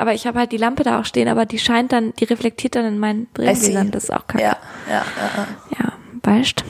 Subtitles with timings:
[0.00, 2.74] aber ich habe halt die Lampe da auch stehen, aber die scheint dann, die reflektiert
[2.74, 3.90] dann in meinen Brillengläsern.
[3.90, 4.42] Das ist auch kacke.
[4.42, 4.56] Ja,
[4.88, 5.46] ja, ja.
[5.78, 5.92] ja
[6.22, 6.64] weißt.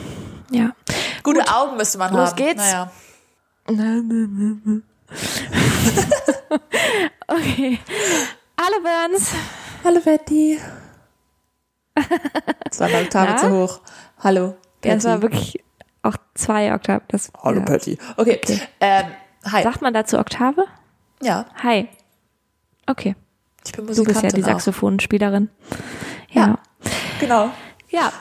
[0.51, 0.71] Ja.
[1.23, 2.35] Gute Gut, Augen müsste man los haben.
[2.35, 2.61] geht's.
[2.61, 2.91] Naja.
[7.27, 7.79] okay.
[8.59, 9.31] Hallo Burns.
[9.83, 10.59] Hallo Betty.
[12.71, 13.81] Zwei Oktaven zu hoch.
[14.19, 14.55] Hallo.
[14.81, 14.89] Patty.
[14.89, 15.63] Ja, es war wirklich
[16.01, 17.05] auch zwei Oktaven.
[17.07, 17.65] Das, Hallo ja.
[17.65, 17.97] Patty.
[18.17, 18.39] Okay.
[18.43, 18.61] okay.
[18.79, 19.05] Ähm,
[19.49, 19.63] hi.
[19.63, 20.65] Sagt man dazu Oktave?
[21.21, 21.45] Ja.
[21.63, 21.87] Hi.
[22.91, 23.15] Okay.
[23.65, 25.49] Ich bin Du bist ja die Saxophonspielerin.
[26.31, 26.47] Ja.
[26.47, 26.59] ja.
[27.19, 27.51] Genau.
[27.89, 28.11] Ja.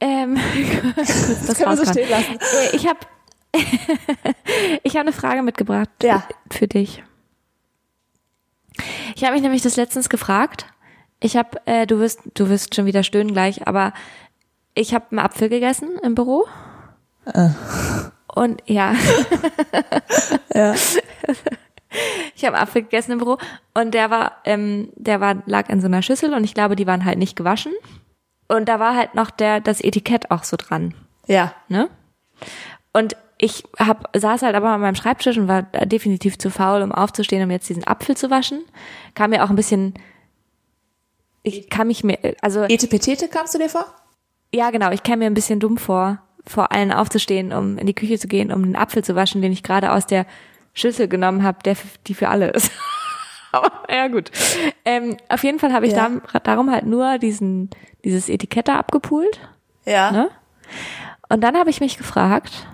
[0.00, 0.38] Ähm,
[0.96, 2.38] das, das können wir so stehen lassen.
[2.38, 3.00] Äh, ich habe
[4.82, 6.26] ich habe eine Frage mitgebracht ja.
[6.50, 7.02] für dich.
[9.14, 10.66] Ich habe mich nämlich das letztens gefragt.
[11.20, 13.92] Ich habe, äh, du wirst, du wirst schon wieder stöhnen gleich, aber
[14.74, 16.46] ich habe einen Apfel gegessen im Büro.
[17.26, 17.50] Äh.
[18.34, 18.94] Und ja.
[20.54, 20.74] ja.
[22.34, 23.38] Ich habe Apfel gegessen im Büro
[23.74, 26.86] und der war, ähm, der war lag in so einer Schüssel und ich glaube, die
[26.86, 27.72] waren halt nicht gewaschen.
[28.48, 30.94] Und da war halt noch der das Etikett auch so dran.
[31.26, 31.54] Ja.
[31.68, 31.88] Ne?
[32.92, 36.92] Und ich hab, saß halt aber an meinem Schreibtisch und war definitiv zu faul, um
[36.92, 38.62] aufzustehen, um jetzt diesen Apfel zu waschen.
[39.14, 39.94] Kam mir auch ein bisschen,
[41.42, 42.62] ich kam mich mir, also.
[42.62, 43.86] Etepetete kamst du dir vor?
[44.52, 44.92] Ja, genau.
[44.92, 48.28] Ich kam mir ein bisschen dumm vor, vor allen aufzustehen, um in die Küche zu
[48.28, 50.26] gehen, um den Apfel zu waschen, den ich gerade aus der
[50.74, 52.70] Schüssel genommen habe, der die für alle ist.
[53.52, 54.30] aber ja gut.
[54.84, 56.10] Ähm, auf jeden Fall habe ich ja.
[56.32, 57.70] da, darum halt nur diesen
[58.04, 59.40] dieses Etikett da abgepult.
[59.84, 60.10] Ja.
[60.10, 60.30] Ne?
[61.28, 62.66] Und dann habe ich mich gefragt,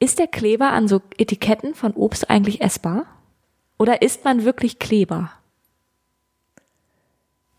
[0.00, 3.06] ist der Kleber an so Etiketten von Obst eigentlich essbar?
[3.78, 5.30] Oder isst man wirklich Kleber?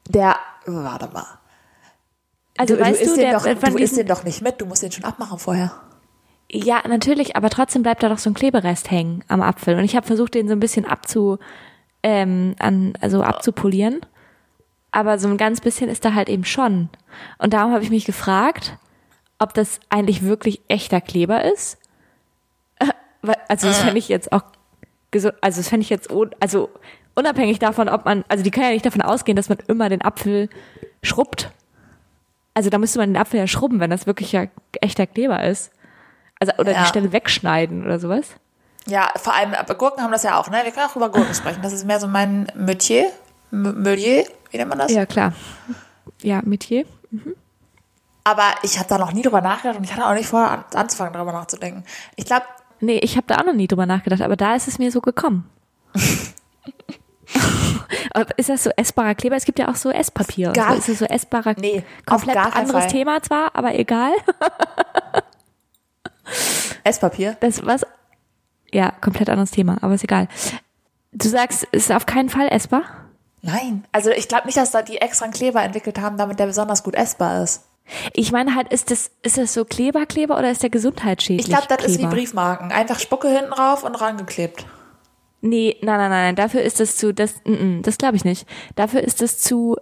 [0.08, 1.26] Der, warte mal.
[2.58, 4.66] Also du, weißt du, du, den der, doch, du isst den doch nicht mit, du
[4.66, 5.72] musst den schon abmachen vorher.
[6.52, 9.78] Ja, natürlich, aber trotzdem bleibt da doch so ein Kleberest hängen am Apfel.
[9.78, 11.38] Und ich habe versucht, den so ein bisschen abzu,
[12.02, 14.02] ähm, an, also abzupolieren.
[14.92, 16.90] Aber so ein ganz bisschen ist da halt eben schon.
[17.38, 18.78] Und darum habe ich mich gefragt,
[19.38, 21.78] ob das eigentlich wirklich echter Kleber ist.
[23.50, 24.44] Also das fände ich jetzt auch
[25.12, 26.10] gesund, also das fände ich jetzt,
[26.40, 26.70] also
[27.16, 30.02] unabhängig davon, ob man, also die können ja nicht davon ausgehen, dass man immer den
[30.02, 30.50] Apfel
[31.04, 31.52] schrubbt.
[32.54, 34.46] Also da müsste man den Apfel ja schrubben, wenn das wirklich ja
[34.80, 35.72] echter Kleber ist.
[36.40, 36.82] Also, oder ja.
[36.82, 38.26] die Stelle wegschneiden oder sowas.
[38.88, 40.62] Ja, vor allem, aber Gurken haben das ja auch, ne?
[40.64, 41.62] Wir können auch über Gurken sprechen.
[41.62, 43.12] Das ist mehr so mein Metier.
[43.52, 44.92] Metier, wie nennt man das?
[44.92, 45.34] Ja, klar.
[46.22, 46.86] Ja, Metier.
[47.12, 47.36] Mhm.
[48.24, 50.64] Aber ich habe da noch nie drüber nachgedacht und ich hatte auch nicht vor, an,
[50.74, 51.84] anzufangen, darüber nachzudenken.
[52.16, 52.46] Ich glaube.
[52.80, 55.02] Nee, ich habe da auch noch nie drüber nachgedacht, aber da ist es mir so
[55.02, 55.50] gekommen.
[58.38, 59.36] ist das so essbarer Kleber?
[59.36, 60.52] Es gibt ja auch so Esspapier.
[60.54, 60.78] Gar, so.
[60.78, 61.56] Ist das so essbarer?
[61.58, 62.88] Nee, komplett anderes.
[62.88, 64.12] Thema zwar, aber egal.
[66.84, 67.38] Esspapier?
[67.40, 67.86] Das was?
[68.72, 70.28] Ja, komplett anderes Thema, aber ist egal.
[71.12, 72.84] Du sagst, ist auf keinen Fall essbar?
[73.42, 73.86] Nein.
[73.92, 76.84] Also ich glaube nicht, dass da die extra einen Kleber entwickelt haben, damit der besonders
[76.84, 77.64] gut essbar ist.
[78.14, 81.48] Ich meine halt, ist das, ist das so Kleberkleber oder ist der gesundheitsschädlich?
[81.48, 81.92] Ich glaube, das Kleber?
[81.92, 82.72] ist wie Briefmarken.
[82.72, 84.66] Einfach Spucke hinten drauf und rangeklebt.
[85.42, 88.46] Nee, nein, nein, nein, dafür ist das zu, das, n -n, das glaube ich nicht.
[88.76, 89.76] Dafür ist das zu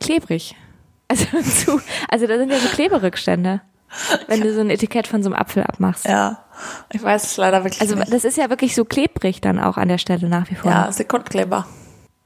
[0.00, 0.56] klebrig.
[1.06, 3.60] Also zu, also da sind ja so Kleberückstände,
[4.26, 6.06] wenn du so ein Etikett von so einem Apfel abmachst.
[6.06, 6.44] Ja,
[6.92, 8.12] ich weiß es leider wirklich Also nicht.
[8.12, 10.70] das ist ja wirklich so klebrig dann auch an der Stelle nach wie vor.
[10.70, 11.66] Ja, Sekundkleber.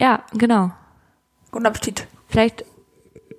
[0.01, 0.71] Ja, genau.
[1.51, 2.07] Guten Appetit.
[2.29, 2.65] Vielleicht,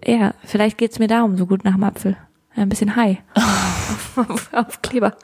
[0.05, 2.17] ja, vielleicht geht's mir darum so gut nach dem Apfel.
[2.55, 3.19] Ein bisschen high.
[4.15, 5.15] auf, auf Kleber.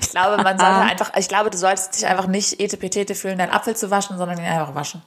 [0.00, 0.82] Ich glaube, man sollte ah.
[0.82, 4.38] einfach, ich glaube, du solltest dich einfach nicht etepetete fühlen, deinen Apfel zu waschen, sondern
[4.38, 5.02] ihn einfach waschen.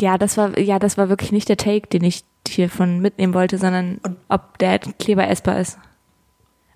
[0.00, 3.58] Ja, das war, ja, das war wirklich nicht der Take, den ich hiervon mitnehmen wollte,
[3.58, 5.78] sondern ob der Kleber essbar ist.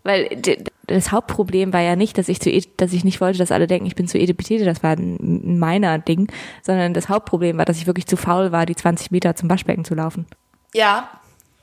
[0.04, 0.40] Weil
[0.86, 3.86] das Hauptproblem war ja nicht, dass ich zu, dass ich nicht wollte, dass alle denken,
[3.86, 7.86] ich bin zu etepetete, das war ein meiner Ding, sondern das Hauptproblem war, dass ich
[7.86, 10.26] wirklich zu faul war, die 20 Meter zum Waschbecken zu laufen.
[10.74, 11.08] Ja.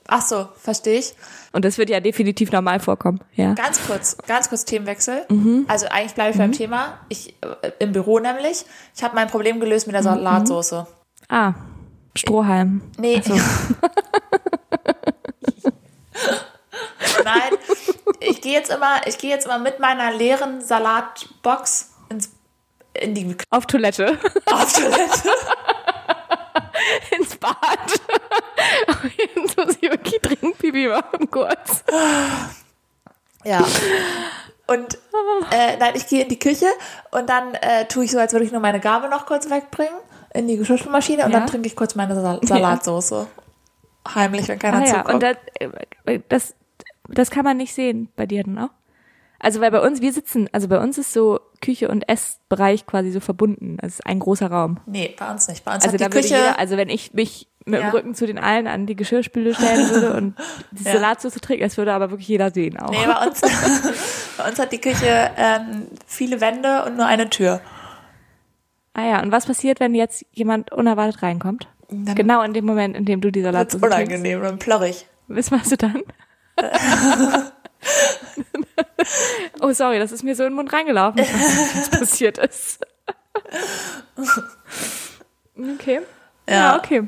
[0.08, 1.16] Ach so, verstehe ich.
[1.52, 3.56] Und das wird ja definitiv normal vorkommen, ja.
[3.56, 5.26] Ganz kurz, ganz kurz Themenwechsel.
[5.30, 5.66] Mhm.
[5.68, 6.42] Also eigentlich bleibe ich mhm.
[6.42, 7.00] beim Thema.
[7.10, 8.66] Ich, äh, im Büro nämlich.
[8.96, 10.86] Ich habe mein Problem gelöst mit der Salatsoße.
[11.28, 11.56] Ah,
[12.18, 12.82] Strohhalm.
[12.98, 13.22] Nee.
[13.22, 13.34] So.
[17.24, 17.52] Nein,
[18.20, 22.30] ich gehe jetzt immer, ich gehe jetzt immer mit meiner leeren Salatbox ins,
[22.94, 24.18] in die auf Toilette.
[24.46, 25.30] Auf Toilette.
[27.18, 27.56] ins Bad.
[29.18, 31.84] Jetzt muss ich wirklich dringend Pipi machen, kurz.
[33.44, 33.66] Ja.
[34.68, 34.98] Und
[35.52, 36.68] äh, nein, ich gehe in die Küche
[37.12, 39.96] und dann äh, tue ich so, als würde ich nur meine Gabel noch kurz wegbringen
[40.36, 41.40] in die Geschirrspülmaschine und Ja.
[41.40, 43.28] dann trinke ich kurz meine Sal Salatsoße.
[44.14, 44.88] Heimlich, wenn keiner Ah, ja.
[44.94, 45.14] zuguckt.
[45.14, 45.38] Und das,
[46.06, 46.56] äh, das,
[47.10, 48.70] das kann man nicht sehen bei dir dann auch.
[49.40, 53.12] Also weil bei uns, wir sitzen, also bei uns ist so Küche und Essbereich quasi
[53.12, 53.78] so verbunden.
[53.82, 54.80] Es ist ein großer Raum.
[54.86, 55.66] Nee, bei uns nicht.
[55.66, 56.36] Bei uns Also hat die Küche.
[56.36, 57.90] jeder, also wenn ich mich mit Ja.
[57.90, 60.36] dem Rücken zu den Allen an die Geschirrspüle stellen würde und
[60.72, 60.94] die Ja.
[60.94, 62.92] Salatsoße trinken, das würde aber wirklich jeder sehen auch.
[62.92, 63.42] nee, bei uns,
[64.38, 67.60] bei uns hat die Küche ähm, viele Wände und nur eine Tür.
[68.98, 71.68] Ah ja, und was passiert, wenn jetzt jemand unerwartet reinkommt?
[71.90, 73.98] Dann Genau in dem Moment, in dem du die Salatsoße trinkst.
[74.12, 75.06] unangenehm und plorrig.
[75.28, 76.02] Was machst du dann?
[79.62, 81.20] oh, sorry, das ist mir so in den Mund reingelaufen.
[81.22, 82.80] Ich weiß nicht, was passiert ist.
[85.58, 86.00] okay.
[86.48, 86.78] Ja, Ja.
[86.78, 87.08] okay.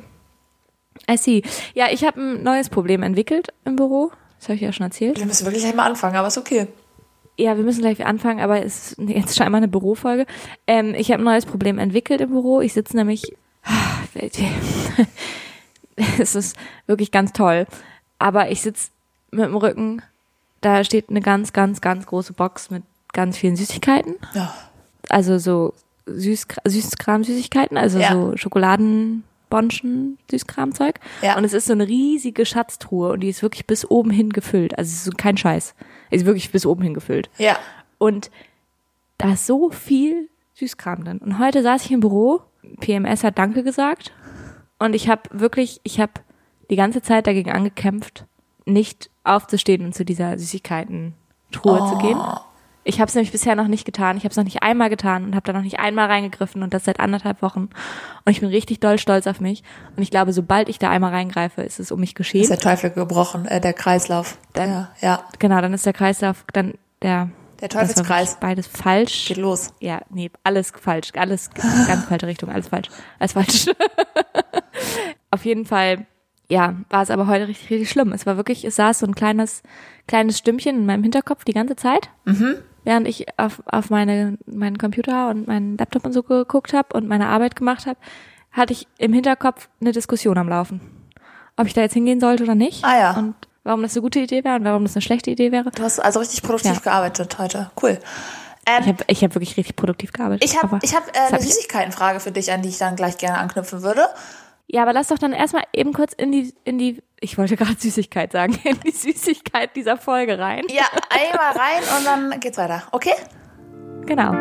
[1.10, 1.42] I see.
[1.74, 4.12] Ja, ich habe ein neues Problem entwickelt im Büro.
[4.40, 5.18] Das habe ich ja schon erzählt.
[5.18, 6.68] Wir müssen wirklich gleich mal anfangen, aber ist okay.
[7.38, 10.26] Ja, wir müssen gleich anfangen, aber es ist jetzt scheinbar eine Bürofolge.
[10.66, 12.62] Ähm, ich habe ein neues Problem entwickelt im Büro.
[12.62, 13.36] Ich sitze nämlich.
[16.20, 16.56] Es ist
[16.86, 17.66] wirklich ganz toll.
[18.20, 18.90] Aber ich sitze
[19.32, 20.02] mit dem Rücken.
[20.62, 24.16] Da steht eine ganz, ganz, ganz große Box mit ganz vielen Süßigkeiten.
[24.34, 24.54] Ja.
[25.10, 25.74] Also so
[26.06, 28.12] Süß, Süßkram-Süßigkeiten, also Ja.
[28.14, 31.00] so Schokoladenbonschen, Süßkramzeug.
[31.22, 31.38] Ja.
[31.38, 34.78] Und es ist so eine riesige Schatztruhe und die ist wirklich bis oben hin gefüllt.
[34.78, 35.74] Also es ist so kein Scheiß.
[36.10, 37.30] Ist wirklich bis oben hin gefüllt.
[37.38, 37.58] Ja.
[37.98, 38.32] Und
[39.18, 41.18] da ist so viel Süßkram drin.
[41.20, 42.42] Und heute saß ich im Büro,
[42.80, 44.14] PMS hat Danke gesagt.
[44.80, 46.14] Und ich habe wirklich, ich habe
[46.70, 48.26] die ganze Zeit dagegen angekämpft,
[48.66, 52.20] nicht aufzustehen und zu dieser Süßigkeiten-Truhe zu gehen.
[52.88, 54.16] Ich habe es nämlich bisher noch nicht getan.
[54.18, 56.74] Ich habe es noch nicht einmal getan und habe da noch nicht einmal reingegriffen und
[56.74, 57.70] das seit anderthalb Wochen.
[58.26, 59.62] Und ich bin richtig doll stolz auf mich.
[59.96, 62.42] Und ich glaube, sobald ich da einmal reingreife, ist es um mich geschehen.
[62.44, 64.38] Ist der Teufel gebrochen, äh, der Kreislauf.
[64.54, 64.90] Dann- ja.
[65.02, 65.24] ja.
[65.38, 67.30] genau, dann ist der Kreislauf, dann der
[67.60, 69.28] Der Teufelskreis beides falsch.
[69.28, 69.74] geht los.
[69.82, 71.50] Ja, nee, alles falsch, alles
[71.88, 72.88] ganz falsche Richtung, alles falsch,
[73.20, 73.66] alles falsch.
[75.32, 76.06] Auf jeden Fall,
[76.50, 78.14] ja, war es aber heute richtig, richtig schlimm.
[78.14, 79.62] Es war wirklich, es saß so ein kleines,
[80.08, 82.10] kleines Stimmchen in meinem Hinterkopf die ganze Zeit,
[82.88, 87.06] während ich auf, auf meine, meinen Computer und meinen Laptop und so geguckt habe und
[87.06, 87.98] meine Arbeit gemacht habe,
[88.54, 90.80] hatte ich im Hinterkopf eine Diskussion am Laufen.
[91.58, 92.86] Ob ich da jetzt hingehen sollte oder nicht.
[92.86, 93.12] Ah ja.
[93.18, 93.36] Und
[93.66, 95.70] warum das eine gute Idee wäre und warum das eine schlechte Idee wäre.
[95.72, 96.80] Du hast also richtig produktiv Ja.
[96.80, 97.70] gearbeitet heute.
[97.82, 98.00] Cool.
[98.66, 100.46] Ähm, Ich habe ich hab wirklich richtig produktiv gearbeitet.
[100.50, 103.18] ich habe ich hab, äh, eine hab Süßigkeitenfrage für dich, an die ich dann gleich
[103.18, 104.08] gerne anknüpfen würde.
[104.70, 107.76] Ja, aber lass doch dann erstmal eben kurz in die, in die, ich wollte gerade
[107.80, 110.66] Süßigkeit sagen, in die Süßigkeit dieser Folge rein.
[110.70, 112.84] Ja, einmal rein und dann geht's weiter.
[112.92, 113.14] Okay?
[114.06, 114.34] Genau.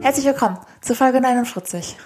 [0.00, 1.96] Herzlich willkommen zur Folge 49.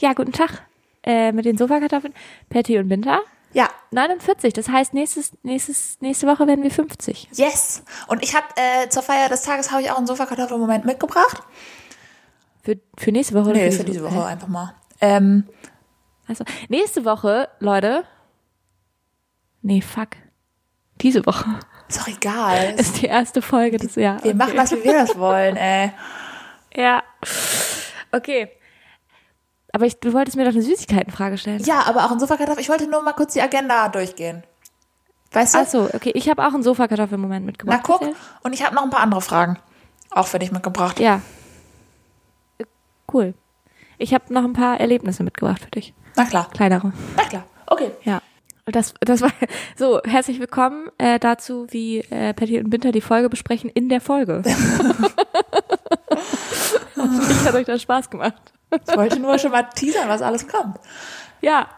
[0.00, 0.62] Ja, guten Tag.
[1.02, 2.14] Äh, mit den Sofakartoffeln,
[2.48, 3.22] Patty und Winter.
[3.52, 7.28] Ja, 49, das heißt, nächstes, nächstes, nächste Woche werden wir 50.
[7.32, 7.82] yes.
[8.06, 11.42] Und ich habe äh, zur Feier des Tages habe ich auch einen Sofakartoffelmoment mitgebracht.
[12.62, 13.50] Für, für nächste Woche?
[13.52, 14.74] Nee, für diese Woche einfach mal.
[15.00, 15.44] Ähm,
[16.28, 18.04] Also, nächste Woche, Leute.
[19.62, 20.10] Nee, fuck.
[21.00, 21.46] Diese Woche
[21.88, 22.74] ist doch egal.
[22.78, 24.22] ist die erste Folge des Jahres.
[24.22, 25.92] Wir machen das, wie wir das wollen, ey.
[26.72, 27.02] Ja.
[28.12, 28.48] Okay.
[29.72, 31.62] Aber ich, du wolltest mir doch eine Süßigkeitenfrage stellen.
[31.64, 32.60] Ja, aber auch ein Sofakartoffel.
[32.60, 34.42] Ich wollte nur mal kurz die Agenda durchgehen.
[35.32, 35.58] Weißt du?
[35.60, 36.10] Ach so, okay.
[36.14, 37.82] Ich habe auch einen Sofakartoffelmoment mitgebracht.
[37.86, 38.02] Na guck.
[38.42, 39.58] Und ich habe noch ein paar andere Fragen.
[40.10, 40.98] Auch für dich mitgebracht.
[40.98, 41.20] Ja.
[42.58, 42.64] Äh,
[43.12, 43.34] Cool.
[43.98, 45.94] Ich habe noch ein paar Erlebnisse mitgebracht für dich.
[46.16, 46.48] Na klar.
[46.52, 46.92] Kleinere.
[47.16, 47.44] Na klar.
[47.66, 47.90] Okay.
[48.04, 48.22] Ja.
[48.66, 49.30] Das, das war
[49.76, 50.00] so.
[50.04, 54.42] Herzlich willkommen äh, dazu, wie äh, Patty und Winter die Folge besprechen in der Folge.
[57.30, 58.52] ich hat euch das Spaß gemacht.
[58.70, 60.78] Ich wollte nur schon mal teasern, was alles kommt.
[61.40, 61.68] Ja.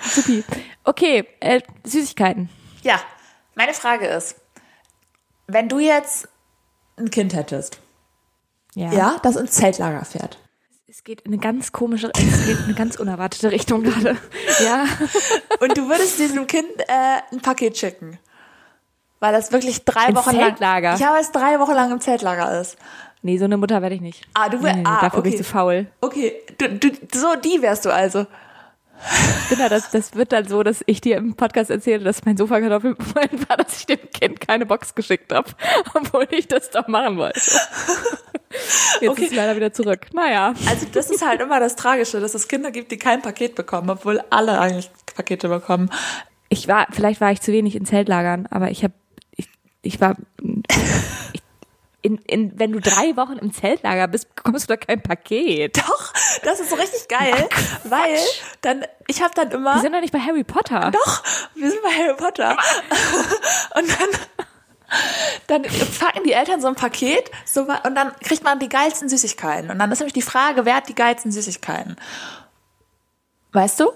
[0.00, 0.44] Supi.
[0.84, 2.48] Okay, äh, Süßigkeiten.
[2.82, 3.00] Ja,
[3.54, 4.36] meine Frage ist,
[5.46, 6.28] wenn du jetzt
[6.96, 7.80] ein Kind hättest,
[8.74, 10.38] ja, das ins Zeltlager fährt.
[10.86, 14.16] Es geht in eine ganz komische, es geht in eine ganz unerwartete Richtung gerade.
[14.62, 14.84] Ja.
[15.60, 18.18] Und du würdest diesem Kind äh, ein Paket schicken.
[19.18, 20.90] Weil das wirklich drei Ins Wochen Zeltlager?
[20.90, 21.00] lang.
[21.00, 22.76] Ja, weil es drei Wochen lang im Zeltlager ist.
[23.26, 24.22] Nee, so eine Mutter werde ich nicht.
[24.34, 25.44] Ah, du wär- nee, nee, ah, dafür bin ich okay.
[25.44, 25.86] zu faul.
[26.00, 28.26] Okay, du, du, so die wärst du also.
[29.50, 33.48] Binder, das, das wird dann so, dass ich dir im Podcast erzähle, dass mein Sofakartoffelmoment
[33.48, 35.50] war, dass ich dem Kind keine Box geschickt habe,
[35.94, 37.40] obwohl ich das doch machen wollte.
[39.00, 39.24] Jetzt Okay.
[39.24, 40.06] ist leider wieder zurück.
[40.14, 40.54] Naja.
[40.68, 43.90] Also das ist halt immer das Tragische, dass es Kinder gibt, die kein Paket bekommen,
[43.90, 45.90] obwohl alle eigentlich Pakete bekommen.
[46.48, 48.94] Ich war, vielleicht war ich zu wenig in Zeltlagern, aber ich habe,
[49.32, 49.48] ich,
[49.82, 50.16] ich war,
[51.32, 51.42] ich,
[52.06, 55.76] in, in, wenn du drei Wochen im Zeltlager bist, bekommst du da kein Paket.
[55.76, 56.12] Doch,
[56.44, 57.48] das ist so richtig geil,
[57.84, 58.18] weil
[58.60, 60.92] dann ich habe dann immer Wir sind doch nicht bei Harry Potter.
[60.92, 61.24] Doch,
[61.56, 62.56] wir sind bei Harry Potter.
[63.74, 64.08] Und dann
[65.48, 65.62] dann
[65.98, 69.68] packen die Eltern so ein Paket so, und dann kriegt man die geilsten Süßigkeiten.
[69.68, 71.96] Und dann ist nämlich die Frage, wer hat die geilsten Süßigkeiten?
[73.52, 73.90] Weißt du?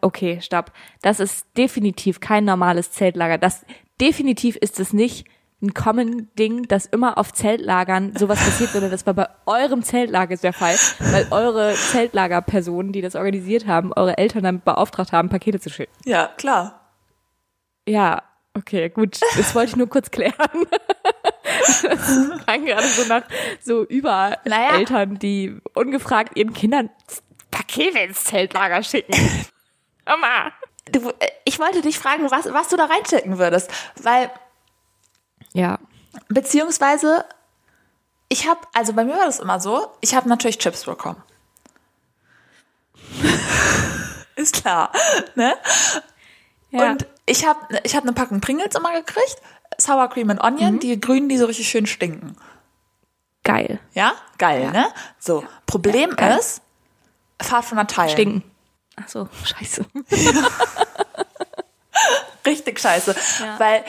[0.00, 0.72] Okay, stopp.
[1.02, 3.38] Das ist definitiv kein normales Zeltlager.
[3.38, 3.64] Das
[4.00, 5.24] definitiv ist es nicht
[5.64, 10.36] ein common Ding, dass immer auf Zeltlagern sowas passiert, sondern das war bei eurem Zeltlager
[10.36, 15.60] der Fall, weil eure Zeltlagerpersonen, die das organisiert haben, eure Eltern damit beauftragt haben, Pakete
[15.60, 15.92] zu schicken.
[16.04, 16.80] Ja, klar.
[17.86, 18.22] Ja,
[18.54, 19.20] okay, gut.
[19.36, 20.34] Das wollte ich nur kurz klären.
[21.82, 23.22] Das klang gerade so nach
[23.60, 24.76] so über Naja.
[24.78, 26.90] Eltern, die ungefragt ihren Kindern
[27.50, 29.14] Pakete ins Zeltlager schicken.
[30.06, 30.52] Mama.
[30.90, 33.70] Du, äh, ich wollte dich fragen, was, was du da reinschicken würdest.
[34.02, 34.30] Weil,
[35.54, 35.78] Ja.
[36.28, 37.24] beziehungsweise,
[38.28, 41.22] ich habe, also bei mir war das immer so, ich habe natürlich Chips bekommen.
[44.36, 44.92] Ist klar,
[45.36, 45.54] ne?
[46.70, 46.90] ja.
[46.90, 49.36] Und ich habe ich hab eine Packung Pringles immer gekriegt,
[49.78, 52.36] Sour Cream and Onion, die grünen, die so richtig schön stinken.
[53.44, 53.78] geil.
[53.92, 54.14] Ja?
[54.38, 54.88] Geil, ne?
[55.18, 56.38] So, Problem geil.
[56.38, 56.62] ist,
[57.40, 58.10] Fahrt von der Teilen.
[58.10, 58.42] Stinken.
[58.96, 59.84] Ach so, scheiße.
[62.46, 63.14] Richtig scheiße.
[63.40, 63.58] Ja.
[63.58, 63.84] Weil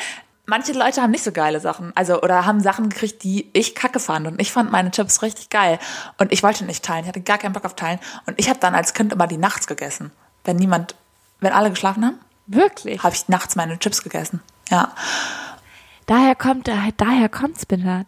[0.46, 1.92] manche Leute haben nicht so geile Sachen.
[1.96, 4.28] Also, oder haben Sachen gekriegt, die ich kacke fand.
[4.28, 5.80] Und ich fand meine Chips richtig geil.
[6.18, 7.04] Und ich wollte nicht teilen.
[7.04, 8.00] Ich hatte gar keinen Bock auf teilen.
[8.26, 10.12] Und ich habe dann als Kind immer die nachts gegessen.
[10.44, 10.96] Wenn niemand,
[11.40, 13.04] wenn alle geschlafen haben, Wirklich?
[13.04, 14.42] habe ich nachts meine Chips gegessen.
[14.70, 14.94] Ja.
[16.06, 18.06] Daher kommt, daher, kommt's, Binder.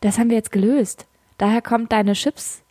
[0.00, 1.06] Das haben wir jetzt gelöst.
[1.38, 2.62] Daher kommt deine Chips.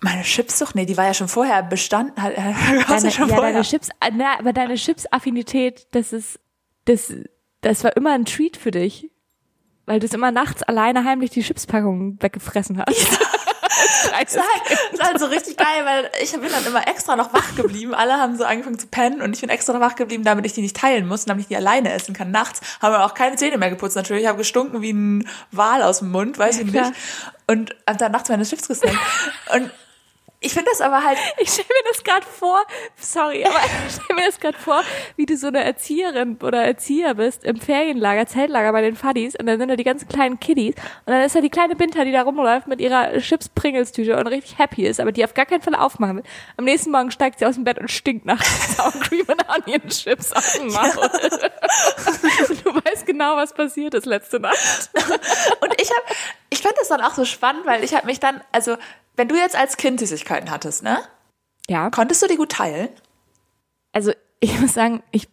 [0.00, 0.74] Meine Chipssucht?
[0.74, 2.14] Nee, die war ja schon vorher bestanden.
[2.16, 3.52] Deine, ja schon ja, vorher.
[3.52, 6.40] deine Chips, äh, na, aber deine Chips-Affinität, das ist,
[6.86, 7.12] das,
[7.62, 9.08] das war immer ein Treat für dich.
[9.84, 13.18] Weil du es immer nachts alleine heimlich die Chipspackung weggefressen hast.
[14.10, 17.56] Nein, das war halt so richtig geil, weil ich bin dann immer extra noch wach
[17.56, 17.94] geblieben.
[17.94, 20.52] Alle haben so angefangen zu pennen und ich bin extra noch wach geblieben, damit ich
[20.52, 22.30] die nicht teilen muss und damit ich die alleine essen kann.
[22.30, 24.22] Nachts haben wir auch keine Zähne mehr geputzt natürlich.
[24.22, 26.90] Ich habe gestunken wie ein Wal aus dem Mund, weiß ich klar.
[26.90, 27.00] nicht.
[27.48, 28.96] Und hab dann nachts meine Chips gesnackt.
[29.52, 29.70] Und
[30.42, 32.60] ich finde das aber halt, Ich stelle mir das gerade vor,
[32.96, 33.58] sorry, aber
[33.88, 34.82] ich stelle mir das gerade vor,
[35.16, 39.46] wie du so eine Erzieherin oder Erzieher bist im Ferienlager, Zeltlager bei den Fuddies und
[39.46, 40.74] dann sind da die ganzen kleinen Kiddies
[41.06, 44.58] und dann ist da die kleine Binta, die da rumläuft mit ihrer Chips-Pringles-Tüte und richtig
[44.58, 46.24] happy ist, aber die auf gar keinen Fall aufmachen will.
[46.56, 49.88] Am nächsten Morgen steigt sie aus dem Bett und stinkt nach Sour Cream und Onion
[49.88, 51.10] Chips aus dem Maul.
[52.64, 54.90] du weißt genau, was passiert ist letzte Nacht.
[55.60, 56.02] und ich habe,
[56.50, 58.76] ich fand das dann auch so spannend, weil ich habe mich dann, also
[59.16, 60.98] wenn du jetzt als Kind Süßigkeiten hattest, ne?
[61.68, 62.88] Ja, Konntest du die gut teilen?
[63.92, 65.28] also ich muss sagen, ich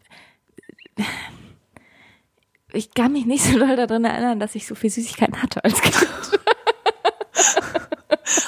[2.72, 5.82] ich kann mich nicht so doll daran erinnern, dass ich so viel Süßigkeiten hatte als
[5.82, 5.96] Kind.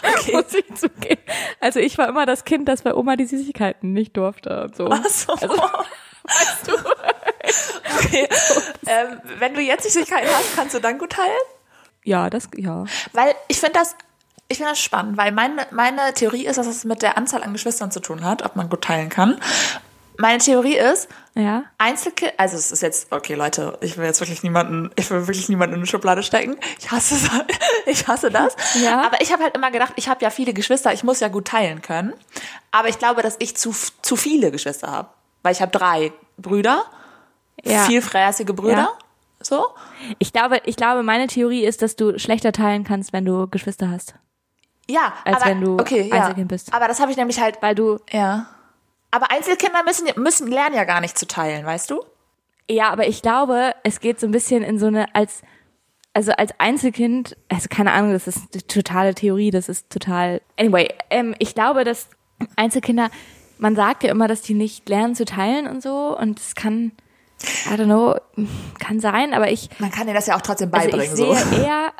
[0.03, 0.31] Okay.
[0.33, 1.21] Muss ich zugeben.
[1.59, 4.87] Also ich war immer das Kind, das bei Oma die Süßigkeiten nicht durfte und so.
[4.91, 5.33] Ach so.
[5.33, 6.73] Also, weißt du?
[7.97, 8.27] Okay.
[8.87, 11.31] ähm, wenn du jetzt Süßigkeiten hast, kannst du dann gut teilen?
[12.03, 12.85] Ja, das, ja.
[13.13, 13.95] Weil ich finde das,
[14.51, 17.53] ich finde das spannend, weil meine, meine Theorie ist, dass es mit der Anzahl an
[17.53, 19.39] Geschwistern zu tun hat, ob man gut teilen kann.
[20.17, 21.63] Meine Theorie ist, Ja.
[21.79, 25.49] Einzelkind, also es ist jetzt, okay Leute, ich will jetzt wirklich niemanden, ich will wirklich
[25.49, 26.57] niemanden in eine Schublade stecken.
[26.79, 27.29] Ich hasse es,
[27.87, 28.55] ich hasse das.
[28.83, 29.01] Ja.
[29.05, 31.47] Aber ich habe halt immer gedacht, ich habe ja viele Geschwister, ich muss ja gut
[31.47, 32.13] teilen können.
[32.71, 35.09] Aber ich glaube, dass ich zu, zu viele Geschwister habe.
[35.43, 36.83] Weil ich habe drei Brüder,
[37.63, 37.85] Ja.
[37.85, 38.77] vielfräßige Brüder.
[38.77, 38.91] Ja.
[39.41, 39.65] So.
[40.19, 43.89] Ich glaube, ich glaube, meine Theorie ist, dass du schlechter teilen kannst, wenn du Geschwister
[43.89, 44.13] hast.
[44.89, 46.15] Ja, Als aber, wenn du okay, ja.
[46.15, 46.73] Einzelkind bist.
[46.73, 48.47] Aber das habe ich nämlich halt Weil du, Ja.
[49.11, 52.03] Aber Einzelkinder müssen, müssen lernen ja gar nicht zu teilen, weißt du?
[52.69, 55.41] ja, aber ich glaube, es geht so ein bisschen in so eine, als,
[56.13, 60.87] also als Einzelkind, also keine Ahnung, das ist eine totale Theorie, das ist total, anyway,
[61.09, 62.07] ähm, ich glaube, dass
[62.55, 63.09] Einzelkinder,
[63.57, 66.93] man sagt ja immer, dass die nicht lernen zu teilen und so und es kann,
[67.69, 68.15] I don't know,
[68.79, 71.11] kann sein, aber ich, Man kann dir das ja auch trotzdem also beibringen.
[71.11, 71.55] ich sehe so.
[71.61, 71.91] eher,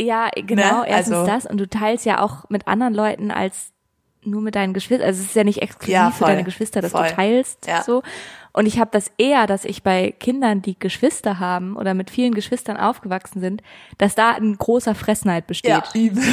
[0.00, 0.88] ja, genau, Ne?
[0.88, 3.72] erstens Also- das und du teilst ja auch mit anderen Leuten als
[4.24, 5.06] nur mit deinen Geschwistern.
[5.06, 7.06] Also es ist ja nicht exklusiv Ja, für deine Geschwister, dass Voll.
[7.08, 7.82] du teilst Ja.
[7.82, 8.02] so.
[8.52, 12.34] Und ich habe das eher, dass ich bei Kindern, die Geschwister haben oder mit vielen
[12.34, 13.62] Geschwistern aufgewachsen sind,
[13.98, 15.70] dass da ein großer Fressneid besteht.
[15.70, 16.24] Ja, übel.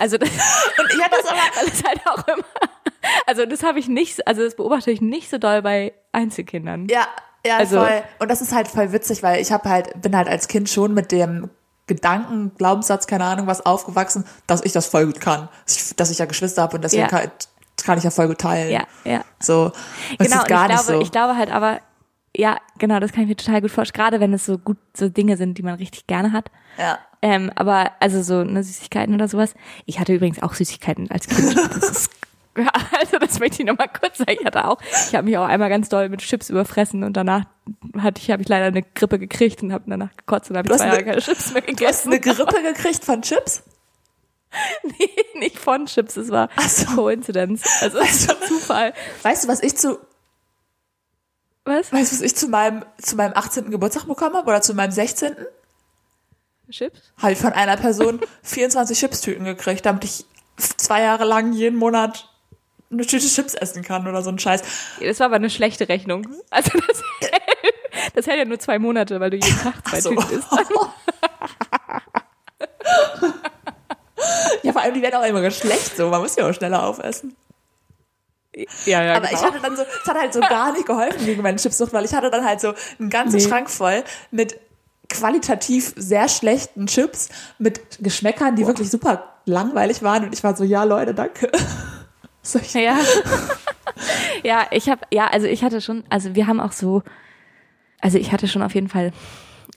[0.00, 2.44] Also das, Und ich hatte das aber, weil es halt auch immer,
[3.26, 6.88] also das habe ich nicht, also das beobachte ich nicht so doll bei Einzelkindern.
[6.90, 7.06] ja,
[7.46, 8.02] ja, Also- voll.
[8.18, 10.92] Und das ist halt voll witzig, weil ich habe halt, bin halt als Kind schon
[10.92, 11.48] mit dem
[11.88, 15.48] Gedanken, Glaubenssatz, keine Ahnung was, aufgewachsen, dass ich das voll gut kann.
[15.64, 17.08] Dass ich, dass ich ja Geschwister habe und deswegen Ja.
[17.08, 17.30] kann,
[17.84, 18.70] kann ich ja voll gut teilen.
[18.70, 19.24] Ja, ja.
[19.40, 19.72] So.
[20.18, 21.00] Genau, ist gar ich nicht glaube, so.
[21.00, 21.80] ich glaube halt aber,
[22.36, 25.08] ja, genau, das kann ich mir total gut vorstellen, gerade wenn es so gut, so
[25.08, 26.50] Dinge sind, die man richtig gerne hat.
[26.78, 26.98] ja.
[27.20, 29.54] Ähm, aber also so ne, Süßigkeiten oder sowas.
[29.86, 31.56] Ich hatte übrigens auch Süßigkeiten als Kind.
[31.56, 32.10] Das ist
[32.98, 34.36] also das möchte ich noch mal kurz sagen.
[34.40, 37.44] Ich hatte auch, ich habe mich auch einmal ganz doll mit Chips überfressen und danach
[37.98, 40.76] hatte ich, habe ich leider eine Grippe gekriegt und habe danach gekotzt und habe Du
[40.76, 42.08] zwei Jahre eine- keine Chips mehr Du hast gegessen.
[42.12, 43.62] eine Grippe gekriegt von Chips?
[44.82, 46.86] nee, nicht von Chips, es war Ach so.
[46.94, 47.62] Coincidence.
[47.82, 48.94] Also es ist Zufall.
[49.22, 49.98] Weißt du, was ich zu,
[51.64, 51.92] Was?
[51.92, 53.70] weißt du, was ich zu meinem, zu meinem 18.
[53.70, 54.48] Geburtstag bekommen habe?
[54.48, 55.36] Oder zu meinem 16.?
[56.70, 57.12] Chips?
[57.18, 60.24] Habe ich von einer Person 24 Chipstüten gekriegt, damit ich
[60.56, 62.28] zwei Jahre lang jeden Monat
[62.90, 64.62] eine Tüte Chips essen kann oder so ein Scheiß.
[65.00, 66.26] Das war aber eine schlechte Rechnung.
[66.50, 67.02] Also das,
[68.14, 70.10] das hält ja nur zwei Monate, weil du jeden Tag zwei So.
[70.10, 70.48] Tüten isst.
[74.62, 76.08] Ja, vor allem, die werden auch immer schlecht so.
[76.08, 77.36] Man muss ja auch schneller aufessen.
[78.84, 81.42] Ja, ja, Aber ich hatte dann so, es hat halt so gar nicht geholfen gegen
[81.42, 83.42] meine Chipssucht, weil ich hatte dann halt so einen ganzen Nee.
[83.48, 84.02] Schrank voll
[84.32, 84.58] mit
[85.08, 87.28] qualitativ sehr schlechten Chips,
[87.58, 90.24] mit Geschmäckern, die wirklich super langweilig waren.
[90.24, 91.50] Und ich war so, ja, Leute, danke.
[92.54, 92.96] Ich, Ja.
[94.44, 97.02] ja, ich habe, ja, also ich hatte schon, also wir haben auch so,
[98.00, 99.12] also ich hatte schon auf jeden Fall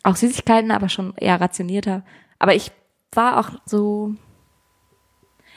[0.03, 2.03] auch Süßigkeiten, aber schon eher rationierter.
[2.39, 2.71] Aber ich
[3.13, 4.13] war auch so,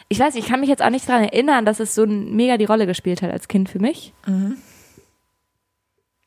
[0.09, 2.65] ich weiß, ich kann mich jetzt auch nicht dran erinnern, dass es so mega die
[2.67, 4.13] Rolle gespielt hat als Kind für mich.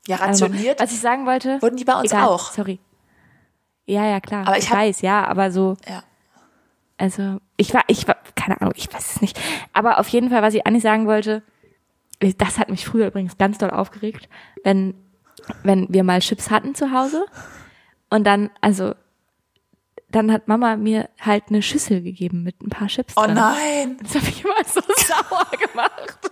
[0.07, 1.61] ja, Also, rationiert was ich sagen wollte.
[1.61, 2.51] wurden die bei uns egal, auch.
[2.51, 2.79] Sorry.
[3.85, 4.47] Ja, ja, klar.
[4.47, 6.03] Aber ich ich hab- weiß, ja, aber so, Ja.
[6.97, 9.39] Also, ich war, ich war, keine Ahnung, ich weiß es nicht.
[9.73, 11.43] Aber auf jeden Fall, was ich eigentlich sagen wollte,
[12.37, 14.27] das hat mich früher übrigens ganz doll aufgeregt,
[14.63, 14.95] wenn,
[15.63, 17.25] wenn wir mal Chips hatten zu Hause
[18.09, 18.95] und dann, also,
[20.09, 23.35] dann hat Mama mir halt eine Schüssel gegeben mit ein paar Chips Oh drin.
[23.35, 23.97] nein.
[24.01, 26.31] Das habe ich immer so sauer gemacht.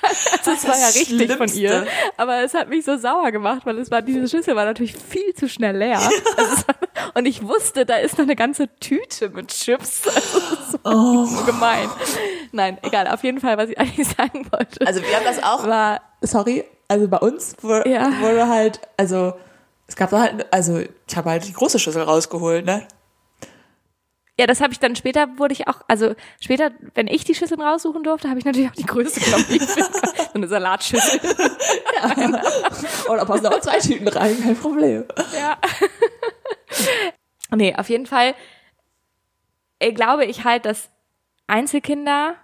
[0.00, 1.68] Das, ist war ja das richtig von ihr.
[1.70, 1.86] Schlimmste.
[2.16, 5.34] Aber es hat mich so sauer gemacht, weil es war, diese Schüssel war natürlich viel
[5.34, 5.98] zu schnell leer.
[5.98, 6.74] Also es war,
[7.14, 10.02] und ich wusste, da ist noch eine ganze Tüte mit Chips.
[10.08, 11.24] Also das war Oh.
[11.26, 11.88] so gemein.
[12.52, 13.08] Nein, egal.
[13.08, 16.64] Auf jeden Fall, was ich eigentlich sagen wollte, Also wir haben das auch, war, sorry,
[16.88, 18.10] also bei uns wurde, Ja.
[18.20, 19.34] wurde halt, also
[19.86, 22.86] es gab halt, also ich habe halt die große Schüssel rausgeholt, ne?
[24.38, 27.60] Ja, das habe ich dann später, wurde ich auch, also später, wenn ich die Schüsseln
[27.60, 29.62] raussuchen durfte, habe ich natürlich auch die größte genommen, die ich.
[29.68, 31.20] So eine Salatschüssel.
[33.08, 35.04] Und da passen auch zwei Tüten rein, kein Problem.
[35.36, 35.58] Ja.
[37.56, 38.34] nee, auf jeden Fall
[39.80, 40.90] äh, glaube ich halt, dass
[41.46, 42.34] Einzelkinder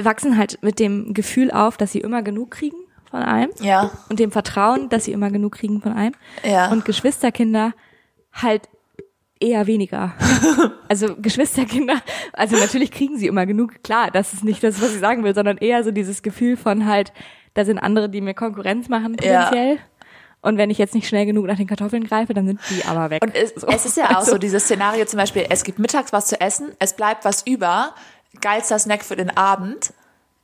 [0.00, 2.76] wachsen halt mit dem Gefühl auf, dass sie immer genug kriegen
[3.10, 6.14] von allem Ja, und dem Vertrauen, dass sie immer genug kriegen von allem.
[6.42, 6.70] ja.
[6.70, 7.72] Und Geschwisterkinder
[8.32, 8.68] halt
[9.40, 10.12] eher weniger.
[10.88, 12.00] Also Geschwisterkinder,
[12.32, 15.34] also natürlich kriegen sie immer genug, klar, das ist nicht das, was ich sagen will,
[15.34, 17.12] sondern eher so dieses Gefühl von halt,
[17.54, 19.46] da sind andere, die mir Konkurrenz machen Ja.
[19.46, 19.78] potenziell.
[20.42, 23.10] Und wenn ich jetzt nicht schnell genug nach den Kartoffeln greife, dann sind die aber
[23.10, 23.20] weg.
[23.24, 23.66] Und es, So.
[23.66, 26.40] es ist ja auch Also, so dieses Szenario zum Beispiel, es gibt mittags was zu
[26.40, 27.94] essen, es bleibt was über,
[28.40, 29.92] geilster Snack für den Abend.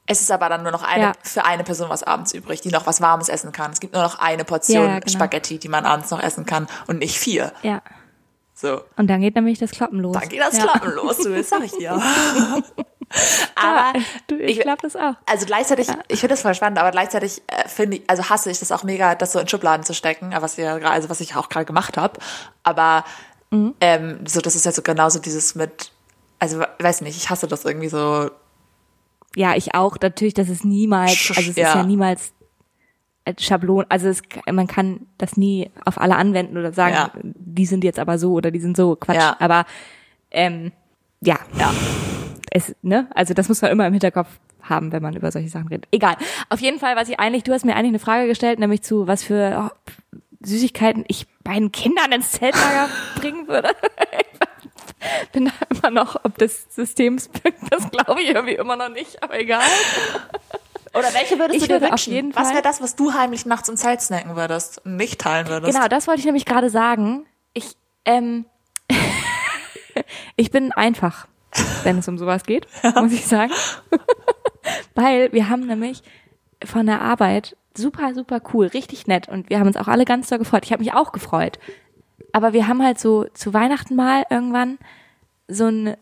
[0.07, 1.13] Es ist aber dann nur noch eine, Ja.
[1.23, 3.71] für eine Person was abends übrig, die noch was Warmes essen kann.
[3.71, 5.13] Es gibt nur noch eine Portion Ja, ja, genau.
[5.13, 7.53] Spaghetti, die man abends noch essen kann und nicht vier.
[7.63, 7.81] Ja.
[8.55, 8.81] So.
[8.97, 10.17] Und dann geht nämlich das Kloppen los.
[10.19, 10.65] Dann geht das ja.
[10.65, 12.01] Klappen los, du, das sag ich dir.
[13.63, 15.15] Ja, aber du, ich, ich- glaube das auch.
[15.27, 18.59] also gleichzeitig, ich finde das voll spannend, aber gleichzeitig äh, finde ich, also hasse ich
[18.59, 21.37] das auch mega, das so in Schubladen zu stecken, was wir gerade, also was ich
[21.37, 22.19] auch gerade gemacht habe.
[22.63, 23.05] Aber
[23.51, 23.75] Mhm.
[23.83, 25.93] ähm, so, das ist ja so genauso dieses mit,
[26.39, 28.31] also weiß nicht, ich hasse das irgendwie so.
[29.37, 29.99] Ja, ich auch.
[30.01, 31.69] Natürlich, das ist niemals, also es ja.
[31.69, 32.33] ist ja niemals
[33.27, 37.11] äh, Schablon, also es, man kann das nie auf alle anwenden oder sagen, Ja.
[37.55, 39.17] Die sind jetzt aber so oder die sind so, Quatsch.
[39.17, 39.37] Ja.
[39.39, 39.65] Aber
[40.31, 40.73] ähm,
[41.21, 41.73] ja, Ja.
[42.51, 44.29] es, ne, also das muss man immer im Hinterkopf
[44.63, 45.87] haben, wenn man über solche Sachen redet.
[45.91, 46.17] Egal.
[46.49, 49.07] Auf jeden Fall, was ich eigentlich, du hast mir eigentlich eine Frage gestellt, nämlich zu
[49.07, 53.71] was für oh, Süßigkeiten ich meinen Kindern ins Zeltlager bringen würde.
[55.25, 57.29] Ich bin da immer noch, ob des Systems,
[57.71, 59.63] das glaube ich irgendwie immer noch nicht, aber egal.
[60.95, 62.33] Oder welche würdest Ich du dir würde auf wünschen?
[62.37, 65.73] was wäre das, was du heimlich nachts im Zelt snacken würdest und nicht teilen würdest?
[65.75, 67.25] Genau, das wollte ich nämlich gerade sagen.
[67.55, 68.47] Ich, ähm,
[70.37, 71.27] ich bin einfach,
[71.85, 73.53] wenn es um sowas geht, muss ich sagen.
[74.95, 76.03] Weil wir haben nämlich
[76.65, 80.29] von der Arbeit super, super cool, richtig nett und wir haben uns auch alle ganz
[80.29, 80.65] doll gefreut.
[80.65, 81.59] Ich habe mich auch gefreut.
[82.33, 84.79] Aber wir haben halt so zu Weihnachten mal irgendwann
[85.49, 85.97] so ein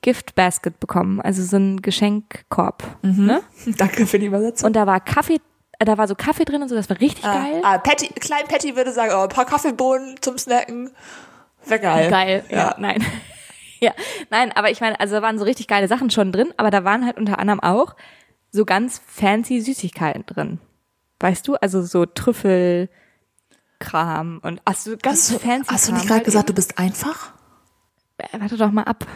[0.00, 2.82] Gift Basket bekommen, also so ein Geschenkkorb.
[3.02, 3.42] Ne?
[3.78, 4.68] Danke für die Übersetzung.
[4.68, 5.40] Und da war Kaffee,
[5.78, 7.60] da war so Kaffee drin und so, das war richtig geil.
[7.64, 10.90] Ah, Patty, Klein Patty würde sagen, oh, ein paar Kaffeebohnen zum Snacken.
[11.66, 12.10] Wäre geil.
[12.10, 12.74] Geil, ja, Ja.
[12.78, 13.04] nein.
[13.80, 13.92] ja,
[14.30, 16.84] nein, aber ich meine, also da waren so richtig geile Sachen schon drin, aber da
[16.84, 17.94] waren halt unter anderem auch
[18.50, 20.60] so ganz fancy Süßigkeiten drin.
[21.20, 22.88] Weißt du, also so Trüffelkram
[24.42, 26.78] und ach so, ganz Hast du, fancy hast du nicht gerade halt gesagt, du bist
[26.78, 27.32] einfach?
[28.18, 28.28] eben.
[28.32, 29.06] Äh, Warte doch mal ab.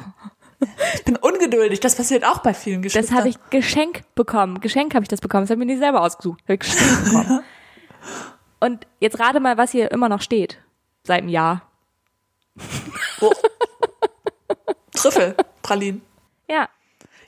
[0.94, 1.81] Ich bin ungeduldig.
[1.81, 3.18] Das passiert auch bei vielen Das Geschwistern.
[3.18, 4.61] habe ich Geschenk bekommen.
[4.61, 5.44] Geschenk habe ich das bekommen.
[5.44, 6.40] Das habe ich mir nicht selber ausgesucht.
[6.44, 7.40] Habe ich Geschenk bekommen.
[8.61, 10.59] Und jetzt rate mal, was hier immer noch steht.
[11.05, 11.62] Seit einem Jahr.
[13.21, 13.33] Oh.
[14.94, 16.03] Trüffelpralinen.
[16.49, 16.68] Ja.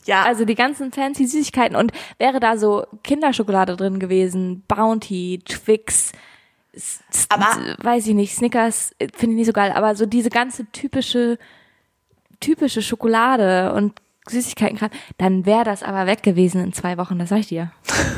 [0.06, 1.76] Ja, Also die ganzen fancy Süßigkeiten.
[1.76, 6.12] Und wäre da so Kinderschokolade drin gewesen, Bounty, Twix,
[7.28, 10.66] Aber- weiß ich nicht, Snickers, äh, finde ich nicht so geil, aber so diese ganze
[10.72, 11.38] typische,
[12.40, 14.78] typische Schokolade und Süßigkeiten,
[15.18, 17.70] dann wäre das aber weg gewesen in zwei Wochen, das sag ich dir.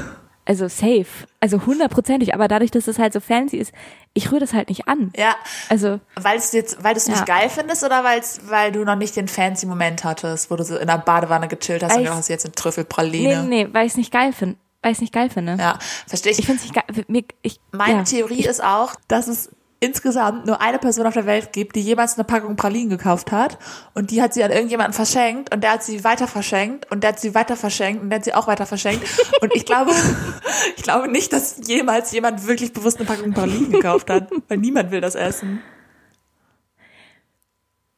[0.44, 1.06] Also safe.
[1.38, 3.72] Also hundertprozentig, aber dadurch, dass es halt so fancy ist,
[4.12, 5.12] ich rühre das halt nicht an.
[5.16, 5.36] ja.
[5.68, 7.12] Also, Weil es jetzt, weil du es Ja.
[7.14, 10.64] nicht geil findest oder weil's, weil du noch nicht den fancy Moment hattest, wo du
[10.64, 13.44] so in der Badewanne gechillt hast und Ich- du hast jetzt eine nee, Trüffelpraline.
[13.44, 14.56] nee, weil ich es nicht geil finde.
[14.82, 15.56] Weil ich es nicht geil finde.
[15.60, 16.40] Ja, verstehe ich.
[16.40, 17.04] Ich finde es nicht geil.
[17.06, 18.02] Mir, ich, Meine ja.
[18.02, 19.48] Theorie ist auch, dass es
[19.82, 23.58] insgesamt nur eine Person auf der Welt gibt, die jemals eine Packung Pralinen gekauft hat
[23.94, 27.08] und die hat sie an irgendjemanden verschenkt und der hat sie weiter verschenkt und der
[27.08, 29.04] hat sie weiter verschenkt und der hat sie auch weiter verschenkt
[29.40, 29.90] und ich glaube,
[30.76, 34.92] ich glaube nicht, dass jemals jemand wirklich bewusst eine Packung Pralinen gekauft hat, weil niemand
[34.92, 35.60] will das essen.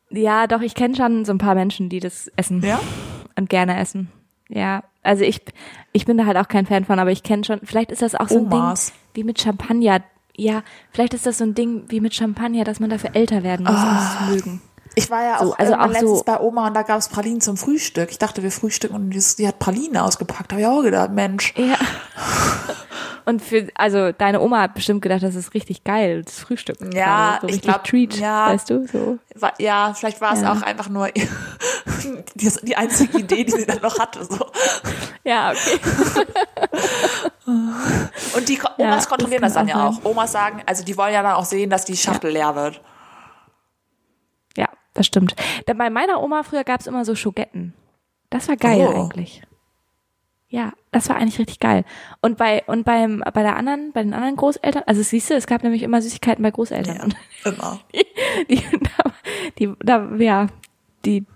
[0.08, 2.62] Ja, doch, ich kenne schon so ein paar Menschen, die das essen.
[2.62, 2.80] Ja?
[3.36, 4.10] Und gerne essen.
[4.48, 5.42] Ja, also ich,
[5.92, 8.14] ich bin da halt auch kein Fan von, aber ich kenne schon, vielleicht ist das
[8.14, 8.86] auch so ein Omas.
[8.86, 10.02] Ding wie mit Champagner.
[10.36, 13.64] Ja, vielleicht ist das so ein Ding wie mit Champagner, dass man dafür älter werden
[13.66, 14.62] muss, um es zu mögen.
[14.96, 17.08] Ich war ja auch, So, also auch so- letztens bei Oma und da gab es
[17.08, 18.10] Pralinen zum Frühstück.
[18.10, 20.52] Ich dachte, wir frühstücken und die, die hat Pralinen ausgepackt.
[20.52, 21.52] Da habe ich auch gedacht, Mensch.
[21.56, 21.76] Ja.
[23.26, 26.76] Und für, also deine Oma hat bestimmt gedacht, das ist richtig geil, das Frühstück.
[26.94, 28.48] Ja, so ich richtig glaub, Treat, ja.
[28.50, 29.18] weißt du, so.
[29.36, 30.52] War- Ja, vielleicht war es Ja.
[30.52, 31.08] auch einfach nur
[32.34, 34.26] die, die einzige Idee, die sie dann noch hatte.
[34.26, 34.44] So.
[35.24, 35.80] Ja, okay.
[38.36, 40.04] Und die Ja, Omas das kontrollieren kann das, dann ja auch.
[40.04, 42.80] Omas sagen, also die wollen ja dann auch sehen, dass die Schachtel leer wird.
[44.94, 45.34] Das stimmt.
[45.66, 47.74] Dann bei meiner Oma früher gab's immer so Schogetten.
[48.30, 49.02] Das war geil Oh.
[49.04, 49.42] eigentlich.
[50.48, 51.84] Ja, das war eigentlich richtig geil.
[52.20, 55.48] Und bei und beim bei der anderen, bei den anderen Großeltern, also siehst du, es
[55.48, 57.12] gab nämlich immer Süßigkeiten bei Großeltern.
[57.44, 57.80] Ja, immer.
[58.48, 59.12] die, da,
[59.58, 60.46] die, da, ja,
[61.04, 61.26] die,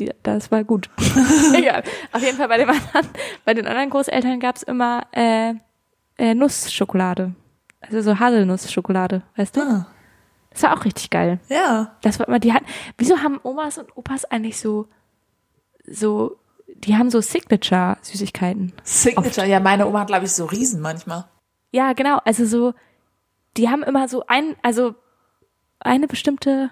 [0.00, 0.90] die, das war gut.
[1.54, 1.84] Egal.
[2.10, 3.08] Auf jeden Fall bei dem anderen,
[3.44, 5.54] bei den anderen Großeltern gab's immer äh,
[6.18, 7.32] äh, Nussschokolade.
[7.80, 9.60] Also so Haselnussschokolade, weißt du?
[9.60, 9.86] Ah,
[10.54, 11.38] Das war auch richtig geil.
[11.50, 11.94] ja.
[12.00, 12.64] Das war immer, die hatten,
[12.96, 14.88] wieso haben Omas und Opas eigentlich so,
[15.86, 16.36] so,
[16.68, 18.72] die haben so Signature-Süßigkeiten.
[18.82, 19.46] Signature.
[19.46, 21.24] Ja, meine Oma hat, glaube ich, so Riesen manchmal.
[21.72, 22.72] Ja, genau, also so,
[23.56, 24.94] die haben immer so ein, also
[25.80, 26.70] eine bestimmte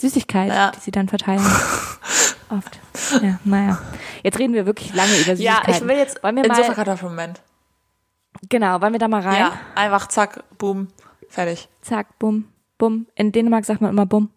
[0.00, 0.70] Süßigkeit, Ja.
[0.70, 1.44] die sie dann verteilen.
[2.50, 2.80] Oft.
[3.22, 3.78] Ja, naja.
[4.22, 5.74] Jetzt reden wir wirklich lange über Ja, Süßigkeiten.
[5.74, 7.40] ich will jetzt wollen wir in Sofakartoffelmoment.
[8.48, 9.40] genau, wollen wir da mal rein?
[9.40, 10.88] Ja, einfach zack, boom,
[11.28, 11.68] fertig.
[11.82, 12.48] Zack, bumm,
[12.80, 13.06] bumm.
[13.14, 14.30] In Dänemark sagt man immer bumm.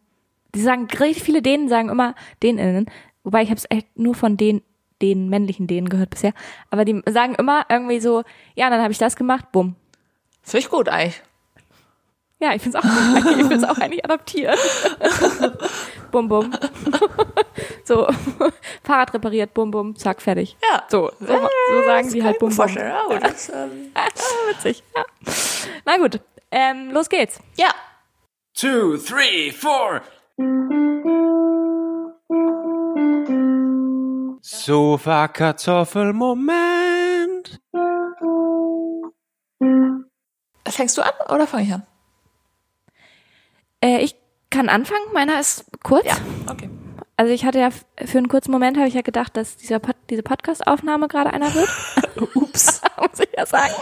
[0.53, 2.85] Die sagen, richtig viele Dänen sagen immer Däninnen,
[3.23, 4.61] wobei ich habe es echt nur von den,
[5.01, 6.33] den männlichen Dänen gehört bisher,
[6.69, 8.21] aber die sagen immer irgendwie so,
[8.53, 9.75] ja, dann habe ich das gemacht, bumm.
[10.43, 11.23] Finde ich gut eigentlich.
[12.39, 13.37] Ja, ich find's auch gut.
[13.39, 14.57] Ich will's auch eigentlich adoptieren.
[16.11, 16.51] bum, bum.
[17.85, 18.05] so,
[18.83, 20.57] Fahrrad repariert, bum, bum, zack, fertig.
[20.61, 20.83] Ja.
[20.89, 22.67] So, so, so sagen die halt bum, bum.
[22.75, 24.07] Ja, das, ähm, Ah,
[24.49, 24.83] witzig.
[24.95, 25.05] Ja.
[25.85, 26.19] Na gut,
[26.51, 27.39] ähm, los geht's.
[27.55, 27.69] ja.
[28.53, 30.01] Two, three, four.
[34.41, 37.59] Sofa Kartoffelmoment.
[40.67, 41.83] Fängst du an oder fange ich an?
[43.81, 44.15] Äh, ich
[44.49, 46.05] kann anfangen, meiner ist kurz.
[46.05, 46.15] Ja,
[46.49, 46.69] okay.
[47.15, 49.95] Also ich hatte ja für einen kurzen Moment habe ich ja gedacht, dass dieser Pod
[50.09, 51.69] diese Podcast-Aufnahme gerade einer wird.
[52.35, 52.81] Ups.
[52.97, 53.73] muss ich ja sagen.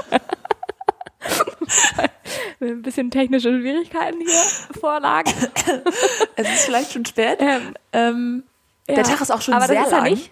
[2.59, 5.31] Ein bisschen technische Schwierigkeiten hier vorlagen.
[6.35, 7.37] Es ist vielleicht schon spät.
[7.39, 8.43] Ähm, Ähm,
[8.87, 8.95] ja.
[8.95, 10.03] Der Tag ist auch schon Aber sehr er lang.
[10.05, 10.31] nicht.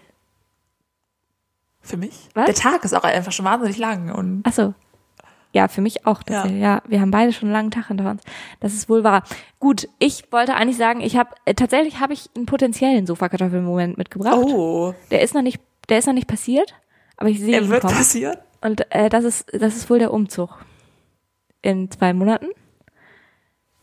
[1.82, 2.28] Für mich?
[2.34, 2.46] Was?
[2.46, 4.12] Der Tag ist auch einfach schon wahnsinnig lang.
[4.12, 4.74] Und Ach so.
[5.52, 6.20] Ja, für mich auch.
[6.28, 6.46] Ja.
[6.46, 6.52] Ja.
[6.52, 8.22] ja, wir haben beide schon einen langen Tag hinter uns.
[8.60, 9.24] Das ist wohl wahr.
[9.58, 14.36] Gut, ich wollte eigentlich sagen, ich habe äh, tatsächlich habe ich einen potenziellen Sofakartoffelmoment mitgebracht.
[14.36, 16.74] oh, Der ist noch nicht, der ist noch nicht passiert,
[17.16, 17.94] aber ich sehe er ihn wird kommen.
[17.96, 18.36] passieren.
[18.60, 20.50] Und äh, das ist das ist wohl der Umzug
[21.62, 22.48] in zwei Monaten.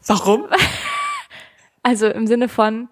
[0.05, 0.45] Warum?
[1.83, 2.89] Also im Sinne von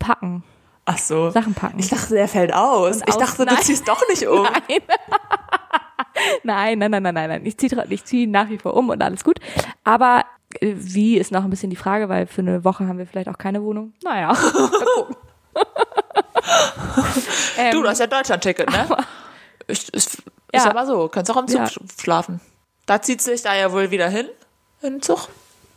[0.00, 0.42] packen,
[0.86, 1.30] Ach so.
[1.30, 1.78] Sachen packen.
[1.78, 2.96] Ich dachte, der fällt aus.
[2.96, 3.62] Und ich aus- dachte, du Nein.
[3.62, 4.44] ziehst doch nicht um.
[6.42, 7.46] Nein, nein, nein, nein, nein, nein.
[7.46, 9.38] Ich ziehe ich zieh nach wie vor um und alles gut.
[9.84, 10.24] Aber
[10.60, 13.28] äh, wie ist noch ein bisschen die Frage, weil für eine Woche haben wir vielleicht
[13.28, 13.92] auch keine Wohnung.
[14.02, 14.32] Naja.
[17.58, 18.86] ähm, Du, du hast ja Deutschland-Ticket, ne?
[19.68, 20.70] Ich, ist, ist Ja.
[20.70, 21.08] aber so.
[21.08, 21.64] Kannst auch am Zug Ja.
[21.66, 22.40] sch- schlafen.
[22.86, 24.26] Da zieht sich da ja wohl wieder hin.
[24.82, 25.28] In den Zug.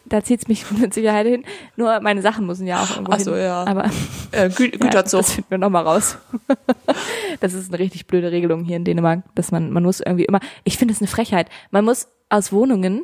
[0.06, 1.43] da zieht's mich mit Sicherheit hin.
[1.76, 3.43] Nur meine Sachen müssen ja auch irgendwo Ach so, hin.
[3.43, 3.63] ja.
[3.65, 3.86] Aber
[4.32, 5.22] Äh, Gü ja, Güterzug.
[5.22, 6.17] das finden wir nochmal raus.
[7.39, 10.39] das ist eine richtig blöde Regelung hier in Dänemark, dass man, man muss irgendwie immer,
[10.63, 11.48] ich finde es eine Frechheit.
[11.72, 13.04] Man muss aus Wohnungen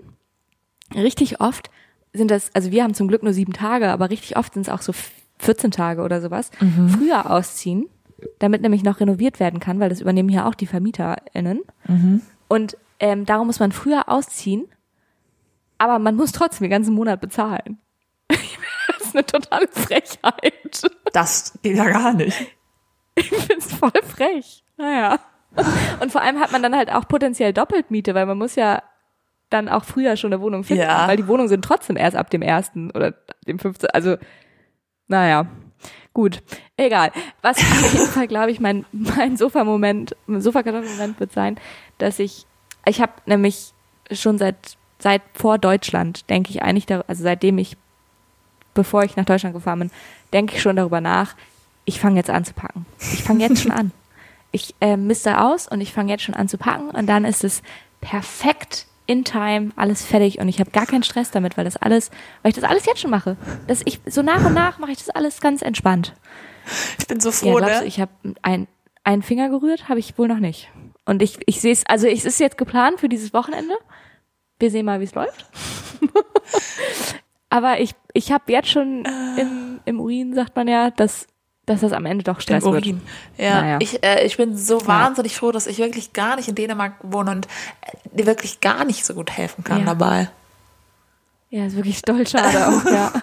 [0.96, 1.70] richtig oft
[2.16, 4.70] sind das, also wir haben zum Glück nur sieben Tage, aber richtig oft sind es
[4.74, 4.94] auch so
[5.40, 7.88] 14 Tage oder sowas, früher ausziehen,
[8.38, 11.62] damit nämlich noch renoviert werden kann, weil das übernehmen hier auch die VermieterInnen.
[12.48, 14.66] Und ähm, darum muss man früher ausziehen,
[15.78, 17.80] aber man muss trotzdem den ganzen Monat bezahlen.
[18.30, 20.82] das ist eine totale Frechheit.
[21.12, 22.48] Das geht ja gar nicht.
[23.16, 24.64] Ich find's voll frech.
[24.78, 25.20] Naja.
[26.00, 28.82] Und vor allem hat man dann halt auch potenziell Doppeltmiete, weil man muss ja
[29.50, 31.06] dann auch früher schon eine Wohnung finden, Ja.
[31.08, 33.12] weil die Wohnungen sind trotzdem erst ab dem ersten oder
[33.46, 33.90] dem 15.
[33.92, 34.16] Also,
[35.08, 35.46] naja.
[36.14, 36.42] Gut,
[36.78, 37.12] egal.
[37.42, 41.60] Was auf jeden Fall, glaube ich, mein, mein Sofa-Moment, mein Sofakartoffelmoment wird sein,
[41.98, 42.46] dass ich,
[42.86, 43.74] ich habe nämlich
[44.12, 44.56] schon seit,
[45.00, 47.78] seit vor Deutschland, denke ich eigentlich, dar- also seitdem ich,
[48.74, 49.92] bevor ich nach Deutschland gefahren bin,
[50.34, 51.36] denke ich schon darüber nach,
[51.86, 52.86] ich fange jetzt an zu packen.
[53.00, 53.92] Ich fange jetzt schon an.
[54.56, 57.44] Ich äh, miste aus und ich fange jetzt schon an zu packen und dann ist
[57.44, 57.64] es
[58.02, 62.12] perfekt in time, alles fertig und ich habe gar keinen Stress damit, weil das alles,
[62.44, 63.36] weil ich das alles jetzt schon mache.
[63.66, 66.14] Dass ich so nach und nach mache ich das alles ganz entspannt.
[67.00, 67.88] Ich bin so Ja, froh, glaubst du, ne?
[67.88, 68.12] ich habe
[68.44, 68.68] ein,
[69.04, 70.70] einen Finger gerührt, habe ich wohl noch nicht.
[71.06, 73.76] Und ich, ich sehe es, also es ist jetzt geplant für dieses Wochenende.
[74.60, 75.46] Wir sehen mal, wie es läuft.
[77.50, 79.06] Aber ich, ich habe jetzt schon
[79.38, 81.28] im, im Urin, sagt man ja, dass,
[81.66, 82.86] dass das am Ende doch Stress Im wird.
[82.86, 83.02] Urin.
[83.38, 83.78] Ja, Naja.
[83.82, 87.32] ich, äh, ich bin so wahnsinnig froh, dass ich wirklich gar nicht in Dänemark wohne
[87.32, 87.46] und
[87.82, 89.86] äh, dir wirklich gar nicht so gut helfen kann Ja.
[89.86, 90.30] dabei.
[91.50, 93.12] Ja, ist wirklich doll schade auch, ja.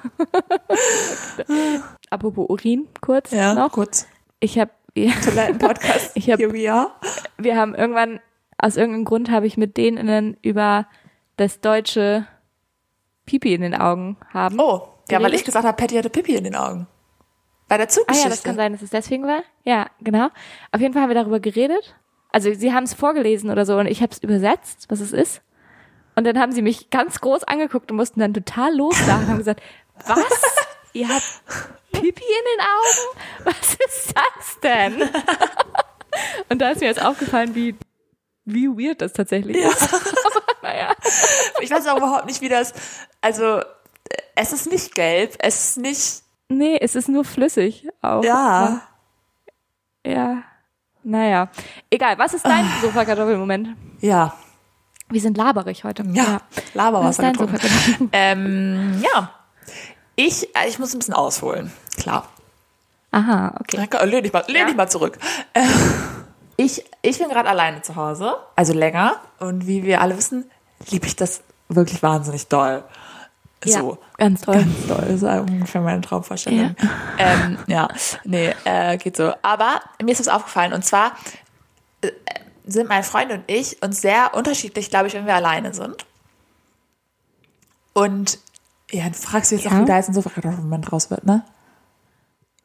[2.11, 3.73] Apropos Urin, kurz Ja, noch.
[3.73, 4.07] kurz.
[4.39, 6.13] Ich habe, ja, Toiletten-Podcast.
[6.15, 6.91] Ich hab- Here we are.
[7.39, 8.21] wir haben irgendwann,
[8.59, 10.87] aus irgendeinem Grund habe ich mit denen über
[11.37, 12.27] das deutsche
[13.27, 14.59] Pipi in den Augen haben.
[14.61, 16.87] Oh, ja, weil ich gesagt habe, Patty hatte Pipi in den Augen.
[17.69, 18.29] Bei der Ah Zuggeschichte.
[18.29, 19.43] ja, das kann sein, dass es deswegen war.
[19.65, 20.29] Ja, genau.
[20.73, 21.95] Auf jeden Fall haben wir darüber geredet.
[22.33, 25.43] Also sie haben es vorgelesen oder so und ich habe es übersetzt, was es ist.
[26.17, 29.39] Und dann haben sie mich ganz groß angeguckt und mussten dann total loslachen und haben
[29.39, 29.63] gesagt,
[30.07, 30.19] was?
[30.93, 31.43] Ihr habt
[31.93, 33.19] Pipi in den Augen?
[33.45, 35.03] Was ist das denn?
[36.49, 37.77] und da ist mir jetzt aufgefallen, wie,
[38.45, 39.95] wie weird das tatsächlich ist.
[39.95, 40.95] Aber naja.
[41.61, 42.73] Ich weiß auch überhaupt nicht, wie das.
[43.21, 43.65] Also, äh,
[44.35, 46.23] es ist nicht gelb, es ist nicht.
[46.49, 48.25] Nee, es ist nur flüssig auch.
[48.25, 48.83] Ja.
[50.05, 50.43] Ja.
[51.03, 51.49] Naja.
[51.91, 53.77] Egal, was ist dein Sofakartoffelmoment?
[54.01, 54.35] Ja.
[55.09, 56.05] Wir sind laberig heute.
[56.13, 56.41] Ja.
[56.75, 57.57] Laber Was dein getrunken.
[57.57, 58.09] Sofakartoffel?
[58.13, 59.40] Ähm, ja.
[60.27, 61.73] Ich, äh, ich muss ein bisschen ausholen.
[61.97, 62.29] Klar.
[63.11, 63.89] Aha, okay.
[64.05, 64.67] Lehn dich mal, lehn Ja.
[64.67, 65.19] dich mal zurück.
[66.57, 69.19] Ich, ich bin gerade alleine zu Hause, also länger.
[69.39, 70.51] Und wie wir alle wissen,
[70.91, 72.85] liebe ich das wirklich wahnsinnig doll.
[73.65, 73.93] So.
[73.93, 74.57] Ja, ganz toll.
[74.57, 75.05] Ganz doll.
[75.09, 76.77] Das ist ungefähr meine Traumvorstellung.
[76.79, 77.89] Ja, ähm, ja.
[78.25, 79.33] nee, äh, geht so.
[79.41, 80.75] Aber mir ist was aufgefallen.
[80.75, 81.13] Und zwar
[82.03, 82.11] äh,
[82.67, 86.05] sind mein Freund und ich uns sehr unterschiedlich, glaube ich, wenn wir alleine sind.
[87.95, 88.39] Und
[88.91, 89.73] ja, dann fragst du jetzt Ja.
[89.73, 91.45] auch, wie da jetzt ein Sofakartoffelmoment raus wird, ne?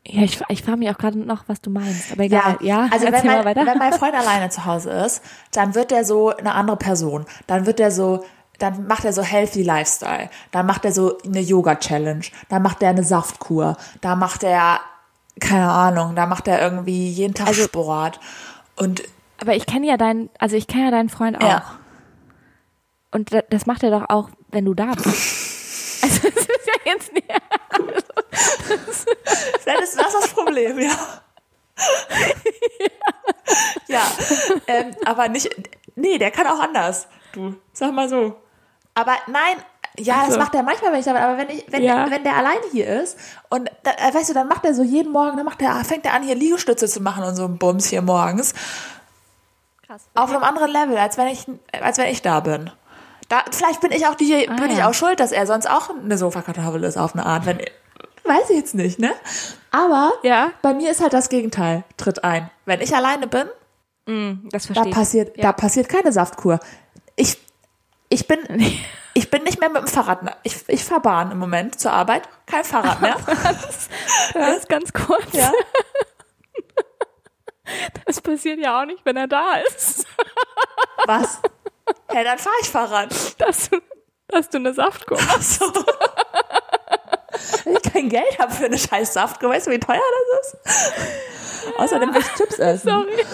[0.08, 2.12] Ja, ich, ich frage mich auch gerade noch, was du meinst.
[2.12, 2.58] Aber egal.
[2.62, 6.30] Ja, also wenn mein, wenn mein Freund alleine zu Hause ist, dann wird er so
[6.36, 7.26] eine andere Person.
[7.48, 8.24] Dann wird er so,
[8.60, 10.30] dann macht er so Healthy Lifestyle.
[10.52, 12.24] Dann macht er so eine Yoga Challenge.
[12.50, 13.78] Dann macht er eine Saftkur.
[14.02, 14.80] Da macht er,
[15.40, 18.20] keine Ahnung, da macht er irgendwie jeden Tag Also Sport.
[18.76, 19.02] Und
[19.42, 21.48] Aber ich kenne ja deinen, also ich kenne ja deinen Freund auch.
[21.48, 21.64] Ja.
[23.10, 25.55] Und da- das macht er doch auch, wenn du da bist.
[26.06, 27.28] Also das ist ja jetzt nicht.
[29.66, 30.92] das ist das, das Problem, ja.
[33.88, 34.02] ja,
[34.68, 35.50] ähm, aber nicht,
[35.96, 37.08] nee, der kann auch anders.
[37.34, 38.36] Du, sag mal so.
[38.94, 39.58] Aber nein,
[39.98, 40.40] ja, das so.
[40.40, 42.10] macht er manchmal, wenn ich damit, aber wenn ich, wenn, Ja.
[42.10, 43.18] wenn der alleine hier ist
[43.50, 46.06] und da, äh, weißt du, dann macht er so jeden Morgen, dann macht er, fängt
[46.06, 48.54] er an, hier Liegestütze zu machen und so ein Bums hier morgens.
[49.86, 50.04] Krass.
[50.14, 51.46] Auf einem anderen Level, als wenn ich,
[51.82, 52.72] als wenn ich da bin.
[53.30, 54.90] Da, vielleicht bin ich auch die, bin ich ja.
[54.90, 57.46] auch schuld, dass er sonst auch eine Sofakartoffel ist auf eine Art.
[57.46, 57.58] Wenn,
[58.24, 59.14] weiß ich jetzt nicht, ne?
[59.72, 60.52] Aber Ja.
[60.62, 62.50] bei mir ist halt das Gegenteil, tritt ein.
[62.66, 63.48] Wenn ich alleine bin,
[64.52, 64.96] Das da verstehe ich.
[64.96, 65.44] passiert, ja.
[65.44, 66.60] da passiert keine Saftkur.
[67.16, 67.38] Ich,
[68.10, 68.40] ich bin,
[69.16, 70.20] ich bin nicht mehr mit dem Fahrrad.
[70.44, 72.30] Ich, ich fahre Bahn im Moment zur Arbeit.
[72.46, 73.16] Kein Fahrrad mehr.
[74.34, 75.32] Das ganz kurz.
[75.34, 75.52] ja.
[78.06, 80.06] Das passiert ja auch nicht, wenn er da ist.
[81.08, 81.40] Was?
[82.08, 83.42] Hey, dann fahre ich Fahrrad.
[83.42, 83.80] Dass du,
[84.28, 85.60] dass du eine Saftkur machst.
[85.60, 85.66] So.
[87.66, 90.00] Wenn ich kein Geld habe für eine scheiß Saftkur, weißt du, wie teuer
[90.38, 91.78] das ist?
[91.78, 92.90] Außerdem will ich Chips essen.
[92.90, 93.26] Sorry.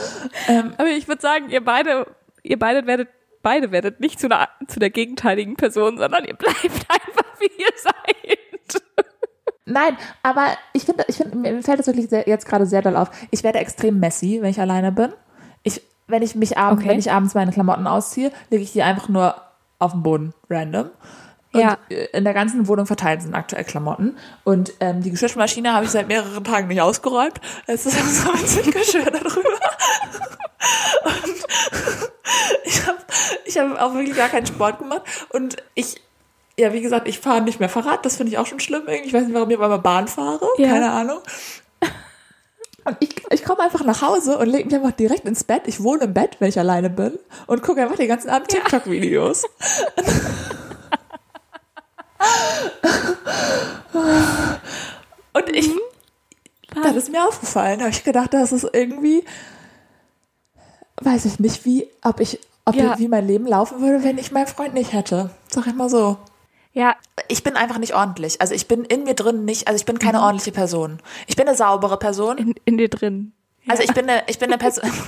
[0.48, 2.08] Ähm, Aber ich würde sagen, ihr beide,
[2.44, 3.10] ihr beide werdet,
[3.42, 7.72] beide werdet nicht zu der, zu der gegenteiligen Person, sondern ihr bleibt einfach wie ihr
[7.76, 8.82] seid.
[9.66, 12.96] Nein, aber ich finde, ich finde, mir fällt es wirklich sehr, jetzt gerade sehr doll
[12.96, 13.10] auf.
[13.30, 15.14] Ich werde extrem messy, wenn ich alleine bin.
[15.64, 16.92] Ich, wenn ich mich abends, Okay.
[16.92, 19.36] wenn ich abends meine Klamotten ausziehe, lege ich die einfach nur
[19.80, 20.90] auf den Boden, random.
[21.54, 21.78] Und Ja.
[21.90, 24.16] äh, in der ganzen Wohnung verteilt sind aktuell Klamotten.
[24.44, 27.42] Und ähm, die Geschirrmaschine habe ich seit mehreren Tagen nicht ausgeräumt.
[27.68, 29.50] Es ist so ein Geschirr darüber.
[31.04, 31.36] Und
[32.64, 32.98] ich habe
[33.46, 35.02] ich hab auch wirklich gar keinen Sport gemacht.
[35.30, 36.00] Und ich,
[36.58, 38.06] ja, wie gesagt, ich fahre nicht mehr Fahrrad.
[38.06, 38.84] Das finde ich auch schon schlimm.
[38.88, 39.08] irgendwie.
[39.08, 40.48] Ich weiß nicht, warum ich auf einmal Bahn fahre.
[40.58, 40.70] Ja.
[40.70, 41.20] Keine Ahnung.
[42.84, 45.64] Und ich, ich komme einfach nach Hause und lege mich einfach direkt ins Bett.
[45.68, 47.20] Ich wohne im Bett, wenn ich alleine bin.
[47.48, 49.46] Und gucke einfach den ganzen Abend TikTok-Videos.
[55.34, 55.70] Und ich,
[56.84, 57.80] das ist mir aufgefallen.
[57.80, 59.24] Da habe ich gedacht, das ist irgendwie,
[61.02, 62.98] weiß ich nicht, wie, ob ich, ob Ja.
[63.00, 65.30] wie mein Leben laufen würde, wenn ich meinen Freund nicht hätte.
[65.50, 66.18] Sag ich mal so.
[66.74, 66.96] Ja,
[67.32, 68.42] Ich bin einfach nicht ordentlich.
[68.42, 71.00] Also ich bin in mir drin nicht, also ich bin keine ordentliche Person.
[71.28, 72.38] Ich bin eine saubere Person.
[72.38, 73.34] in, in dir drin.
[73.68, 74.90] Also ich bin eine, ich bin eine Person.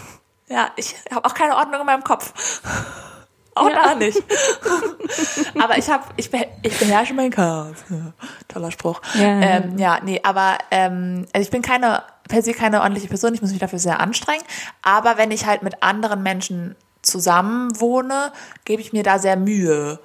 [0.50, 2.34] Ja, ich habe auch keine Ordnung in meinem Kopf.
[3.56, 3.84] Auch Ja.
[3.90, 4.22] da nicht.
[5.62, 7.78] aber ich habe, ich, beh- ich beherrsche mein Chaos.
[8.50, 9.02] Toller Spruch.
[9.14, 9.22] Ja.
[9.40, 13.34] Ähm, ja, nee, aber ähm, also ich bin keine, per se keine ordentliche Person.
[13.34, 14.44] Ich muss mich dafür sehr anstrengen.
[14.82, 18.32] Aber wenn ich halt mit anderen Menschen zusammen wohne,
[18.66, 20.00] gebe ich mir da sehr Mühe.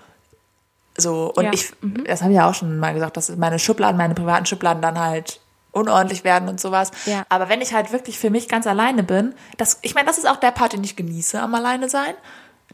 [0.99, 1.53] So, und Ja.
[1.53, 1.73] ich,
[2.07, 4.99] das habe ich ja auch schon mal gesagt, dass meine Schubladen, meine privaten Schubladen dann
[4.99, 5.41] halt
[5.73, 6.91] unordentlich werden und sowas.
[7.07, 7.25] Ja.
[7.29, 10.29] Aber wenn ich halt wirklich für mich ganz alleine bin, das, ich meine, das ist
[10.29, 12.15] auch der Part, den ich genieße am Alleine sein,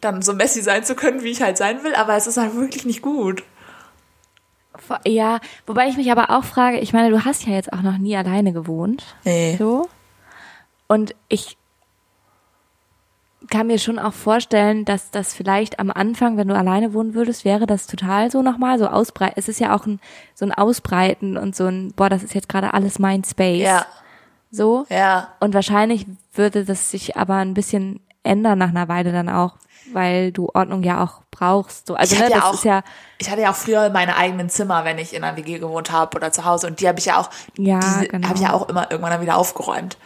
[0.01, 2.55] dann so messy sein zu können, wie ich halt sein will, aber es ist halt
[2.57, 3.43] wirklich nicht gut.
[5.07, 7.97] Ja, wobei ich mich aber auch frage, ich meine, du hast ja jetzt auch noch
[7.99, 9.05] nie alleine gewohnt.
[9.25, 9.57] Nee.
[9.59, 9.89] So.
[10.89, 11.57] Und ich
[13.51, 17.45] kann mir schon auch vorstellen, dass das vielleicht am Anfang, wenn du alleine wohnen würdest,
[17.45, 19.35] wäre das total so nochmal so ausbreiten.
[19.37, 20.01] Es ist ja auch ein,
[20.35, 23.63] so ein Ausbreiten und so ein, boah, das ist jetzt gerade alles mein Space.
[23.63, 23.87] Ja,
[24.51, 24.87] So.
[24.89, 25.29] ja.
[25.41, 29.57] Und wahrscheinlich würde das sich aber ein bisschen ändern nach einer Weile dann auch,
[29.93, 31.87] weil du Ordnung ja auch brauchst.
[31.89, 32.83] So, also Ich ne, hatte das ja auch- ist ja,
[33.19, 36.17] Ich hatte ja auch früher meine eigenen Zimmer, wenn ich in einer WG gewohnt habe
[36.17, 37.29] oder zu Hause und die habe ich ja auch,
[37.59, 38.27] Ja, genau.
[38.29, 39.99] habe ich ja auch immer irgendwann dann wieder aufgeräumt.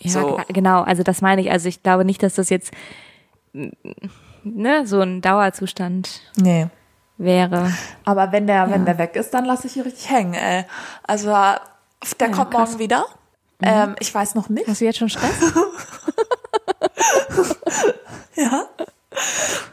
[0.00, 0.40] Ja so.
[0.48, 1.50] genau, also das meine ich.
[1.50, 2.72] Also ich glaube nicht, dass das jetzt
[4.42, 6.68] ne, so ein Dauerzustand Nee.
[7.16, 7.72] wäre.
[8.04, 10.64] Aber wenn der, wenn der weg ist, dann lasse ich ihn richtig hängen, ey.
[11.02, 12.70] Also, der kommt krass.
[12.70, 13.06] morgen wieder.
[13.60, 14.68] Ähm, ich weiß noch nicht.
[14.68, 15.32] Hast du jetzt schon Stress?
[18.34, 18.66] Ja.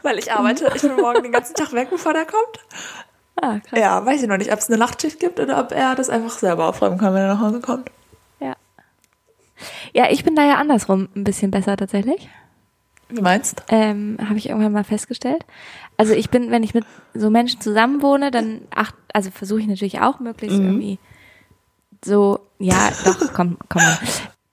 [0.02, 0.70] Weil ich arbeite.
[0.74, 2.58] Ich bin morgen den ganzen Tag weg, bevor der kommt.
[3.40, 3.78] ah, krass.
[3.78, 6.36] Ja, weiß ich noch nicht, ob es eine Nachtschicht gibt oder ob er das einfach
[6.36, 7.90] selber aufräumen kann, wenn er nach Hause kommt.
[9.94, 10.10] Ja.
[10.10, 12.28] Ich bin da ja andersrum ein bisschen besser tatsächlich.
[13.08, 15.44] Wie meinst ähm, habe ich irgendwann mal festgestellt.
[15.96, 20.00] Also ich bin, wenn ich mit so Menschen zusammenwohne, dann acht, also versuche ich natürlich
[20.00, 20.98] auch möglichst irgendwie
[22.04, 23.98] so, ja, doch, komm, komm mal.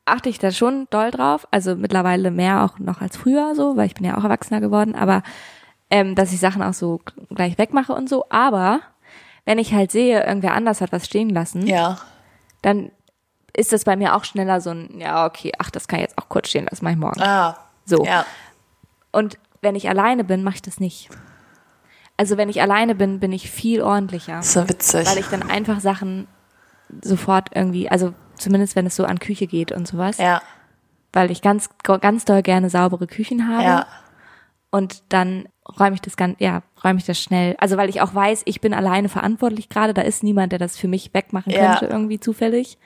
[0.06, 3.88] Achte ich da schon doll drauf, also mittlerweile mehr auch noch als früher so, weil
[3.88, 5.24] ich bin ja auch erwachsener geworden, aber
[5.90, 7.02] ähm, dass ich Sachen auch so
[7.34, 8.82] gleich wegmache und so, aber
[9.46, 12.00] wenn ich halt sehe, irgendwer anders hat was stehen lassen, Ja.
[12.62, 12.92] dann
[13.56, 16.18] ist das bei mir auch schneller so ein, ja, okay, ach, das kann ich jetzt
[16.18, 17.22] auch kurz stehen lassen, mach ich morgen.
[17.22, 17.58] Ah.
[17.86, 18.04] So.
[18.06, 18.26] Ja.
[19.12, 21.10] Und wenn ich alleine bin, mache ich das nicht.
[22.18, 25.08] Also wenn ich alleine bin, bin ich viel ordentlicher, So witzig.
[25.08, 26.28] weil ich dann einfach Sachen
[27.02, 30.42] sofort irgendwie, also zumindest wenn es so an Küche geht und sowas, ja.
[31.12, 33.88] weil ich ganz ganz doll gerne saubere Küchen habe Ja.
[34.70, 35.48] und dann
[35.80, 37.56] räume ich das ganz, ja, räume ich das schnell.
[37.60, 40.78] Also weil ich auch weiß, ich bin alleine verantwortlich gerade, da ist niemand, der das
[40.78, 41.78] für mich wegmachen Ja.
[41.78, 42.78] könnte irgendwie zufällig.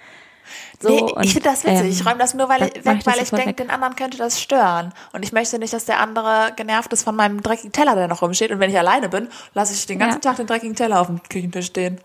[0.80, 1.80] So, nee, ich finde das witzig.
[1.80, 4.18] ähm, ich räume das nur weil ich, weg, ich weil ich denke, den anderen könnte
[4.18, 4.94] das stören.
[5.14, 8.22] Und ich möchte nicht, dass der andere genervt ist von meinem dreckigen Teller, der noch
[8.22, 8.52] rumsteht.
[8.52, 10.30] Und wenn ich alleine bin, lasse ich den ganzen Ja.
[10.30, 12.00] Tag den dreckigen Teller auf dem Küchentisch stehen.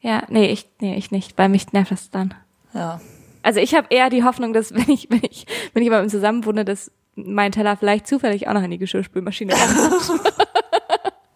[0.00, 2.34] Ja, nee, ich, nee, ich nicht, weil mich nervt das dann.
[2.74, 3.00] Ja.
[3.42, 6.64] Also ich habe eher die Hoffnung, dass wenn ich, wenn ich, wenn ich jemandem zusammenwohne,
[6.64, 10.20] dass mein Teller vielleicht zufällig auch noch in die Geschirrspülmaschine kommt.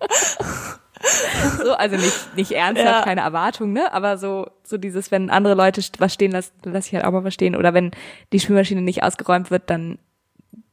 [1.64, 3.02] so, also nicht, nicht ernsthaft, Ja.
[3.02, 3.92] keine Erwartung, ne?
[3.92, 7.24] Aber so, so dieses, wenn andere Leute was stehen lassen, lasse ich halt auch mal
[7.24, 7.54] was stehen.
[7.56, 7.90] Oder wenn
[8.32, 9.98] die Spülmaschine nicht ausgeräumt wird, dann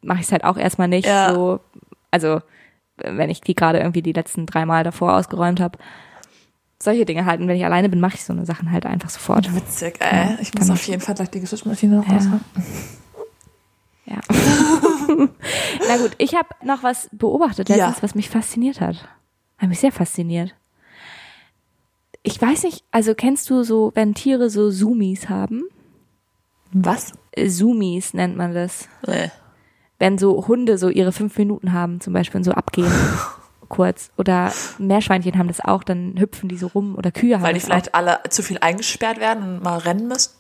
[0.02, 1.08] mache ich es halt auch erstmal nicht.
[1.08, 1.34] Ja.
[1.34, 1.60] So,
[2.12, 2.42] also
[2.98, 5.78] wenn ich die gerade irgendwie die letzten drei Mal davor ausgeräumt habe.
[6.82, 7.40] Solche Dinge halt.
[7.42, 9.54] Und wenn ich alleine bin, mache ich so eine Sachen halt einfach sofort.
[9.56, 10.36] Witzig, ey.
[10.42, 12.20] Ich muss auf jeden Fall gleich die Geschirrmaschine noch Ja.
[14.06, 14.18] Ja.
[15.88, 18.04] Na gut, ich habe noch was beobachtet letztens, Ja.
[18.04, 19.08] was mich fasziniert hat.
[19.64, 20.54] Hat mich sehr fasziniert.
[22.22, 25.64] Ich weiß nicht, also kennst du so, wenn Tiere so Zoomies haben?
[26.74, 27.14] Was?
[27.32, 28.90] Äh, Zoomies nennt man das.
[29.08, 29.32] Nee.
[30.00, 32.92] Wenn so Hunde so ihre fünf Minuten haben zum Beispiel und so abgehen.
[33.70, 34.12] kurz.
[34.18, 36.98] Oder Meerschweinchen haben das auch, dann hüpfen die so rum.
[36.98, 40.32] Oder Kühe haben Weil die vielleicht alle zu viel eingesperrt werden und mal rennen müssen.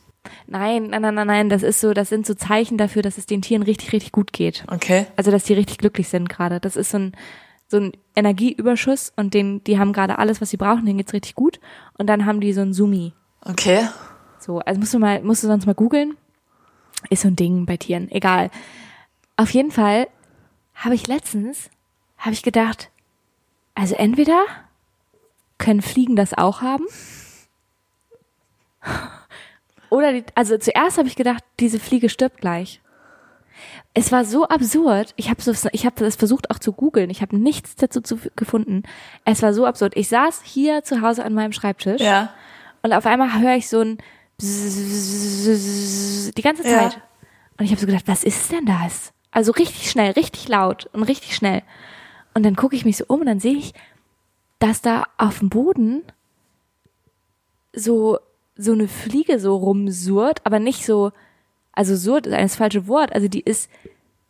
[0.48, 3.26] Nein, nein, nein, nein, nein, das ist so, das sind so Zeichen dafür, dass es
[3.26, 4.66] den Tieren richtig, richtig gut geht.
[4.70, 5.06] Okay.
[5.16, 6.60] Also, dass die richtig glücklich sind gerade.
[6.60, 7.14] Das ist so ein,
[7.74, 11.34] so ein Energieüberschuss und den, die haben gerade alles, was sie brauchen, denen geht's richtig
[11.34, 11.60] gut.
[11.98, 13.14] Und dann haben die so ein Sumi.
[13.42, 13.88] Okay.
[14.38, 16.16] So, also musst du mal, musst du sonst mal googeln.
[17.10, 18.12] Ist so ein Ding bei Tieren.
[18.12, 18.52] Egal.
[19.38, 20.08] Auf jeden Fall
[20.76, 21.72] habe ich letztens,
[22.20, 22.92] habe ich gedacht,
[23.74, 24.46] also entweder
[25.58, 26.86] können Fliegen das auch haben.
[29.90, 32.83] Oder die, also zuerst habe ich gedacht, diese Fliege stirbt gleich.
[33.94, 35.14] Es war so absurd.
[35.18, 37.10] Ich habe so, ich habe das versucht auch zu googeln.
[37.10, 38.84] Ich habe nichts dazu zu, gefunden.
[39.26, 39.94] Es war so absurd.
[39.96, 42.34] Ich saß hier zu Hause an meinem Schreibtisch Ja.
[42.82, 43.98] und auf einmal höre ich so ein
[46.36, 46.90] die ganze Ja.
[46.90, 47.02] Zeit.
[47.60, 49.14] Und ich habe so gedacht, was ist denn das?
[49.32, 51.62] Also richtig schnell, richtig laut und richtig schnell.
[52.34, 53.74] Und dann gucke ich mich so um und dann sehe ich,
[54.60, 56.02] dass da auf dem Boden
[57.74, 58.20] so
[58.56, 61.12] so eine Fliege so rumsurrt, aber nicht so,
[61.74, 63.70] also surrt ist das falsche Wort, also die ist,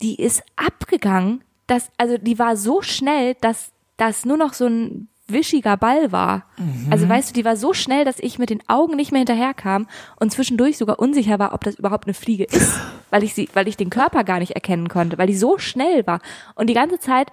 [0.02, 5.08] die ist abgegangen, dass, also die war so schnell, dass das nur noch so ein
[5.28, 6.46] wischiger Ball war.
[6.92, 9.88] Also weißt du, die war so schnell, dass ich mit den Augen nicht mehr hinterherkam
[10.20, 12.80] und zwischendurch sogar unsicher war, ob das überhaupt eine Fliege ist,
[13.10, 16.06] weil ich sie, weil ich den Körper gar nicht erkennen konnte, weil die so schnell
[16.06, 16.20] war.
[16.56, 17.30] Und die ganze Zeit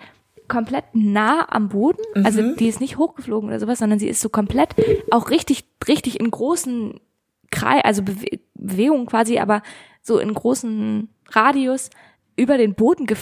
[0.48, 4.28] komplett nah am Boden, also die ist nicht hochgeflogen oder sowas, sondern sie ist so
[4.28, 4.70] komplett
[5.10, 7.00] auch richtig, richtig in großen
[7.50, 9.62] Kreis, also Bewe Bewegung quasi, aber
[10.02, 11.90] so in großen Radius
[12.36, 13.16] über den Boden ge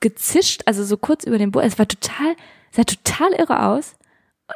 [0.00, 1.66] gezischt, also so kurz über den Boden.
[1.66, 2.34] Es war total,
[2.72, 3.94] sah total irre aus,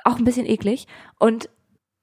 [0.05, 0.87] auch ein bisschen eklig
[1.19, 1.49] und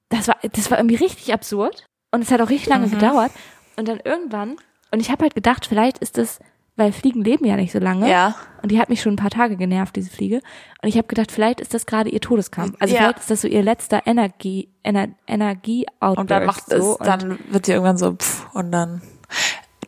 [0.09, 3.31] das war, das war irgendwie richtig absurd und es hat auch richtig lange gedauert
[3.75, 4.55] und dann irgendwann
[4.91, 6.39] und ich habe halt gedacht, vielleicht ist das,
[6.75, 8.35] weil Fliegen leben ja nicht so lange Ja.
[8.63, 10.37] und die hat mich schon ein paar Tage genervt, diese Fliege.
[10.81, 12.75] Und ich habe gedacht, vielleicht ist das gerade ihr Todeskampf.
[12.79, 13.01] Also Ja.
[13.01, 16.97] vielleicht ist das so ihr letzter Energie, Ener, Energie Und dann macht es, so.
[17.03, 19.01] Dann wird die irgendwann so, pff, und dann.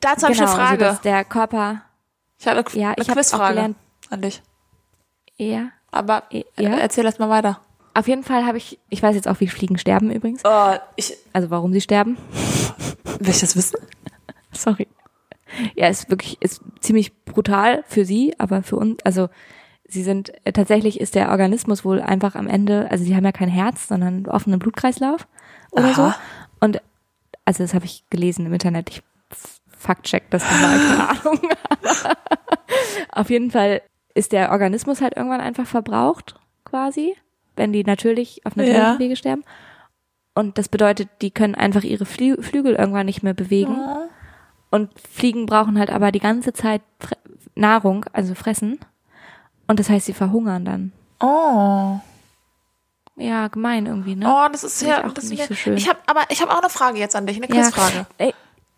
[0.10, 0.84] Dazu habe ich genau, eine Also Frage.
[0.84, 1.82] dass der Körper
[2.40, 3.76] ich habe eine, Ja, eine ich hab auch Quizfrage gelernt-
[4.10, 4.42] an dich.
[5.38, 5.70] eher.
[5.92, 6.42] Aber Ja?
[6.58, 7.60] äh, erzähl erst mal weiter.
[7.94, 10.42] Auf jeden Fall habe ich, ich weiß jetzt auch, wie Fliegen sterben übrigens.
[10.46, 12.18] Oh, ich, Also warum sie sterben.
[13.20, 13.80] will ich das wissen?
[14.52, 14.88] Sorry.
[15.76, 19.30] Ja, ist wirklich, ist ziemlich brutal für sie, aber für uns, also
[19.88, 23.32] sie sind, äh, tatsächlich ist der Organismus wohl einfach am Ende, also sie haben ja
[23.32, 25.28] kein Herz, sondern offenen Blutkreislauf
[25.72, 26.02] oder so.
[26.04, 26.16] Aha.
[26.60, 26.82] Und,
[27.46, 29.04] also das habe ich gelesen im Internet, ich
[29.78, 31.40] faktcheck das nochmal, keine Ahnung.
[33.12, 33.82] Auf jeden Fall
[34.14, 37.16] ist der Organismus halt irgendwann einfach verbraucht, quasi,
[37.56, 39.00] wenn die natürlich auf natürlichen Ja.
[39.00, 39.44] Wege sterben.
[40.34, 43.76] Und das bedeutet, die können einfach ihre Flü Flügel irgendwann nicht mehr bewegen.
[44.70, 46.82] Und Fliegen brauchen halt aber die ganze Zeit
[47.56, 48.80] Nahrung, also fressen.
[49.68, 50.92] Und das heißt, sie verhungern dann.
[51.20, 52.00] Oh.
[53.16, 54.26] Ja, gemein irgendwie, ne?
[54.28, 55.76] Oh, das ist ja das nicht so schön.
[55.76, 58.06] Ich habe aber ich habe auch eine Frage jetzt an dich, eine Quizfrage.
[58.20, 58.34] Ey,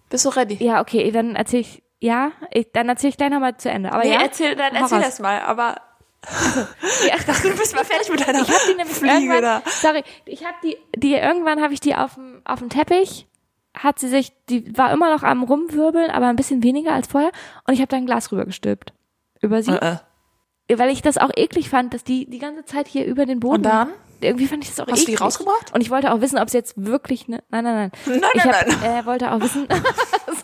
[0.10, 0.55] Bist du ready?
[0.64, 3.91] ja, okay, dann erzähl ich, ja, ich, dann erzähl ich gleich nochmal zu Ende.
[3.91, 5.05] Aber Nee, ja, erzähl, dann erzähl raus.
[5.05, 5.76] erst mal, aber
[7.07, 9.41] Ja, ich dachte, du bist mal fertig mit deiner Ich habe die nämlich Fliege irgendwann,
[9.41, 9.62] da.
[9.68, 13.28] sorry, ich habe die, die irgendwann habe ich die auf dem auf dem Teppich,
[13.78, 17.32] hat sie sich, die war immer noch am rumwirbeln, aber ein bisschen weniger als vorher,
[17.68, 18.93] und ich habe da ein Glas rübergestülpt
[19.41, 19.97] über sie, Äh,
[20.78, 23.55] weil ich das auch eklig fand, dass die die ganze Zeit hier über den Boden.
[23.57, 23.89] Und dann?
[24.22, 25.22] Irgendwie fand ich das auch Hast du die eklig.
[25.22, 25.74] rausgebracht?
[25.74, 27.43] Und ich wollte auch wissen, ob es jetzt wirklich eine.
[27.49, 27.91] Nein, nein, nein.
[28.05, 29.67] Nein, ich nein, hab, Äh, wollte auch wissen.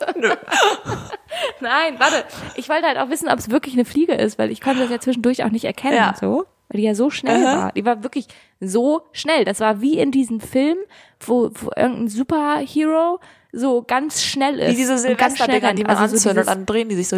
[1.60, 2.24] nein, warte.
[2.56, 4.90] Ich wollte halt auch wissen, ob es wirklich eine Fliege ist, weil ich konnte das
[4.90, 6.16] ja zwischendurch auch nicht erkennen Ja.
[6.20, 6.46] so.
[6.70, 7.58] Weil die ja so schnell Aha.
[7.66, 7.72] war.
[7.74, 8.28] Die war wirklich
[8.60, 9.46] so schnell.
[9.46, 10.78] Das war wie in diesem Film,
[11.20, 13.20] wo, wo irgendein Superhero
[13.52, 14.72] so ganz schnell ist.
[14.72, 16.90] Wie diese und ganz schnell Silvesterdinger, die man Also so anzündet dieses- und dann drehen
[16.90, 17.18] die sich so.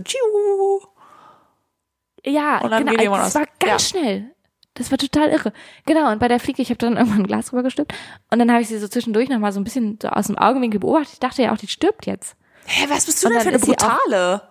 [2.26, 2.98] Ja, Und dann genau.
[3.02, 3.36] die mal Das raus.
[3.36, 4.00] war ganz Ja.
[4.00, 4.32] schnell.
[4.78, 5.54] Das war total irre.
[5.86, 7.94] Genau, und bei der Fliege, ich habe dann irgendwann ein Glas rübergestülpt
[8.32, 10.38] und dann habe ich sie so zwischendurch noch mal so ein bisschen so aus dem
[10.38, 11.14] Augenwinkel beobachtet.
[11.14, 12.36] Ich dachte ja auch, die stirbt jetzt.
[12.66, 14.42] Hä, was bist du Und denn für eine brutale?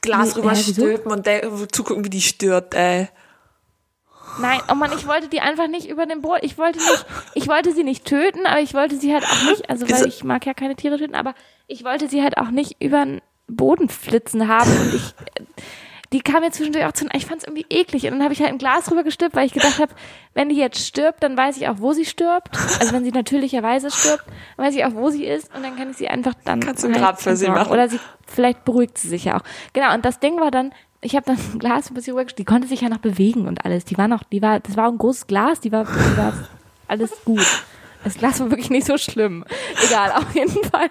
[0.00, 0.72] Glas Nee, rüber hä, wieso?
[0.72, 3.08] stülpen und der, zugucken, wie die stirbt, ey.
[4.40, 6.40] Nein, oh Mann, ich wollte die einfach nicht über den Boden.
[6.42, 9.68] Ich wollte nicht, ich wollte sie nicht töten, aber ich wollte sie halt auch nicht,
[9.68, 11.34] also weil ich mag ja keine Tiere töten, aber
[11.66, 15.14] ich wollte sie halt auch nicht über den Boden flitzen haben und ich,
[16.12, 18.40] die kam mir zwischendurch auch zu, ich fand es irgendwie eklig und dann habe ich
[18.40, 19.92] halt ein Glas drüber gestülpt, weil ich gedacht habe,
[20.34, 22.50] wenn die jetzt stirbt, dann weiß ich auch, wo sie stirbt.
[22.80, 24.24] Also wenn sie natürlicherweise stirbt,
[24.56, 26.84] dann weiß ich auch, wo sie ist und dann kann ich sie einfach dann Kannst
[26.84, 27.72] du ein Grab für sie machen.
[27.72, 29.42] Oder sie, vielleicht beruhigt sie sich ja auch.
[29.72, 32.44] Genau, und das Ding war dann, ich habe dann ein Glas über sie rübergestellt, die
[32.44, 33.84] konnte sich ja noch bewegen und alles.
[33.84, 36.34] Die war noch, die war, das war ein großes Glas, die war, die war
[36.88, 37.46] alles gut.
[38.04, 39.44] Das Glas war wirklich nicht so schlimm.
[39.86, 40.90] Egal, auf jeden Fall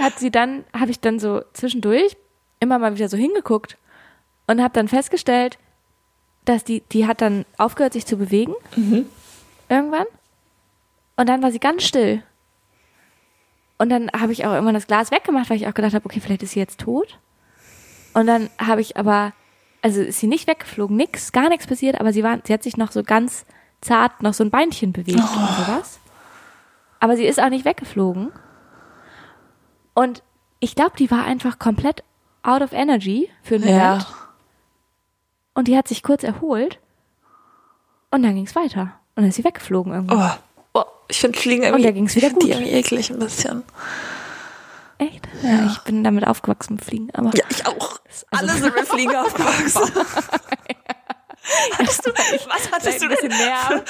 [0.00, 2.16] hat sie dann, habe ich dann so zwischendurch
[2.60, 3.76] immer mal wieder so hingeguckt
[4.46, 5.58] und habe dann festgestellt,
[6.44, 8.54] dass die, die hat dann aufgehört, sich zu bewegen.
[9.68, 10.06] Irgendwann.
[11.16, 12.22] Und dann war sie ganz still.
[13.78, 16.20] Und dann habe ich auch irgendwann das Glas weggemacht, weil ich auch gedacht habe, okay,
[16.20, 17.18] vielleicht ist sie jetzt tot.
[18.12, 19.32] Und dann habe ich aber,
[19.82, 22.76] also ist sie nicht weggeflogen, nix, gar nichts passiert, aber sie war, sie hat sich
[22.76, 23.44] noch so ganz
[23.80, 25.98] zart noch so ein Beinchen bewegt und sowas.
[27.00, 28.32] Aber sie ist auch nicht weggeflogen.
[29.94, 30.22] Und
[30.60, 32.04] ich glaube, die war einfach komplett
[32.42, 33.88] out of energy für einen Ja.
[33.90, 34.06] Moment.
[35.54, 36.78] Und die hat sich kurz erholt.
[38.10, 38.82] Und dann ging es weiter.
[39.16, 40.38] Und dann ist sie weggeflogen irgendwann.
[40.74, 42.56] Oh, oh ich finde Fliegen Und irgendwie, da ging's wieder ich find die gut.
[42.56, 43.62] irgendwie eklig ein bisschen.
[44.98, 45.26] Echt?
[45.42, 47.08] Ja, ich bin damit aufgewachsen mit Fliegen.
[47.14, 47.98] Aber Ja, ich auch.
[48.06, 49.90] also- Alle sind mit Fliegen aufgewachsen.
[51.78, 53.38] hattest du, was hattest du ein bisschen denn?
[53.38, 53.84] mehr.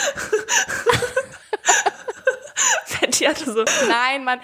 [3.01, 4.41] Betty hatte so, Nein, Mann,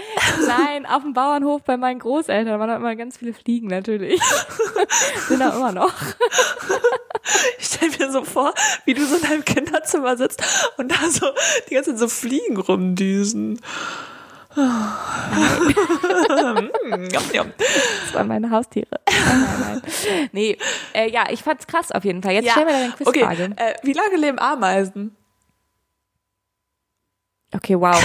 [0.47, 4.21] nein, auf dem Bauernhof bei meinen Großeltern waren da immer ganz viele Fliegen natürlich.
[5.29, 5.93] Sind da immer noch.
[7.59, 8.55] Ich stell mir so vor,
[8.85, 10.43] wie du so in deinem Kinderzimmer sitzt
[10.77, 11.27] und da so
[11.69, 13.61] die ganze Zeit so Fliegen rumdüsen.
[18.11, 19.01] Das waren meine Haustiere.
[19.09, 20.29] Nein, nein, nein.
[20.33, 20.59] Nee,
[20.93, 22.33] äh, ja, ich fand's krass auf jeden Fall.
[22.33, 23.45] Jetzt stell mir deine Quizfrage.
[23.53, 25.17] Okay, äh, wie lange leben Ameisen?
[27.55, 28.01] Okay, wow.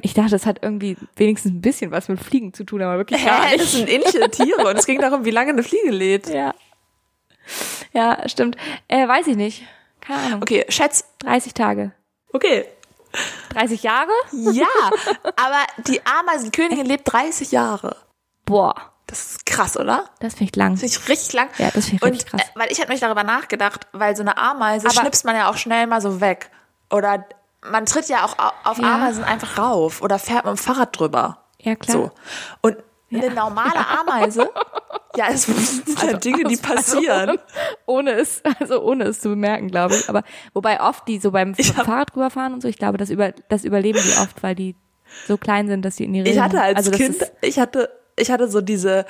[0.00, 3.24] Ich dachte, das hat irgendwie wenigstens ein bisschen was mit Fliegen zu tun, aber wirklich
[3.24, 3.64] gar Hä, nicht.
[3.64, 6.28] das sind ähnliche Tiere und es ging darum, wie lange eine Fliege lebt.
[6.28, 6.54] Ja.
[7.92, 8.56] Ja, stimmt.
[8.88, 9.62] Äh, weiß ich nicht.
[10.00, 10.42] Keine Ahnung.
[10.42, 11.04] Okay, schätz.
[11.20, 11.92] 30 Tage.
[12.32, 12.66] Okay.
[13.50, 14.10] 30 Jahre?
[14.32, 14.66] Ja,
[15.36, 17.96] aber die Ameisenkönigin lebt 30 Jahre.
[18.44, 18.74] Boah,
[19.06, 20.06] Das ist krass, oder?
[20.18, 20.76] das finde ich lang.
[20.76, 21.48] Finde ich richtig lang.
[21.58, 22.42] Ja, das finde ich richtig krass.
[22.42, 25.48] äh, weil ich hatte mich darüber nachgedacht, weil so eine Ameise Aber- schnipst man ja
[25.48, 26.50] auch schnell mal so weg.
[26.90, 27.24] Oder
[27.62, 28.96] man tritt ja auch au- auf Ja.
[28.96, 31.38] Ameisen einfach rauf oder fährt mit dem Fahrrad drüber.
[31.60, 31.96] Ja, klar.
[31.96, 32.10] So.
[32.62, 32.76] Und
[33.12, 34.50] eine normale Ameise,
[35.16, 37.30] ja, es sind ja Dinge, die passieren.
[37.30, 37.38] Also,
[37.86, 40.08] ohne es, also ohne es zu bemerken, glaube ich.
[40.08, 43.32] Aber wobei oft die so beim hab- Fahrrad rüberfahren und so, ich glaube, das über,
[43.48, 44.74] das überleben die oft, weil die
[45.26, 47.90] so klein sind, dass sie in ihre Ich hatte als also Kind, ist- ich hatte,
[48.16, 49.06] ich hatte so diese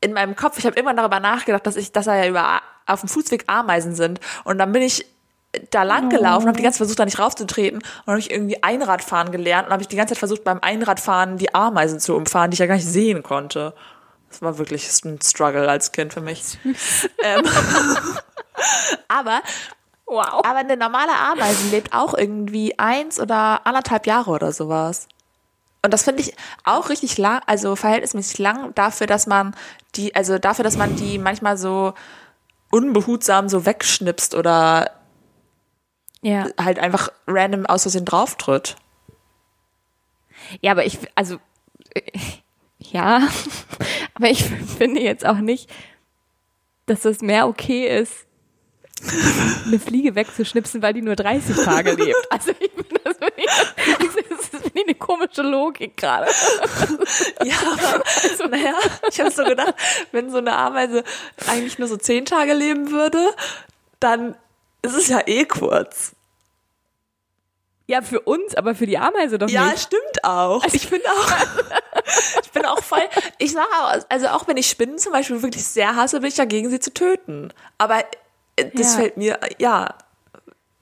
[0.00, 3.00] in meinem Kopf, ich habe immer darüber nachgedacht, dass ich, dass da ja über auf
[3.00, 4.20] dem Fußweg Ameisen sind.
[4.44, 5.06] Und dann bin ich
[5.70, 8.62] da lang gelaufen, habe die ganze Zeit versucht, da nicht raufzutreten und habe ich irgendwie
[8.62, 12.50] Einradfahren gelernt und habe ich die ganze Zeit versucht, beim Einradfahren die Ameisen zu umfahren,
[12.50, 13.72] die ich ja gar nicht sehen konnte.
[14.34, 16.58] Das war wirklich ein Struggle als Kind für mich.
[17.22, 17.42] Ähm,
[19.08, 19.40] aber
[20.06, 20.44] wow.
[20.44, 25.08] aber eine normale Ameise lebt auch irgendwie eins oder anderthalb Jahre oder sowas.
[25.82, 29.54] Und das finde ich auch richtig lang, also verhältnismäßig lang dafür, dass man
[29.96, 31.94] die, also dafür, dass man die manchmal so
[32.70, 34.90] unbehutsam so wegschnipst oder
[36.22, 36.46] Ja.
[36.60, 38.76] halt einfach random aus Versehen drauftritt.
[40.60, 41.38] Ja, aber ich, also,
[41.94, 42.02] äh,
[42.92, 43.28] ja,
[44.14, 45.70] aber ich finde jetzt auch nicht,
[46.86, 48.26] dass das mehr okay ist,
[49.66, 52.26] eine Fliege wegzuschnipsen, weil die nur 30 Tage lebt.
[52.30, 56.30] Also ich finde das, finde ich, das ist finde ich eine komische Logik gerade.
[57.44, 57.56] Ja,
[58.38, 58.74] aber naja,
[59.10, 59.74] ich habe so gedacht,
[60.12, 61.04] wenn so eine Ameise
[61.46, 63.34] eigentlich nur so zehn Tage leben würde,
[64.00, 64.34] dann
[64.82, 66.13] ist es ja eh kurz.
[67.86, 69.82] Ja, für uns, aber für die Ameise doch Ja, nicht.
[69.82, 70.64] stimmt auch.
[70.64, 71.32] ich finde auch,
[72.42, 73.02] ich bin auch voll,
[73.38, 76.34] ich sage auch, also auch wenn ich Spinnen zum Beispiel wirklich sehr hasse, bin ich
[76.36, 77.52] dagegen, sie zu töten.
[77.76, 77.98] Aber
[78.56, 79.00] äh, das Ja.
[79.00, 79.94] fällt mir, ja,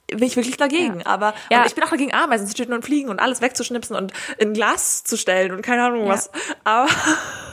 [0.06, 1.04] bin ich wirklich dagegen.
[1.04, 1.64] Aber Ja.
[1.66, 5.02] ich bin auch dagegen, Ameisen zu töten und fliegen und alles wegzuschnipsen und in Glas
[5.02, 6.30] zu stellen und keine Ahnung was.
[6.64, 6.88] Aber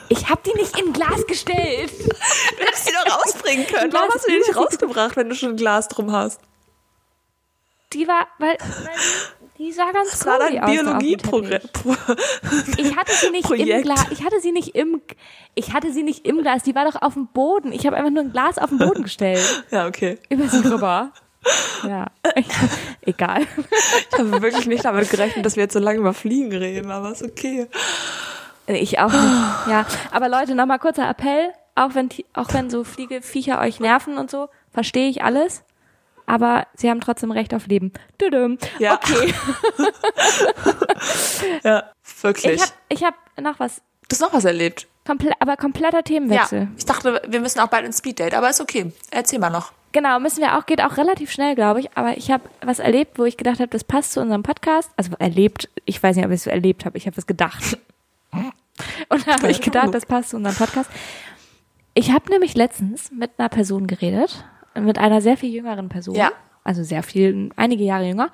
[0.09, 1.91] Ich habe die nicht in Glas gestellt.
[1.99, 3.93] du hättest sie doch rausbringen können.
[3.93, 6.39] Warum hast du die nicht rausgebracht, wenn du schon ein Glas drum hast?
[7.93, 11.59] Die war, weil, weil die sah ganz Das war dem Biologieprogramm.
[12.77, 13.83] Ich hatte sie nicht im Projekt.
[13.83, 14.05] Glas.
[14.09, 15.01] Ich hatte sie nicht im.
[15.53, 16.63] Ich hatte sie nicht im Glas.
[16.63, 17.73] Die war doch auf dem Boden.
[17.73, 19.39] Ich habe einfach nur ein Glas auf den Boden gestellt.
[19.71, 20.17] Ja, okay.
[20.29, 21.11] Über sie drüber.
[21.87, 22.07] Ja.
[23.05, 23.47] Egal.
[24.11, 27.13] Ich habe wirklich nicht damit gerechnet, dass wir jetzt so lange über Fliegen reden, aber
[27.13, 27.67] ist okay.
[28.67, 29.67] Ich auch nicht.
[29.69, 29.85] Ja.
[30.11, 31.53] Aber Leute, nochmal kurzer Appell.
[31.75, 35.63] Auch wenn, auch wenn so Fliegeviecher euch nerven und so, verstehe ich alles.
[36.29, 37.91] Aber sie haben trotzdem Recht auf Leben.
[38.21, 38.57] Düdüm.
[38.77, 38.95] Ja.
[38.95, 39.33] Okay.
[41.63, 41.83] Ja,
[42.21, 42.55] wirklich.
[42.55, 43.81] Ich habe ich hab noch was.
[44.07, 44.87] Du hast noch was erlebt.
[45.05, 46.61] Komple aber kompletter Themenwechsel.
[46.61, 48.91] Ja, ich dachte, wir müssen auch bald ins Speeddate, aber ist okay.
[49.11, 49.71] Erzähl mal noch.
[49.91, 51.89] Genau, müssen wir auch, geht auch relativ schnell, glaube ich.
[51.95, 54.91] Aber ich habe was erlebt, wo ich gedacht habe, das passt zu unserem Podcast.
[54.97, 57.77] Also erlebt, ich weiß nicht, ob ich es so erlebt habe, ich habe was gedacht.
[59.09, 60.89] Und da habe ich gedacht, das passt zu unserem Podcast.
[61.95, 64.45] Ich habe nämlich letztens mit einer Person geredet,
[64.81, 66.15] mit einer sehr viel jüngeren Person.
[66.15, 66.31] Ja.
[66.63, 68.31] Also sehr viel, einige Jahre jünger,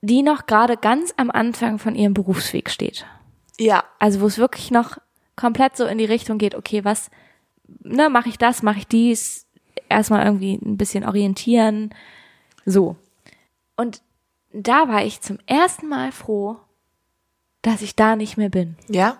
[0.00, 3.06] die noch gerade ganz am Anfang von ihrem Berufsweg steht.
[3.58, 4.96] Ja, Also wo es wirklich noch
[5.36, 7.10] komplett so in die Richtung geht, okay, was,
[7.82, 9.46] ne, mache ich das, mache ich dies,
[9.88, 11.94] erstmal irgendwie ein bisschen orientieren.
[12.64, 12.96] So.
[13.76, 14.00] Und
[14.52, 16.56] da war ich zum ersten Mal froh,
[17.62, 18.76] dass ich da nicht mehr bin.
[18.88, 19.18] Ja?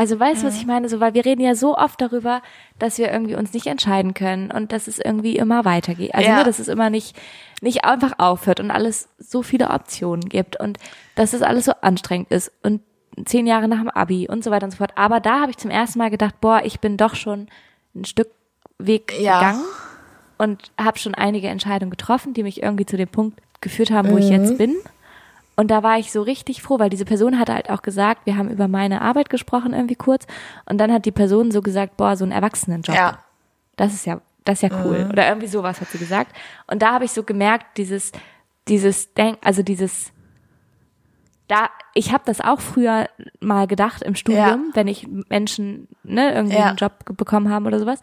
[0.00, 0.88] Also weißt du, was ich meine?
[0.88, 2.40] So, weil wir reden ja so oft darüber,
[2.78, 6.14] dass wir irgendwie uns nicht entscheiden können und dass es irgendwie immer weitergeht.
[6.14, 6.36] Also Ja.
[6.38, 7.14] ne, dass es immer nicht,
[7.60, 10.78] nicht einfach aufhört und alles so viele Optionen gibt und
[11.16, 12.80] dass es alles so anstrengend ist und
[13.26, 14.92] zehn Jahre nach dem Abi und so weiter und so fort.
[14.96, 17.48] Aber da habe ich zum ersten Mal gedacht, boah, ich bin doch schon
[17.94, 18.28] ein Stück
[18.78, 19.40] Weg Ja.
[19.40, 19.64] gegangen
[20.38, 24.16] und habe schon einige Entscheidungen getroffen, die mich irgendwie zu dem Punkt geführt haben, wo
[24.16, 24.32] ich Mhm.
[24.32, 24.76] jetzt bin.
[25.60, 28.38] Und da war ich so richtig froh, weil diese Person hatte halt auch gesagt, wir
[28.38, 30.26] haben über meine Arbeit gesprochen irgendwie kurz.
[30.64, 32.96] Und dann hat die Person so gesagt, boah, so ein Erwachsenenjob.
[32.96, 33.18] Ja.
[33.76, 35.06] Das ist ja, das ist ja cool.
[35.12, 36.34] Oder irgendwie sowas hat sie gesagt.
[36.66, 38.10] Und da habe ich so gemerkt, dieses,
[38.68, 40.12] dieses Denk, also dieses,
[41.46, 44.74] da, ich habe das auch früher mal gedacht im Studium, Ja.
[44.74, 46.68] wenn ich Menschen, ne, irgendwie Ja.
[46.68, 48.00] einen Job bekommen haben oder sowas.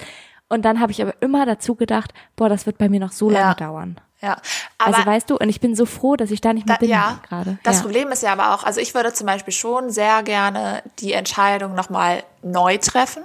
[0.48, 3.32] Und dann habe ich aber immer dazu gedacht, boah, das wird bei mir noch so
[3.32, 3.54] lange Ja.
[3.56, 4.00] dauern.
[4.22, 4.38] Ja.
[4.78, 6.80] Aber also weißt du, und ich bin so froh, dass ich da nicht mehr Da,
[6.80, 7.60] bin ja, gerade.
[7.64, 7.82] das ja.
[7.84, 11.76] Problem ist ja aber auch, also ich würde zum Beispiel schon sehr gerne die Entscheidung
[11.76, 13.24] nochmal neu treffen.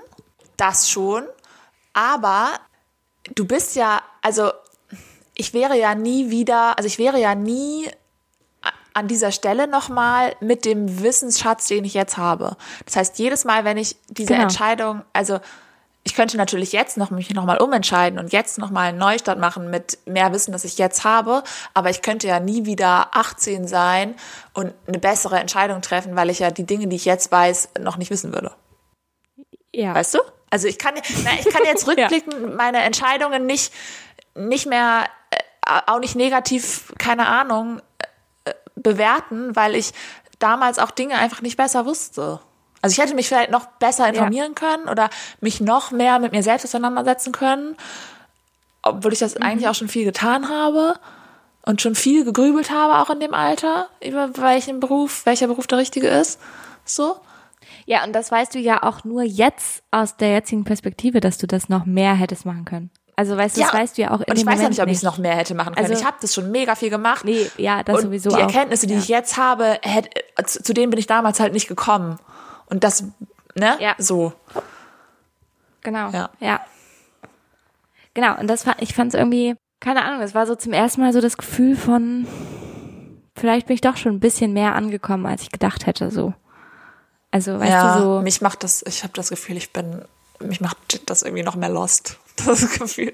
[0.56, 1.24] Das schon.
[1.94, 2.50] Aber
[3.34, 4.52] du bist ja, also
[5.34, 7.88] ich wäre ja nie wieder, also ich wäre ja nie
[8.94, 12.56] an dieser Stelle nochmal mit dem Wissensschatz, den ich jetzt habe.
[12.84, 14.42] Das heißt, jedes Mal, wenn ich diese Genau.
[14.42, 15.40] Entscheidung, also
[16.04, 19.98] ich könnte natürlich jetzt noch mich nochmal umentscheiden und jetzt nochmal einen Neustart machen mit
[20.04, 21.44] mehr Wissen, das ich jetzt habe,
[21.74, 24.16] aber ich könnte ja nie wieder 18 sein
[24.52, 27.98] und eine bessere Entscheidung treffen, weil ich ja die Dinge, die ich jetzt weiß, noch
[27.98, 28.52] nicht wissen würde.
[29.72, 29.94] ja.
[29.94, 30.18] Weißt du?
[30.50, 30.94] Also ich kann,
[31.24, 33.72] na, ich kann jetzt rückblickend meine Entscheidungen nicht,
[34.34, 37.80] nicht mehr, äh, auch nicht negativ, keine Ahnung,
[38.44, 39.92] äh, bewerten, weil ich
[40.40, 42.40] damals auch Dinge einfach nicht besser wusste.
[42.82, 45.08] Also ich hätte mich vielleicht noch besser informieren können oder
[45.40, 47.76] mich noch mehr mit mir selbst auseinandersetzen können,
[48.82, 50.98] obwohl ich das eigentlich auch schon viel getan habe
[51.64, 55.78] und schon viel gegrübelt habe, auch in dem Alter, über welchen Beruf, welcher Beruf der
[55.78, 56.40] richtige ist.
[56.84, 57.16] So.
[57.86, 61.46] Ja, und das weißt du ja auch nur jetzt aus der jetzigen Perspektive, dass du
[61.46, 62.90] das noch mehr hättest machen können.
[63.14, 64.82] Also weißt du, das weißt du ja auch in Und ich dem weiß ja nicht,
[64.82, 65.86] ob ich es noch mehr hätte machen können.
[65.86, 67.24] Also- ich habe das schon mega viel gemacht.
[67.24, 68.40] Nee, ja, das und sowieso die.
[68.40, 68.98] Erkenntnisse, die Ja.
[69.00, 70.10] ich jetzt habe, hätte,
[70.46, 72.18] zu, zu denen bin ich damals halt nicht gekommen.
[72.72, 73.04] Und das,
[73.54, 73.76] ne?
[73.80, 73.94] Ja.
[73.98, 74.32] So.
[75.82, 76.08] Genau.
[76.08, 76.30] Ja.
[76.40, 76.60] Ja.
[78.14, 78.38] Genau.
[78.38, 81.12] Und das war, ich fand es irgendwie, keine Ahnung, es war so zum ersten Mal
[81.12, 82.26] so das Gefühl von,
[83.36, 86.32] vielleicht bin ich doch schon ein bisschen mehr angekommen, als ich gedacht hätte, so.
[87.30, 88.20] Also, weißt ja, du, so.
[88.22, 90.02] mich macht das, ich habe das Gefühl, ich bin,
[90.40, 92.18] mich macht das irgendwie noch mehr lost.
[92.46, 93.12] Das Gefühl.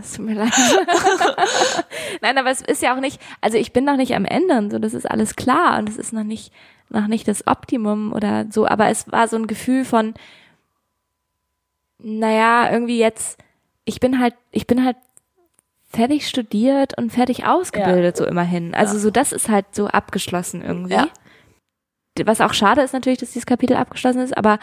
[0.00, 0.52] Es tut mir leid.
[2.20, 4.72] Nein, aber es ist ja auch nicht, also ich bin noch nicht am Ende und
[4.72, 6.52] so, das ist alles klar und es ist noch nicht,
[6.88, 10.14] noch nicht das Optimum oder so, aber es war so ein Gefühl von,
[11.98, 13.38] naja, irgendwie jetzt,
[13.84, 14.96] ich bin halt, ich bin halt
[15.88, 18.74] fertig studiert und fertig ausgebildet, so immerhin.
[18.74, 20.94] Also so, das ist halt so abgeschlossen irgendwie.
[20.94, 21.08] Ja.
[22.26, 24.58] Was auch schade ist natürlich, dass dieses Kapitel abgeschlossen ist, aber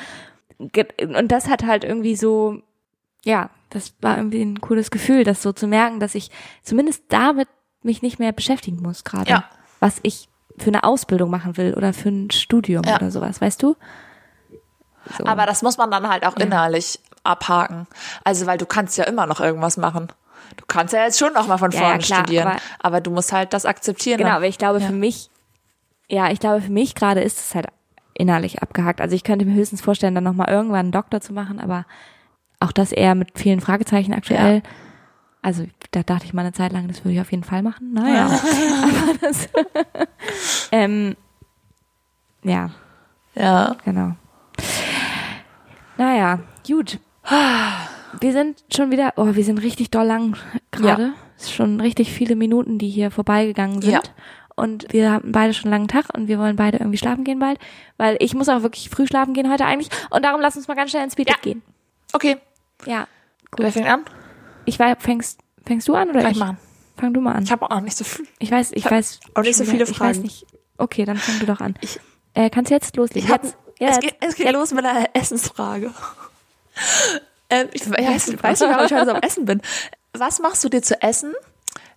[0.58, 2.62] und das hat halt irgendwie so,
[3.26, 6.30] ja, das war irgendwie ein cooles Gefühl, das so zu merken, dass ich
[6.62, 7.48] zumindest damit
[7.82, 9.30] mich nicht mehr beschäftigen muss gerade.
[9.30, 9.50] Ja.
[9.80, 12.96] Was ich für eine Ausbildung machen will oder für ein Studium Ja.
[12.98, 13.76] oder sowas, weißt du?
[15.18, 15.26] So.
[15.26, 17.88] Aber das muss man dann halt auch innerlich abhaken.
[18.24, 20.08] Also, weil du kannst ja immer noch irgendwas machen.
[20.58, 23.02] Du kannst ja jetzt schon noch mal von Ja, vorne ja, klar, studieren, aber, aber-
[23.02, 24.18] du musst halt das akzeptieren.
[24.18, 24.38] Genau, dann.
[24.38, 24.88] aber ich glaube Ja.
[24.88, 25.30] für mich,
[26.10, 27.68] ja, ich glaube für mich gerade ist es halt
[28.14, 29.02] innerlich abgehakt.
[29.02, 31.86] Also ich könnte mir höchstens vorstellen, dann nochmal irgendwann einen Doktor zu machen, aber
[32.60, 34.62] auch das eher mit vielen Fragezeichen aktuell.
[35.42, 37.94] Also da dachte ich mal eine Zeit lang, das würde ich auf jeden Fall machen.
[37.94, 38.26] Naja.
[38.84, 39.50] aber das,
[40.72, 41.16] ähm,
[42.44, 42.70] ja,
[43.36, 43.76] Ja.
[43.84, 44.14] genau.
[45.98, 47.00] Naja, gut.
[48.20, 50.38] Wir sind schon wieder, oh, wir sind richtig doll lang
[50.72, 51.14] gerade.
[51.38, 53.94] Es ist schon richtig viele Minuten, die hier vorbeigegangen sind.
[53.94, 54.02] Ja.
[54.56, 57.40] Und wir haben beide schon einen langen Tag und wir wollen beide irgendwie schlafen gehen
[57.40, 57.58] bald.
[57.98, 59.90] Weil ich muss auch wirklich früh schlafen gehen heute eigentlich.
[60.12, 61.36] Und darum lass uns mal ganz schnell ins Speed Ja.
[61.42, 61.62] gehen.
[62.14, 62.38] Okay.
[62.86, 63.08] Ja.
[63.58, 64.02] Wer fängt an?
[64.66, 66.38] Ich weiß, fängst, fängst du an oder Kann ich?
[66.38, 66.58] ich machen.
[66.98, 67.44] Fang du mal an.
[67.44, 68.28] Ich habe auch nicht so viel.
[68.40, 69.20] Ich weiß, ich weiß.
[69.34, 70.22] auch nicht so viele mehr- Ich weiß Fragen.
[70.22, 70.46] nicht.
[70.78, 71.76] Okay, dann fang du doch an.
[71.82, 72.00] Ich-
[72.34, 73.28] äh, kannst du jetzt loslegen?
[73.28, 73.56] Ich hab, jetzt.
[73.80, 74.02] es jetzt.
[74.02, 75.92] geht, es geht los mit einer Essensfrage.
[77.50, 79.62] ähm, ich weiß, ich weiß nicht, warum ich heute so am Essen bin.
[80.14, 81.34] Was machst du dir zu essen,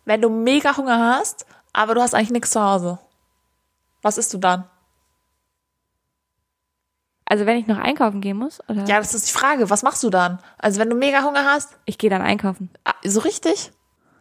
[0.04, 2.98] wenn du mega Hunger hast, aber du hast eigentlich nichts zu Hause?
[4.02, 4.64] Was isst du dann?
[7.34, 8.84] Also wenn ich noch einkaufen gehen muss, oder?
[8.84, 9.68] Ja, das ist die Frage.
[9.68, 10.38] Was machst du dann?
[10.56, 12.70] Also wenn du mega Hunger hast, Ich gehe dann einkaufen.
[12.84, 13.72] ah, so richtig?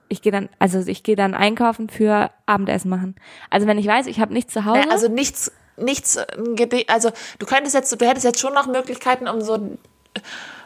[0.09, 3.13] Ich gehe dann, also ich gehe dann einkaufen für Abendessen machen.
[3.51, 4.79] Also wenn ich weiß, ich habe nichts zu Hause.
[4.79, 9.27] Äh, Also nichts, nichts, äh, also du könntest jetzt, du hättest jetzt schon noch Möglichkeiten,
[9.27, 9.77] um so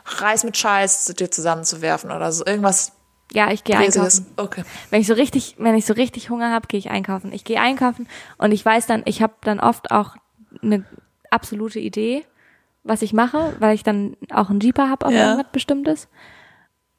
[0.05, 2.45] Reis mit Scheiß zu dir zusammenzuwerfen oder so.
[2.45, 2.93] Irgendwas
[3.33, 4.25] Ja, ich gehe einkaufen.
[4.37, 4.63] Okay.
[4.89, 7.33] Wenn ich so richtig, wenn ich so richtig Hunger habe, gehe ich einkaufen.
[7.33, 10.15] Ich gehe einkaufen und ich weiß dann, ich habe dann oft auch
[10.61, 10.85] eine
[11.29, 12.23] absolute Idee,
[12.87, 15.29] was ich mache, weil ich dann auch einen Jeeper habe auf Ja.
[15.31, 16.07] irgendwas Bestimmtes.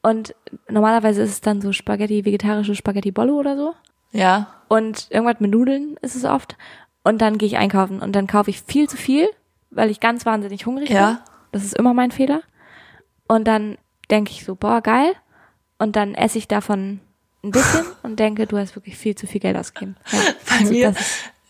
[0.03, 0.34] Und
[0.68, 3.74] normalerweise ist es dann so Spaghetti, vegetarische Spaghetti Bollo oder so.
[4.12, 4.55] Ja.
[4.68, 6.57] Und irgendwas mit Nudeln ist es oft.
[7.05, 9.28] Und dann gehe ich einkaufen und dann kaufe ich viel zu viel,
[9.70, 11.07] weil ich ganz wahnsinnig hungrig Ja.
[11.07, 11.18] bin.
[11.53, 12.43] Das ist immer mein Fehler.
[13.26, 13.76] Und dann
[14.11, 15.12] denke ich so, boah, geil.
[15.78, 17.01] Und dann esse ich davon
[17.43, 19.97] ein bisschen und denke, du hast wirklich viel zu viel Geld ausgegeben.
[20.12, 20.18] Ja,
[20.49, 20.95] Bei mir-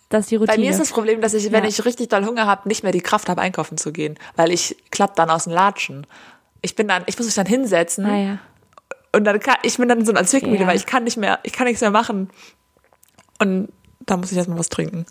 [0.08, 0.56] das, ist, das ist die Routine.
[0.56, 1.68] Bei mir ist das Problem, dass ich, wenn Ja.
[1.68, 4.76] ich richtig doll Hunger habe, nicht mehr die Kraft habe, einkaufen zu gehen, weil ich
[4.90, 6.06] klapp dann aus dem Latschen.
[6.62, 8.38] Ich bin dann, ich muss mich dann hinsetzen ah, ja.
[9.12, 10.66] und dann kann, ich bin dann so ein Zwickmühle, Ja.
[10.66, 12.30] weil ich kann nicht mehr, ich kann nichts mehr machen.
[13.40, 13.68] Und
[14.00, 15.06] da muss ich erstmal was trinken.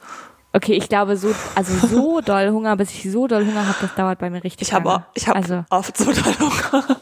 [0.54, 3.94] Okay, ich glaube, so, also so doll Hunger, bis ich so doll Hunger habe, das
[3.96, 5.06] dauert bei mir richtig Ich lange.
[5.14, 7.02] ich habe also, oft so doll Hunger.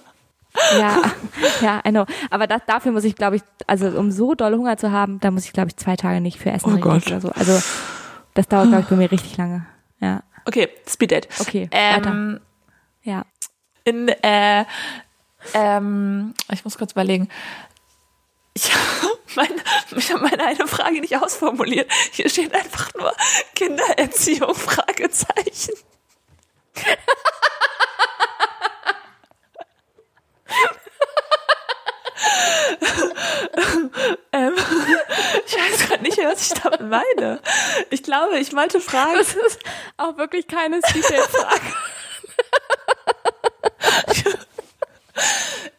[0.80, 1.02] Ja,
[1.62, 2.06] ja, I know.
[2.30, 5.32] Aber das, dafür muss ich, glaube ich, also um so doll Hunger zu haben, da
[5.32, 7.08] muss ich, glaube ich, zwei Tage nicht für essen Oh Gott.
[7.08, 7.30] oder so.
[7.30, 7.62] Also
[8.34, 9.66] das dauert, glaube ich, bei mir richtig lange.
[10.00, 11.28] Ja, Okay, Speed Date.
[11.40, 12.40] Okay, ähm,
[13.04, 13.26] ja.
[13.84, 14.66] in, äh,
[15.54, 17.30] ähm, ich muss kurz überlegen.
[18.54, 19.56] Ich habe meine,
[19.96, 21.92] ich hab meine eine Frage nicht ausformuliert.
[22.12, 23.12] Hier steht einfach nur
[23.56, 25.74] Kindererziehung, Fragezeichen.
[34.32, 34.54] ähm,
[35.46, 37.40] ich weiß gerade nicht, was ich damit meine.
[37.90, 39.18] Ich glaube, ich wollte fragen.
[39.18, 39.60] Das ist
[39.98, 41.74] auch wirklich keine Detailfrage.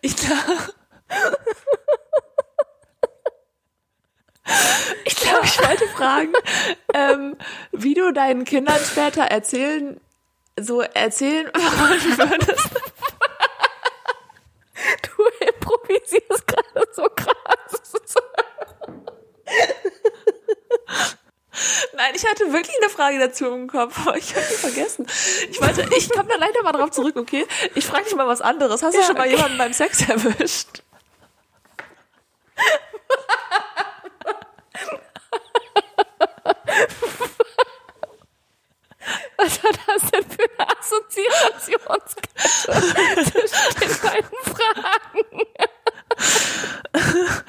[0.01, 0.75] Ich glaube.
[5.05, 6.33] Ich glaube, ich wollte fragen,
[6.95, 7.37] ähm,
[7.73, 10.01] wie du deinen Kindern später erzählen,
[10.59, 12.71] so erzählen wollen würdest.
[15.89, 17.93] Du improvisierst gerade so krass.
[21.95, 25.07] Nein, ich hatte wirklich eine Frage dazu im Kopf, aber ich habe die vergessen.
[25.51, 27.47] Ich wollte, ich komme da leider mal drauf zurück, okay?
[27.75, 28.83] Ich frage dich mal was anderes.
[28.83, 29.37] Hast du Ja, schon mal okay.
[29.37, 30.83] jemanden beim Sex erwischt?
[39.37, 42.27] Was war das denn für eine Assoziationskette
[43.31, 45.47] zwischen den beiden Fragen?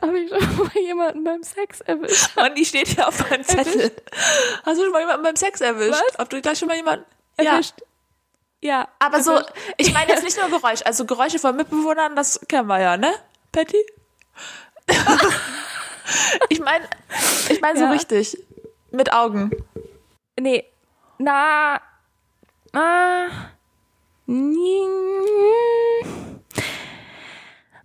[0.00, 2.36] Habe ich schon mal jemanden beim Sex erwischt?
[2.36, 3.92] Mann, die steht hier auf meinem Zettel.
[4.64, 5.92] Hast du schon mal jemanden beim Sex erwischt?
[5.92, 6.18] Was?
[6.18, 7.04] Ob du gleich schon mal jemanden
[7.36, 7.74] Erwischt?
[8.60, 8.88] Ja.
[8.98, 9.50] Aber so, erwischt.
[9.76, 13.12] ich meine jetzt nicht nur Geräusch, also Geräusche von Mitbewohnern, das kennen wir ja, ne?
[13.52, 13.84] Patty?
[16.48, 16.88] ich meine,
[17.48, 17.90] ich meine so Ja.
[17.90, 18.38] richtig.
[18.90, 19.50] Mit Augen.
[20.38, 20.64] Nee.
[21.18, 21.80] Na.
[22.72, 23.26] Ah.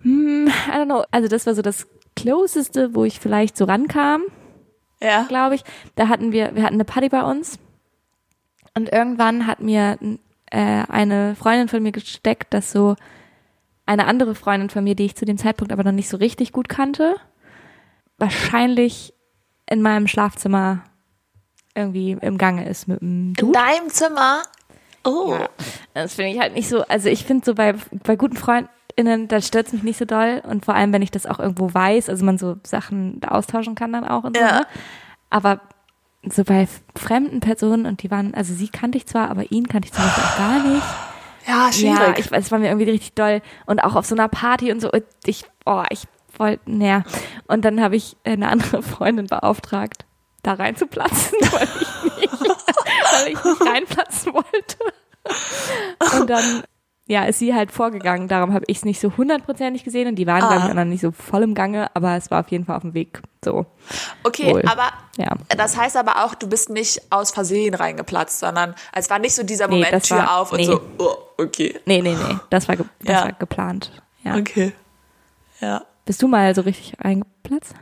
[0.04, 1.04] I don't know.
[1.12, 4.24] Also das war so das Closeste, wo ich vielleicht so rankam,
[5.02, 5.24] Ja.
[5.24, 5.64] glaube ich.
[5.96, 7.60] Da hatten wir, wir hatten eine Party bei uns.
[8.76, 9.98] Und irgendwann hat mir
[10.52, 12.96] äh, eine Freundin von mir gesteckt, dass so
[13.86, 16.52] eine andere Freundin von mir, die ich zu dem Zeitpunkt aber noch nicht so richtig
[16.52, 17.16] gut kannte,
[18.18, 19.14] wahrscheinlich
[19.70, 20.84] in meinem Schlafzimmer
[21.76, 23.54] irgendwie im Gange ist mit dem In Dude.
[23.54, 24.42] deinem Zimmer?
[25.04, 25.38] Oh.
[25.94, 27.74] Das finde ich halt nicht so, also ich finde so bei,
[28.04, 31.12] bei guten FreundInnen, da stört es mich nicht so doll und vor allem, wenn ich
[31.12, 34.60] das auch irgendwo weiß, also man so Sachen austauschen kann dann auch und so, Ja.
[34.60, 34.68] ne?
[35.30, 35.60] Aber
[36.28, 39.88] so bei fremden Personen und die waren, also sie kannte ich zwar, aber ihn kannte
[39.88, 40.84] ich zum Beispiel auch gar nicht.
[41.48, 42.20] Ja, Ja, schwierig.
[42.20, 44.92] ich, es war mir irgendwie richtig doll und auch auf so einer Party und so,
[44.92, 46.04] und ich, oh, ich
[46.38, 47.04] wollte, naja.
[47.48, 50.06] Und dann habe ich eine andere Freundin beauftragt,
[50.44, 52.66] da reinzuplatzen, weil ich nicht,
[53.14, 54.78] weil ich nicht reinplatzen wollte.
[56.20, 56.64] Und dann,
[57.08, 58.28] ja, ist sie halt vorgegangen.
[58.28, 60.52] Darum habe ich es nicht so hundertprozentig gesehen und die waren, Ah.
[60.56, 62.84] glaube ich, noch nicht so voll im Gange, aber es war auf jeden Fall auf
[62.84, 63.22] dem Weg.
[63.44, 63.66] So,
[64.24, 64.64] okay, wohl.
[64.68, 65.36] aber ja.
[65.58, 69.44] das heißt aber auch, du bist nicht aus Versehen reingeplatzt, sondern es war nicht so
[69.44, 70.66] dieser Nee, Moment, das Tür war- auf und nee.
[70.66, 71.80] so, oh, okay.
[71.86, 72.38] Nee, nee, nee.
[72.52, 73.24] Das war, das Ja.
[73.24, 73.92] war geplant.
[74.24, 74.36] Ja.
[74.36, 74.74] Okay.
[75.62, 75.84] Ja.
[76.06, 77.74] Bist du mal so richtig eingeplatzt?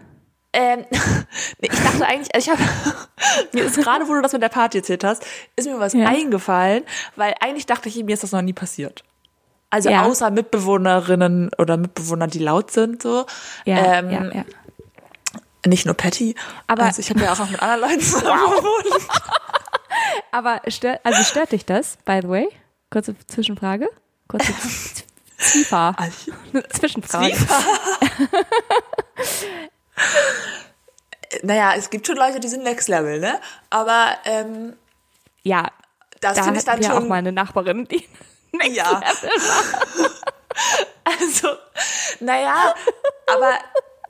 [0.59, 0.85] Ähm,
[1.61, 2.69] ich dachte eigentlich, also ich habe
[3.53, 5.23] mir ist gerade, wo du das mit der Party erzählt hast,
[5.55, 6.07] ist mir was Ja.
[6.07, 6.83] eingefallen,
[7.15, 9.03] weil eigentlich dachte ich, mir ist das noch nie passiert.
[9.69, 10.03] Also Ja.
[10.03, 13.25] außer Mitbewohnerinnen oder Mitbewohner, die laut sind, so.
[13.65, 14.45] Ja, ähm, ja, ja.
[15.65, 16.33] Nicht nur Patty.
[16.67, 19.07] Aber- also ich habe ja auch noch mit anderen Leuten zusammen gewohnt.
[20.31, 22.47] Aber stört, also stört dich das, by the way?
[22.89, 23.89] Kurze Zwischenfrage.
[24.27, 24.53] Kurze
[25.37, 25.93] Zwiefer.
[26.73, 27.35] Zwischenfrage.
[31.43, 33.39] Naja, es gibt schon Leute, die sind Next Level, ne?
[33.69, 34.77] Aber ähm,
[35.43, 35.71] Ja,
[36.21, 36.91] das da finde ich dann schon.
[36.91, 38.07] auch mal eine Nachbarin, die
[38.71, 39.01] ja.
[41.03, 41.49] Also,
[42.19, 42.73] naja,
[43.27, 43.53] aber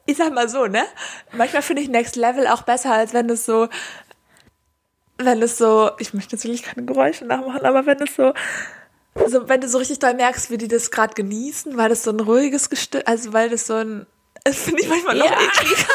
[0.05, 0.85] ich sag mal so, ne?
[1.33, 3.67] Manchmal finde ich Next Level auch besser, als wenn es so,
[5.17, 8.33] wenn es so, ich möchte wirklich keine Geräusche nachmachen, aber wenn es so,
[9.27, 12.11] so wenn du so richtig doll merkst, wie die das gerade genießen, weil das so
[12.11, 14.05] ein ruhiges Gestück, also weil das so ein,
[14.47, 15.31] das finde ich manchmal noch Ja.
[15.39, 15.85] eklig.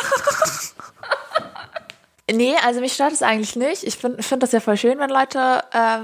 [2.32, 3.84] nee, also mich stört es eigentlich nicht.
[3.84, 5.98] Ich finde find das ja voll schön, wenn Leute äh,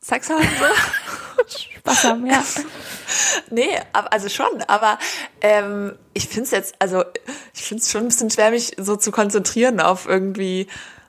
[0.00, 0.42] Sex haben.
[0.42, 1.58] So.
[1.80, 2.42] Spaß haben, ja.
[3.50, 4.98] Nee, also schon, aber
[5.40, 7.02] ähm, ich finde es jetzt, also
[7.54, 10.68] ich finde es schon ein bisschen schwer, mich so zu konzentrieren auf irgendwie,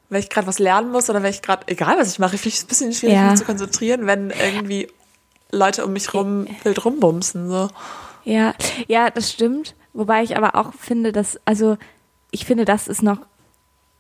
[0.09, 2.41] wenn ich gerade was lernen muss oder wenn ich gerade, egal was ich mache, ich
[2.41, 3.23] finde es ein bisschen schwierig, Ja.
[3.32, 4.88] mich zu konzentrieren, wenn irgendwie
[5.51, 7.49] Leute um mich rum wild rumbumsen.
[7.49, 7.69] So.
[8.23, 8.53] Ja,
[8.88, 9.75] ja, das stimmt.
[9.93, 11.77] Wobei ich aber auch finde, dass, also
[12.31, 13.19] ich finde, das ist noch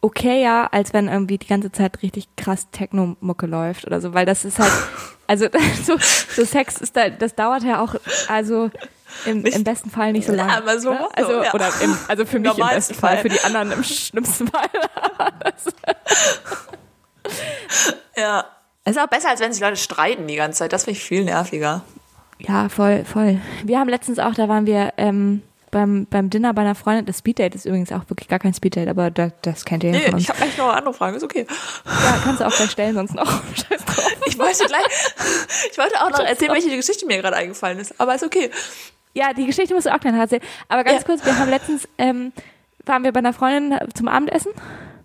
[0.01, 4.45] okayer, als wenn irgendwie die ganze Zeit richtig krass Techno-Mucke läuft oder so, weil das
[4.45, 4.71] ist halt,
[5.27, 5.47] also
[5.83, 7.95] so, so Sex ist da, das dauert ja auch,
[8.27, 8.71] also
[9.25, 10.53] im, im besten Fall nicht so lange.
[10.55, 10.99] aber so, ne?
[10.99, 11.53] so, also, ja.
[11.53, 13.21] oder im, also für mich im besten Fall, Fall.
[13.21, 14.69] für die anderen im schlimmsten Fall.
[18.17, 18.45] Ja.
[18.83, 20.73] Es ist auch besser, als wenn sich Leute streiten die ganze Zeit.
[20.73, 21.81] Das finde ich viel nerviger.
[22.39, 23.39] Ja, voll, voll.
[23.63, 27.05] Wir haben letztens auch, da waren wir ähm, beim, beim Dinner bei einer Freundin.
[27.05, 29.97] Das Speeddate ist übrigens auch wirklich gar kein Speeddate, aber da, das kennt ihr ja
[29.97, 30.23] Nee, von uns.
[30.23, 31.47] ich habe eigentlich noch eine andere Frage, ist okay.
[31.85, 33.25] Ja, kannst du auch gleich stellen, sonst noch.
[33.55, 34.11] Scheiß drauf.
[34.27, 34.85] Ich wollte gleich,
[35.71, 38.51] ich wollte auch noch erzählen, welche Geschichte mir gerade eingefallen ist, aber ist okay.
[39.13, 40.41] Ja, die Geschichte musst du auch gleich noch erzählen.
[40.69, 41.05] Aber ganz Ja.
[41.05, 42.31] kurz, wir haben letztens, ähm,
[42.85, 44.51] waren wir bei einer Freundin zum Abendessen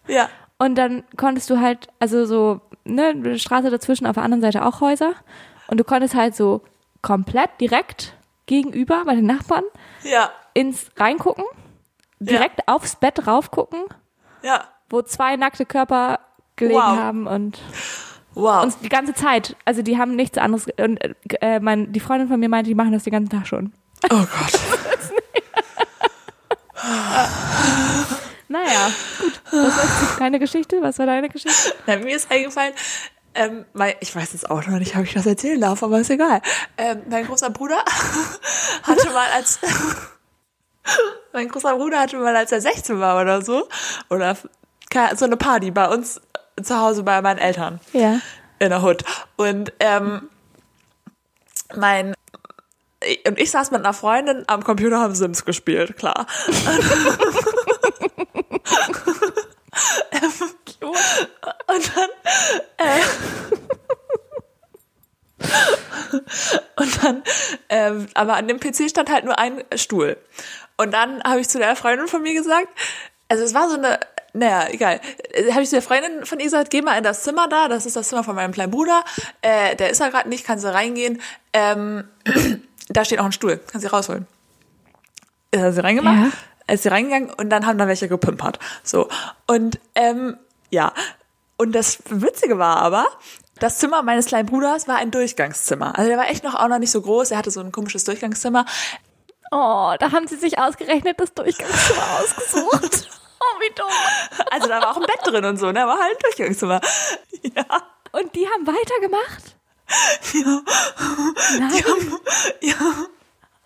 [0.08, 0.28] Ja.
[0.58, 4.80] und dann konntest du halt, also so, ne, Straße dazwischen, auf der anderen Seite auch
[4.80, 5.12] Häuser
[5.68, 6.62] und du konntest halt so
[7.02, 8.14] komplett direkt
[8.46, 9.64] gegenüber bei den Nachbarn
[10.02, 10.30] Ja.
[10.56, 11.44] Ins reingucken,
[12.18, 13.84] direkt aufs Bett raufgucken,
[14.42, 14.64] Ja.
[14.88, 16.18] wo zwei nackte Körper
[16.56, 16.96] gelegen Wow.
[16.98, 17.58] haben und
[18.34, 18.64] Wow.
[18.64, 20.98] und die ganze Zeit, also die haben nichts anderes und
[21.42, 23.72] äh, mein, die Freundin von mir meinte, die machen das den ganzen Tag schon.
[24.10, 24.60] oh Gott.
[28.48, 28.90] Naja,
[29.20, 29.40] gut.
[29.50, 30.78] Das jetzt keine Geschichte.
[30.80, 31.74] Was war deine Geschichte?
[31.86, 32.74] Na, mir ist eingefallen,
[33.34, 36.10] ähm, mein, ich weiß jetzt auch noch nicht, ob ich das erzählen darf, aber ist
[36.10, 36.40] egal.
[36.78, 37.78] Ähm, mein großer Bruder
[38.84, 39.58] hatte mal als
[41.32, 43.68] mein großer Bruder hatte mal, als er 16 war oder so,
[44.10, 44.36] oder
[45.14, 46.20] so eine Party bei uns
[46.62, 48.20] zu Hause bei meinen Eltern Ja.
[48.58, 49.04] in der Hood.
[49.36, 50.28] Und ähm,
[51.74, 52.14] mein
[53.26, 56.26] und ich saß mit einer Freundin am Computer, haben Sims gespielt, klar.
[60.80, 62.10] Und dann,
[62.78, 63.00] äh,
[66.76, 67.22] und dann,
[67.68, 70.16] ähm, aber an dem PC stand halt nur ein Stuhl.
[70.76, 72.68] Und dann habe ich zu der Freundin von mir gesagt,
[73.28, 73.98] also es war so eine,
[74.34, 75.00] naja, egal,
[75.32, 77.68] äh, habe ich zu der Freundin von ihr gesagt, geh mal in das Zimmer da,
[77.68, 79.04] das ist das Zimmer von meinem kleinen Bruder,
[79.42, 81.20] äh, der ist da gerade nicht, kann sie reingehen,
[81.52, 82.04] ähm,
[82.88, 84.26] da steht auch ein Stuhl, kann sie rausholen.
[85.50, 86.32] Ist hat sie reingemacht,
[86.68, 86.74] Ja.
[86.74, 88.58] ist sie reingegangen und dann haben da welche gepimpert.
[88.82, 89.08] So.
[89.46, 90.36] Und ähm,
[90.70, 90.92] ja.
[91.56, 93.06] Und das Witzige war aber,
[93.60, 95.96] das Zimmer meines kleinen Bruders war ein Durchgangszimmer.
[95.96, 97.30] Also der war echt noch auch noch nicht so groß.
[97.30, 98.66] Er hatte so ein komisches Durchgangszimmer.
[99.50, 103.08] Oh, da haben sie sich ausgerechnet das Durchgangszimmer ausgesucht.
[103.40, 103.86] Oh, wie dumm.
[104.50, 105.86] Also da war auch ein Bett drin und so, ne?
[105.86, 106.80] War halt ein Durchgangszimmer.
[107.54, 107.64] Ja.
[108.12, 109.56] Und die haben weitergemacht?
[110.32, 110.62] Ja.
[111.58, 111.84] Nein.
[112.60, 112.74] Ja.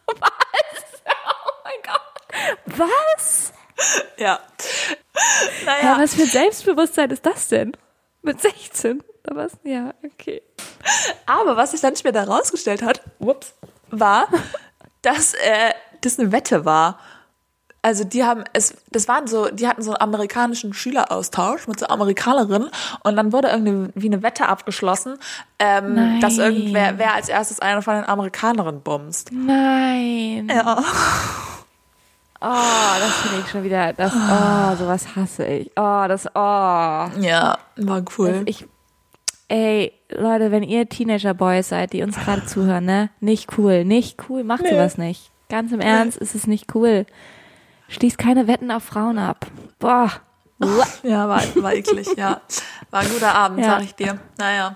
[0.08, 2.76] Oh mein Gott.
[2.78, 3.52] Was?
[4.18, 4.26] Ja.
[4.26, 4.40] Ja.
[5.64, 5.98] Naja.
[5.98, 7.76] was für ein Selbstbewusstsein ist das denn?
[8.22, 9.02] Mit 16?
[9.24, 9.52] Oder was?
[9.64, 10.42] Ja, okay.
[11.26, 13.54] Aber was sich dann später rausgestellt hat, whoops,
[13.90, 14.28] war,
[15.02, 16.98] dass äh, das eine Wette war.
[17.82, 21.86] Also die haben es, das waren so, die hatten so einen amerikanischen Schüleraustausch mit so
[21.86, 22.68] Amerikanerinnen
[23.04, 25.16] und dann wurde irgendwie wie eine Wette abgeschlossen,
[25.58, 26.20] ähm, Nein.
[26.20, 29.32] dass irgendwer, wer als erstes eine von den Amerikanerinnen bumst.
[29.32, 30.48] Nein.
[30.54, 30.82] Ja.
[32.42, 35.70] Oh, das finde ich schon wieder, das, oh, sowas hasse ich.
[35.76, 36.30] Oh, das, oh.
[36.34, 38.42] Ja, war cool.
[38.46, 38.66] Ich,
[39.50, 43.10] ey, Leute, wenn ihr Teenager-Boys seid, die uns gerade zuhören, ne?
[43.20, 44.70] Nicht cool, nicht cool, macht Nee.
[44.70, 45.30] sowas nicht.
[45.48, 47.04] Ganz im Ernst, ist es nicht cool.
[47.88, 49.46] Schließt keine Wetten auf Frauen ab.
[49.78, 50.10] Boah.
[51.02, 52.40] Ja, war, war eklig, ja.
[52.90, 53.66] War ein guter Abend, Ja.
[53.76, 54.18] sag ich dir.
[54.38, 54.74] Naja.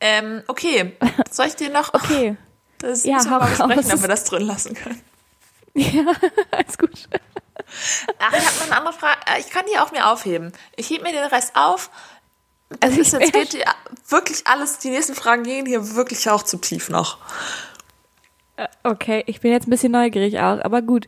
[0.00, 0.92] Ähm, okay.
[1.30, 2.36] Soll ich dir noch, Okay.
[2.78, 5.00] das Ja, müssen wir mal besprechen, ob wir das drin lassen können.
[5.74, 6.04] Ja,
[6.52, 7.08] alles gut.
[8.18, 9.18] Ach, ich habe noch eine andere Frage.
[9.26, 10.52] Äh, Ich kann die auch mir aufheben.
[10.76, 11.90] Ich heb mir den Rest auf.
[12.70, 13.74] Es Also ich- jetzt geht ja
[14.08, 17.18] wirklich alles, die nächsten Fragen gehen hier wirklich auch zu tief noch.
[18.84, 21.06] Okay, ich bin jetzt ein bisschen neugierig auch, aber gut.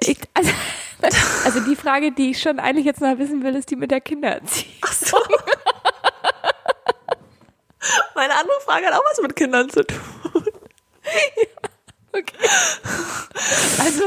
[0.00, 0.50] Ich, also,
[1.44, 4.00] also die Frage, die ich schon eigentlich jetzt mal wissen will, ist die mit der
[4.00, 4.72] Kindererziehung.
[4.82, 5.16] Ach so.
[8.14, 10.00] Meine andere Frage hat auch was mit Kindern zu tun.
[12.14, 12.36] Okay.
[13.78, 14.04] Also,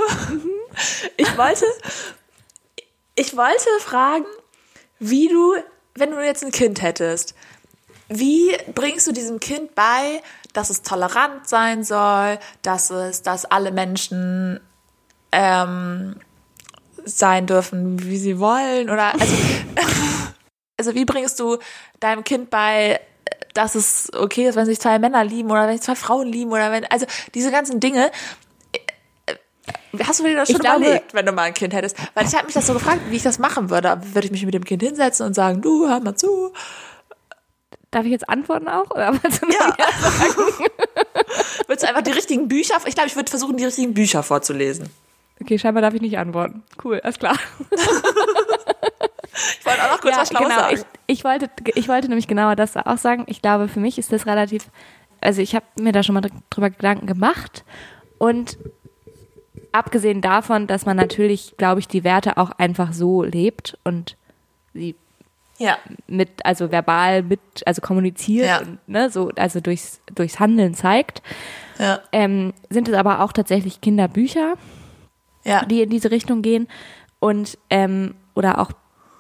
[1.18, 1.66] ich wollte,
[3.16, 4.26] ich wollte fragen,
[5.00, 5.56] wie du,
[5.96, 7.36] wenn du jetzt ein Kind hättest,
[8.08, 10.22] wie bringst du diesem Kind bei,
[10.54, 14.60] dass es tolerant sein soll, dass es, dass alle Menschen
[15.32, 16.18] ähm,
[17.04, 19.36] sein dürfen, wie sie wollen, oder also,
[20.78, 21.58] also wie bringst du
[22.00, 23.00] deinem Kind bei,
[23.54, 26.52] dass es okay ist, wenn sich zwei Männer lieben oder wenn sich zwei Frauen lieben
[26.52, 28.12] oder wenn, also diese ganzen Dinge.
[30.04, 31.96] Hast du dir das Ich schon glaube- überlegt, wenn du mal ein Kind hättest?
[32.14, 34.00] Weil ich habe mich das so gefragt, wie ich das machen würde.
[34.14, 36.52] Würde ich mich mit dem Kind hinsetzen und sagen, du, hör mal zu.
[37.92, 38.90] Darf ich jetzt antworten auch?
[38.92, 39.40] Oder was?
[39.42, 39.76] Ja.
[41.68, 44.90] Würdest du einfach die richtigen Bücher, ich glaube, ich würde versuchen, die richtigen Bücher vorzulesen.
[45.42, 46.64] Okay, scheinbar darf ich nicht antworten.
[46.84, 47.38] Cool, alles klar.
[49.60, 50.60] Ich wollte auch noch kurz was Schlaues genau.
[50.60, 50.76] sagen.
[51.08, 53.26] Ich, ich, wollte, ich wollte nämlich genauer das auch sagen.
[53.28, 54.68] Ich glaube, für mich ist das relativ,
[55.20, 57.66] also ich habe mir da schon mal drüber Gedanken gemacht
[58.18, 58.58] und
[59.78, 64.16] abgesehen davon, dass man natürlich, glaube ich, die Werte auch einfach so lebt und
[64.74, 64.96] sie
[65.58, 65.78] ja.
[66.08, 68.60] mit, also verbal mit, also kommuniziert Ja.
[68.60, 71.22] und ne, so, also durchs, durchs Handeln zeigt,
[71.80, 72.00] Ja.
[72.12, 74.56] ähm, sind es aber auch tatsächlich Kinderbücher,
[75.68, 76.68] die in diese Richtung gehen
[77.20, 78.72] und ähm, oder auch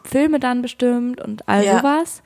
[0.03, 2.23] Filme dann bestimmt und all sowas.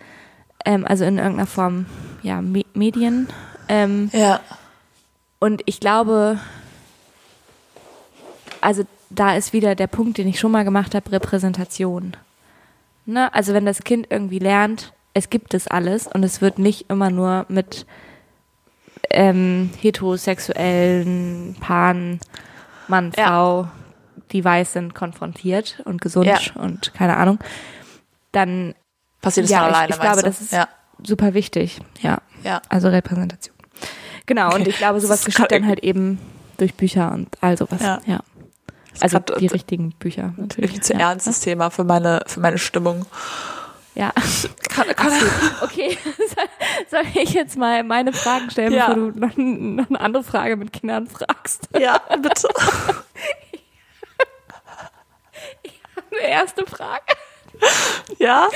[0.65, 1.85] Ähm, also in irgendeiner Form,
[2.23, 3.27] ja, Me Medien.
[3.67, 4.39] Ähm, Ja.
[5.39, 6.39] und ich glaube,
[8.61, 12.15] also da ist wieder der Punkt, den ich schon mal gemacht habe, Repräsentation.
[13.05, 13.33] Ne?
[13.33, 17.09] Also wenn das Kind irgendwie lernt, es gibt es alles und es wird nicht immer
[17.09, 17.85] nur mit
[19.09, 22.19] ähm, heterosexuellen Paaren,
[22.87, 23.27] Mann, Ja.
[23.27, 23.67] Frau,
[24.31, 26.39] die weiß sind, konfrontiert und gesund Ja.
[26.61, 27.39] und keine Ahnung,
[28.31, 28.75] dann
[29.21, 30.23] Passiert es ja, von ich, alleine, ich glaube, du?
[30.23, 30.67] das ist ja.
[31.03, 31.79] super wichtig.
[32.01, 32.61] Ja, Ja.
[32.69, 33.55] also Repräsentation.
[34.27, 36.19] Genau, und ich glaube, sowas geschieht dann halt eben
[36.57, 37.81] durch Bücher und all sowas.
[37.81, 37.99] Ja.
[38.05, 38.19] Ja.
[39.01, 40.71] Also grad- die richtigen Bücher natürlich.
[40.71, 41.09] Irgendwie zu ja.
[41.11, 43.05] ernstes Thema für meine, für meine Stimmung.
[43.95, 44.11] Ja.
[44.69, 45.11] Kann, kann,
[45.61, 45.97] Okay,
[46.91, 48.93] soll ich jetzt mal meine Fragen stellen, Ja.
[48.93, 51.67] bevor du noch, noch eine andere Frage mit Kindern fragst?
[51.79, 52.47] ja, bitte.
[56.11, 57.03] Eine erste Frage.
[58.19, 58.47] Ja?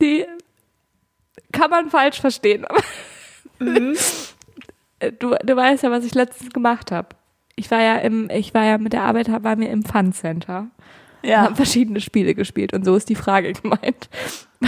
[0.00, 0.26] Die
[1.52, 2.66] kann man falsch verstehen.
[3.58, 3.96] Mhm.
[5.18, 7.08] Du, du weißt ja, was ich letztens gemacht habe.
[7.56, 10.66] Ich war ja im, ich war ja mit der Arbeit, war mir im Fun Center.
[11.24, 11.42] Ja.
[11.42, 14.08] haben verschiedene Spiele gespielt und so ist die Frage gemeint.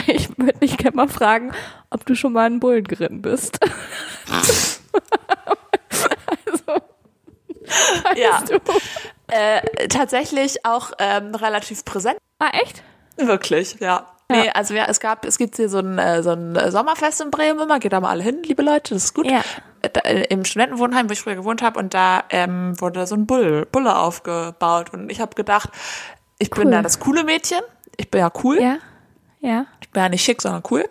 [0.06, 1.52] Ich würde dich gerne mal fragen,
[1.90, 3.58] ob du schon mal einen Bullen geritten bist.
[6.46, 6.80] also,
[8.16, 8.42] Ja.
[8.48, 8.58] du?
[9.28, 12.18] Äh, tatsächlich auch ähm, relativ präsent.
[12.38, 12.82] Ah, echt?
[13.16, 14.06] Wirklich, ja.
[14.28, 17.30] Nee, also ja, es gab, es gibt hier so ein, äh, so ein Sommerfest in
[17.30, 19.26] Bremen immer, geht da mal alle hin, liebe Leute, das ist gut.
[19.26, 19.42] Ja.
[19.84, 23.66] Äh, Im Studentenwohnheim, wo ich früher gewohnt habe, und da ähm, wurde so ein Bull,
[23.70, 24.92] Bulle aufgebaut.
[24.92, 25.70] Und ich habe gedacht,
[26.38, 26.70] ich bin Cool.
[26.72, 27.60] da das coole Mädchen.
[27.96, 28.60] Ich bin ja cool.
[28.60, 28.76] Ja.
[29.40, 29.66] Ja.
[29.80, 30.84] Ich bin ja nicht schick, sondern cool.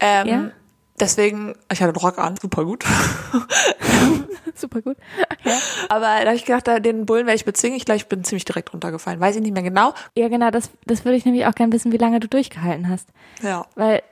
[0.00, 0.50] Ähm, Ja.
[0.98, 2.84] Deswegen, ich hatte einen Rock an, super gut.
[4.54, 4.96] Super gut.
[5.44, 5.52] Ja.
[5.88, 7.76] Aber da habe ich gedacht, da, den Bullen werde ich bezwingen.
[7.76, 9.18] Ich glaube, ich bin ziemlich direkt runtergefallen.
[9.20, 9.94] Weiß ich nicht mehr genau.
[10.14, 13.08] Ja, genau, das, das würde ich nämlich auch gerne wissen, wie lange du durchgehalten hast.
[13.42, 13.64] Ja.
[13.76, 14.02] Weil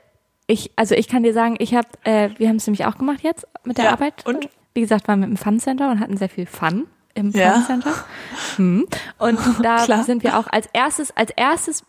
[0.49, 3.19] ich, also ich kann dir sagen, ich habe, äh, wir haben es nämlich auch gemacht
[3.21, 4.25] jetzt mit der Ja, Arbeit.
[4.25, 4.49] und?
[4.73, 7.53] Wie gesagt, waren wir im Fun Center und hatten sehr viel Fun im Ja.
[7.53, 7.93] Fun Center.
[8.57, 8.87] Hm.
[9.17, 10.03] Und da Klar.
[10.03, 11.83] sind wir auch als erstes, als erstes,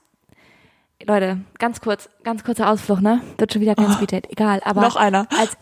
[1.06, 3.22] Leute, ganz kurz, ganz kurzer Ausflug, ne?
[3.38, 4.60] Wird schon wieder kein Speeddate, egal.
[4.64, 4.84] Aber Oh.
[4.84, 5.26] Noch einer.
[5.38, 5.56] Als,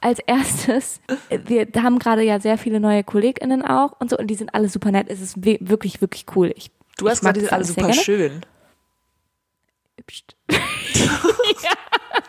[0.00, 1.00] als erstes,
[1.30, 4.54] äh, wir haben gerade ja sehr viele neue KollegInnen auch und so und die sind
[4.54, 5.08] alle super nett.
[5.10, 6.52] Es ist wirklich, wirklich cool.
[6.56, 7.94] Ich, Du hast gesagt, die sind alle super gerne.
[7.94, 8.40] schön.
[10.06, 10.36] Psst.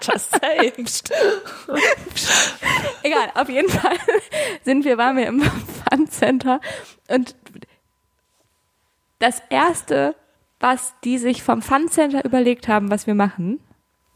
[0.02, 0.88] Just saying.
[3.04, 3.98] Egal, auf jeden Fall
[4.64, 6.60] sind wir, waren wir im Fun Center
[7.10, 7.36] und
[9.20, 10.16] das erste,
[10.60, 13.60] was die sich vom Fun Center überlegt haben, was wir machen,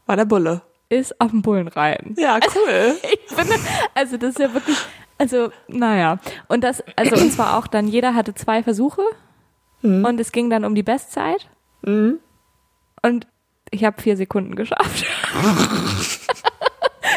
[0.06, 0.62] War der Bulle.
[0.88, 2.14] ist auf den Bullen reiten.
[2.18, 2.96] Ja, cool.
[3.02, 3.54] Ich finde,
[3.94, 4.76] also das ist ja wirklich,
[5.18, 6.18] also naja.
[6.48, 9.02] Und das, also und zwar auch dann, jeder hatte zwei Versuche
[9.82, 11.48] und es ging dann um die Bestzeit.
[11.82, 13.26] Und
[13.70, 15.04] ich habe vier Sekunden geschafft.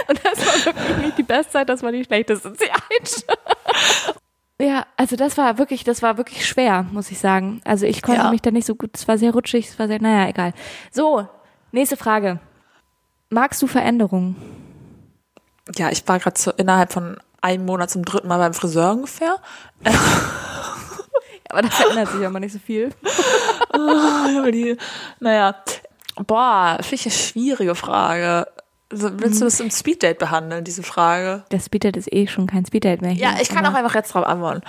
[0.08, 3.26] und das war wirklich nicht die Bestzeit, das war die schlechteste Zeit.
[4.62, 7.60] Ja, also das war wirklich, das war wirklich schwer, muss ich sagen.
[7.66, 8.30] Also ich konnte Ja.
[8.30, 10.54] mich da nicht so gut, es war sehr rutschig, es war sehr, naja, egal.
[10.92, 11.28] So,
[11.74, 12.40] nächste Frage.
[13.30, 14.36] Magst du Veränderungen?
[15.76, 19.36] Ja, ich war gerade so innerhalb von einem Monat zum dritten Mal beim Friseur ungefähr.
[21.50, 22.92] Aber da verändert sich aber nicht so viel.
[23.70, 24.78] Aber die,
[25.20, 25.56] naja,
[26.16, 28.48] boah, finde ich eine schwierige Frage.
[28.90, 31.44] Willst du das im Speeddate behandeln, diese Frage?
[31.50, 33.12] Das Speeddate ist eh schon kein Speeddate mehr.
[33.12, 34.62] Hier, Ja, ich kann auch einfach jetzt drauf antworten.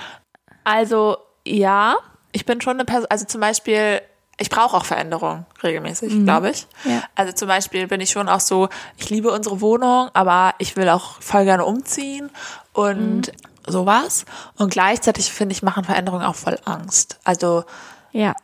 [0.64, 1.96] Also, ja,
[2.32, 4.00] ich bin schon eine Person, also zum Beispiel,
[4.38, 6.66] ich brauche auch Veränderung regelmäßig, glaube ich.
[6.84, 7.02] Ja.
[7.14, 10.88] Also zum Beispiel bin ich schon auch so, ich liebe unsere Wohnung, aber ich will
[10.88, 12.30] auch voll gerne umziehen
[12.72, 13.30] und
[13.66, 14.24] sowas.
[14.56, 17.20] Und gleichzeitig finde ich, machen Veränderungen auch voll Angst.
[17.24, 17.64] Also
[18.10, 18.34] Ja,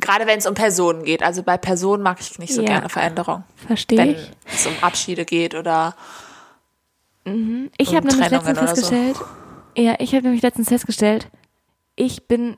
[0.00, 1.22] gerade wenn es um Personen geht.
[1.22, 2.68] Also bei Personen mag ich nicht so Ja.
[2.68, 3.44] gerne Veränderung.
[3.56, 4.30] verstehe Wenn ich.
[4.52, 5.94] es um Abschiede geht oder
[7.24, 8.74] Ich habe um nämlich Trennungen letztens oder so.
[8.74, 9.24] festgestellt,
[9.76, 11.28] ja, ich habe nämlich letztens festgestellt,
[11.96, 12.56] ich bin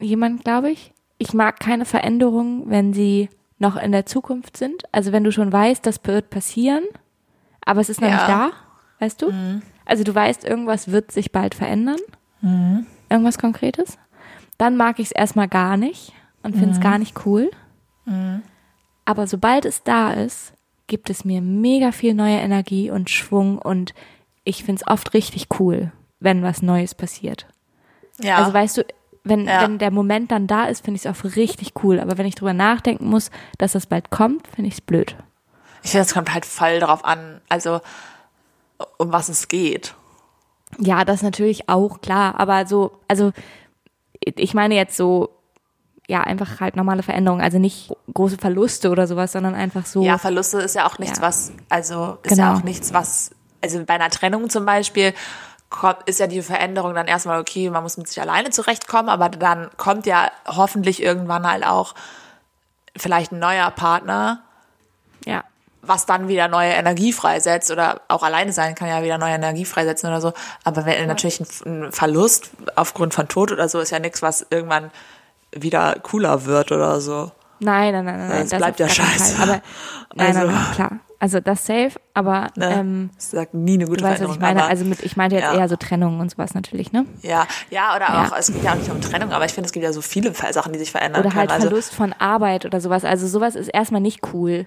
[0.00, 3.28] jemand, glaube ich, ich mag keine Veränderungen, wenn sie
[3.58, 4.84] noch in der Zukunft sind.
[4.92, 6.84] Also wenn du schon weißt, das wird passieren,
[7.64, 8.14] aber es ist noch Ja.
[8.14, 8.50] nicht da,
[9.00, 9.32] weißt du?
[9.84, 11.98] Also du weißt, irgendwas wird sich bald verändern,
[13.10, 13.98] irgendwas Konkretes.
[14.58, 16.12] Dann mag ich es erstmal gar nicht
[16.42, 17.50] und finde es gar nicht cool.
[19.04, 20.52] Aber sobald es da ist,
[20.86, 23.92] gibt es mir mega viel neue Energie und Schwung und
[24.44, 27.46] ich finde es oft richtig cool, wenn was Neues passiert.
[28.20, 28.36] ja.
[28.36, 28.84] Also weißt du,
[29.24, 29.60] wenn, Ja.
[29.62, 32.00] wenn der Moment dann da ist, finde ich es auch richtig cool.
[32.00, 35.16] Aber wenn ich drüber nachdenken muss, dass das bald kommt, finde ich es blöd.
[35.82, 37.80] Ich finde, es kommt halt voll darauf an, also
[38.96, 39.94] um was es geht.
[40.78, 42.40] Ja, das natürlich auch, klar.
[42.40, 43.32] Aber so, also
[44.24, 45.28] ich meine jetzt so,
[46.08, 47.42] ja, einfach halt normale Veränderungen.
[47.42, 50.02] Also nicht große Verluste oder sowas, sondern einfach so.
[50.02, 51.24] Ja, Verluste ist ja auch nichts, Ja.
[51.24, 52.58] was, also ist ja Genau.
[52.58, 53.30] auch nichts, was,
[53.62, 55.12] also bei einer Trennung zum Beispiel
[56.06, 59.68] ist ja die Veränderung dann erstmal okay, man muss mit sich alleine zurechtkommen, aber dann
[59.76, 61.94] kommt ja hoffentlich irgendwann halt auch
[62.96, 64.42] vielleicht ein neuer Partner,
[65.26, 65.44] ja.
[65.82, 69.66] was dann wieder neue Energie freisetzt oder auch alleine sein kann ja wieder neue Energie
[69.66, 70.32] freisetzen oder so.
[70.64, 74.90] Aber wenn natürlich ein Verlust aufgrund von Tod oder so ist ja nichts, was irgendwann
[75.54, 77.32] wieder cooler wird oder so.
[77.60, 78.28] Nein, nein, nein, nein.
[78.28, 79.42] nein, Es bleibt ja scheiße.
[79.42, 79.60] Aber
[80.14, 80.90] nein, Also- nein, nein, klar.
[81.20, 82.72] Also das safe, aber Ne?
[82.72, 84.60] ähm, das sagt nie eine gute du weißt, was ich meine.
[84.62, 85.58] aber- Also mit, ich meinte jetzt Ja.
[85.58, 87.06] eher so Trennungen und sowas natürlich, ne?
[87.22, 88.28] Ja, ja, oder Ja.
[88.28, 90.00] auch, es geht ja auch nicht um Trennung, aber ich finde, es gibt ja so
[90.00, 91.60] viele Sachen, die sich verändern Oder halt können.
[91.60, 93.04] Also, Verlust von Arbeit oder sowas.
[93.04, 94.66] Also sowas ist erstmal nicht cool.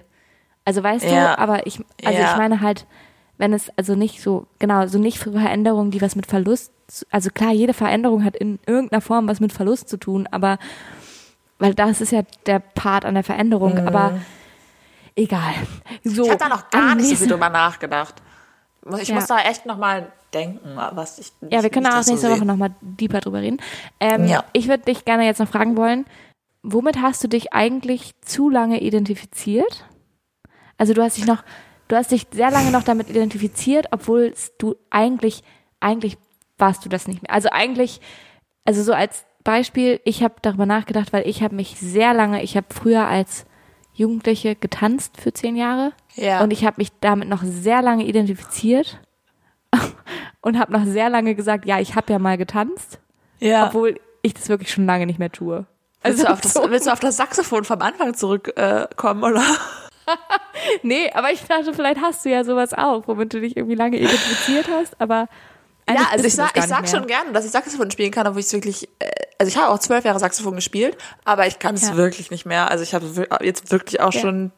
[0.66, 1.36] Also weißt Ja.
[1.36, 2.86] du, aber ich, also ich meine halt,
[3.42, 6.70] wenn es also nicht so, genau, so nicht für Veränderungen, die was mit Verlust,
[7.10, 10.58] also klar, jede Veränderung hat in irgendeiner Form was mit Verlust zu tun, aber,
[11.58, 14.12] weil das ist ja der Part an der Veränderung, aber
[15.16, 15.54] egal.
[16.04, 16.24] So, Mhm.
[16.26, 18.14] ich habe da noch gar nicht so drüber nachgedacht.
[19.00, 19.16] Ich Ja.
[19.16, 21.32] muss da echt noch mal denken, was ich.
[21.50, 22.30] Ja, wir können auch so nächste sehe.
[22.36, 23.58] Woche nochmal deeper drüber reden.
[23.98, 24.44] Ähm, Ja.
[24.52, 26.06] Ich würde dich gerne jetzt noch fragen wollen,
[26.62, 29.84] womit hast du dich eigentlich zu lange identifiziert?
[30.78, 31.42] Also du hast dich noch,
[31.92, 35.42] du hast dich sehr lange noch damit identifiziert, obwohl du eigentlich,
[35.78, 36.16] eigentlich
[36.56, 37.30] warst du das nicht mehr.
[37.30, 38.00] Also eigentlich,
[38.64, 42.56] also so als Beispiel, ich habe darüber nachgedacht, weil ich habe mich sehr lange, ich
[42.56, 43.44] habe früher als
[43.92, 46.42] Jugendliche getanzt für zehn Jahre Ja.
[46.42, 48.98] und ich habe mich damit noch sehr lange identifiziert
[50.40, 53.00] und habe noch sehr lange gesagt, ja, ich habe ja mal getanzt,
[53.38, 53.66] Ja.
[53.66, 55.66] obwohl ich das wirklich schon lange nicht mehr tue.
[56.02, 59.44] willst, du auf das, willst du auf das Saxophon vom Anfang zurückkommen, äh, oder?
[60.82, 63.96] nee, aber ich dachte, vielleicht hast du ja sowas auch, womit du dich irgendwie lange
[63.98, 65.28] identifiziert hast, aber
[65.88, 66.90] Ja, also ich sag, ich sag mehr.
[66.90, 69.72] schon gerne, dass ich Saxophon spielen kann, obwohl ich es wirklich, äh, also ich habe
[69.72, 71.96] auch zwölf Jahre Saxophon gespielt, aber ich kann es Ja.
[71.96, 72.70] wirklich nicht mehr.
[72.70, 73.06] Also ich habe
[73.42, 74.20] jetzt wirklich auch Ja.
[74.20, 74.52] schon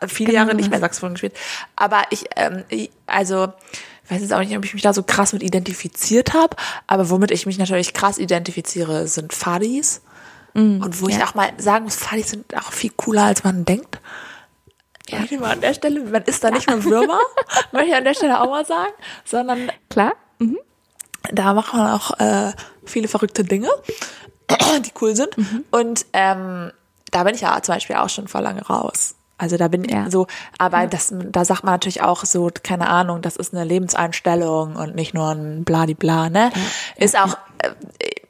[0.00, 0.44] äh, viele Genau.
[0.44, 1.34] Jahre nicht mehr Saxophon gespielt.
[1.76, 3.52] Aber ich, ähm, ich- also
[4.04, 6.56] ich weiß jetzt auch nicht, ob ich mich da so krass mit identifiziert habe,
[6.86, 10.02] aber womit ich mich natürlich krass identifiziere, sind Fadis.
[10.54, 11.26] Und wo ich Mm, ja.
[11.26, 14.00] auch mal sagen muss, Fadis sind auch viel cooler, als man denkt.
[15.08, 15.18] Ja.
[15.20, 17.18] Möchte ich mal an der Stelle, man ist da nicht nur Würmer,
[17.72, 18.92] möchte ich an der Stelle auch mal sagen,
[19.24, 20.12] sondern Klar?
[20.38, 20.58] Mhm.
[21.32, 22.52] da macht man auch äh,
[22.84, 23.68] viele verrückte Dinge,
[24.80, 25.36] die cool sind.
[25.36, 25.64] Mhm.
[25.70, 26.70] Und ähm,
[27.10, 29.14] da bin ich ja zum Beispiel auch schon vor lange raus.
[29.40, 30.06] Also da bin Ja.
[30.06, 30.26] ich so,
[30.58, 34.96] aber das, da sagt man natürlich auch so, keine Ahnung, das ist eine Lebenseinstellung und
[34.96, 36.50] nicht nur ein Bladibla, ne?
[36.96, 37.70] Ist auch, äh,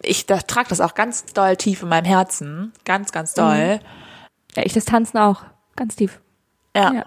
[0.03, 2.73] ich da, trage das auch ganz doll tief in meinem Herzen.
[2.85, 3.77] Ganz, ganz doll.
[3.77, 3.81] Mhm.
[4.55, 5.43] Ja, ich das Tanzen auch.
[5.77, 6.20] Ganz tief.
[6.79, 6.93] Ja.
[6.93, 7.05] Ja.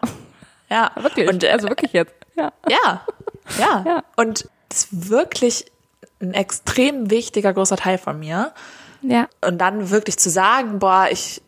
[0.70, 0.92] Ja.
[0.96, 1.30] Wirklich.
[1.30, 2.14] Und, äh, also wirklich jetzt.
[2.36, 2.52] Ja.
[2.70, 3.06] Ja,
[3.60, 3.84] ja.
[3.86, 4.04] Ja.
[4.16, 5.66] Und das ist wirklich
[6.22, 8.54] ein extrem wichtiger großer Teil von mir.
[9.02, 9.28] Ja.
[9.46, 11.42] Und dann wirklich zu sagen, boah, ich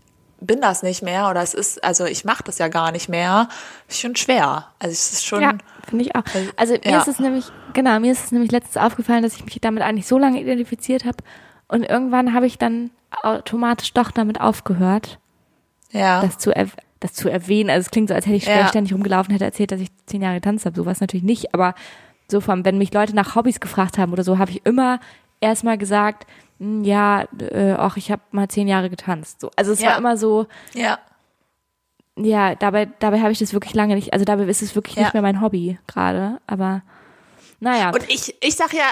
[0.46, 3.48] bin das nicht mehr oder es ist, also ich mache das ja gar nicht mehr,
[3.88, 4.68] ist schon schwer.
[4.80, 5.54] Also es ist schon, Ja,
[5.88, 6.24] finde ich auch.
[6.58, 7.00] Also mir ja.
[7.00, 10.08] ist es nämlich, genau, mir ist es nämlich letztens aufgefallen, dass ich mich damit eigentlich
[10.08, 11.18] so lange identifiziert habe
[11.68, 12.92] und irgendwann habe ich dann
[13.22, 15.20] automatisch doch damit aufgehört,
[15.92, 16.52] ja, das zu,
[17.04, 17.70] das zu erwähnen.
[17.70, 18.68] Also es klingt so, als hätte ich Ja.
[18.68, 20.76] ständig rumgelaufen, hätte erzählt, dass ich zehn Jahre getanzt habe.
[20.76, 21.76] Sowas natürlich nicht, aber
[22.30, 25.00] so vom, wenn mich Leute nach Hobbys gefragt haben oder so, habe ich immer
[25.42, 26.26] erstmal gesagt,
[26.60, 29.42] hm, ja, äh, ach, ich habe mal zehn Jahre getanzt.
[29.42, 29.52] So.
[29.58, 29.90] Also es Ja.
[29.92, 31.00] war immer so, ja,
[32.16, 35.04] ja, dabei, dabei habe ich das wirklich lange nicht, also dabei ist es wirklich Ja.
[35.04, 36.84] nicht mehr mein Hobby gerade, aber
[37.60, 37.90] naja.
[37.90, 38.86] Und ich, ich sag ja,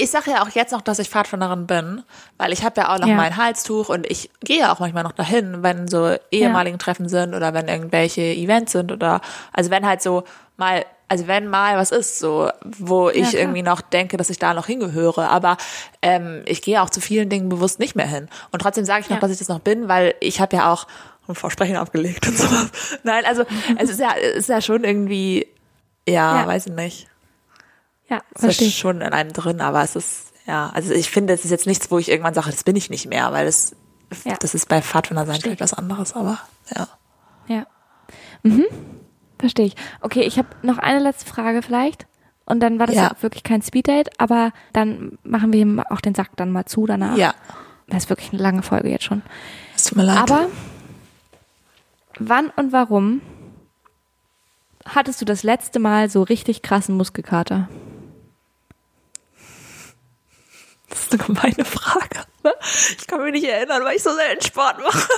[0.00, 2.02] ich sag ja auch jetzt noch, dass ich Pfadfinderin bin,
[2.38, 3.14] weil ich habe ja auch noch Ja.
[3.14, 7.34] mein Halstuch und ich gehe ja auch manchmal noch dahin, wenn so ehemaligen Treffen sind
[7.34, 9.20] oder wenn irgendwelche Events sind oder
[9.52, 10.24] also wenn halt so
[10.56, 13.42] mal, also wenn mal was ist, so wo ich klar.
[13.42, 15.56] irgendwie noch denke, dass ich da noch hingehöre, aber
[16.02, 18.28] ähm, ich gehe auch zu vielen Dingen bewusst nicht mehr hin.
[18.52, 19.20] Und trotzdem sage ich noch, Ja.
[19.20, 20.86] dass ich das noch bin, weil ich habe ja auch
[21.28, 22.70] ein Versprechen abgelegt und sowas.
[23.02, 23.44] Nein, also
[23.78, 25.46] es ist ja, es ist ja schon irgendwie,
[26.08, 26.46] ja, Ja.
[26.46, 27.06] weiß ich nicht.
[28.10, 31.44] Ja, verstehe ist schon in einem drin, aber es ist, ja, also ich finde, es
[31.44, 33.74] ist jetzt nichts, wo ich irgendwann sage, das bin ich nicht mehr, weil das,
[34.24, 34.34] Ja.
[34.40, 36.38] das ist bei Pfadfinder sein vielleicht was anderes, aber
[36.76, 36.88] ja.
[37.46, 37.66] Ja.
[38.42, 38.66] Mhm.
[39.38, 39.76] Verstehe ich.
[40.02, 42.06] Okay, ich habe noch eine letzte Frage vielleicht.
[42.46, 43.12] Und dann war das Ja.
[43.20, 47.16] wirklich kein Speeddate, aber dann machen wir auch den Sack dann mal zu danach.
[47.16, 47.32] Ja,
[47.88, 49.22] Das ist wirklich eine lange Folge jetzt schon.
[49.76, 50.18] es tut mir leid.
[50.18, 50.46] Aber
[52.18, 53.20] wann und warum
[54.84, 57.68] hattest du das letzte Mal so richtig krassen Muskelkater?
[60.90, 62.24] Das ist eine gemeine Frage.
[62.42, 62.54] ne?
[62.98, 65.08] Ich kann mich nicht erinnern, weil ich so selten Sport mache.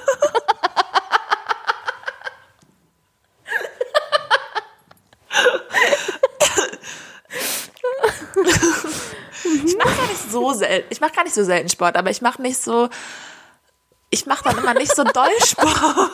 [9.64, 10.86] Ich mache gar nicht so selten.
[10.90, 12.88] Ich mache gar nicht so selten Sport, aber ich mache nicht so.
[14.10, 16.10] Ich mache dann immer nicht so doll Sport.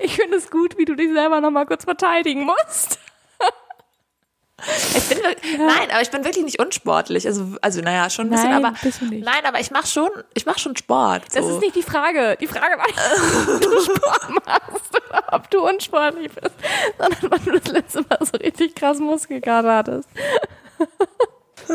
[0.00, 2.98] Ich finde es gut, wie du dich selber noch mal kurz verteidigen musst.
[4.96, 7.26] Ich bin wirklich, Nein, aber ich bin wirklich nicht unsportlich.
[7.26, 9.24] Also, also naja, schon ein bisschen, Nein, aber bist du nicht.
[9.24, 11.22] nein, aber ich mache schon, ich mache schon Sport.
[11.32, 11.54] Das so.
[11.54, 12.36] ist nicht die Frage.
[12.40, 12.86] Die Frage war
[13.54, 16.54] ob du Sport machst oder ob du unsportlich bist,
[16.98, 20.08] sondern wann du das letzte Mal so richtig krass Muskelkater hattest.
[21.68, 21.72] Äh,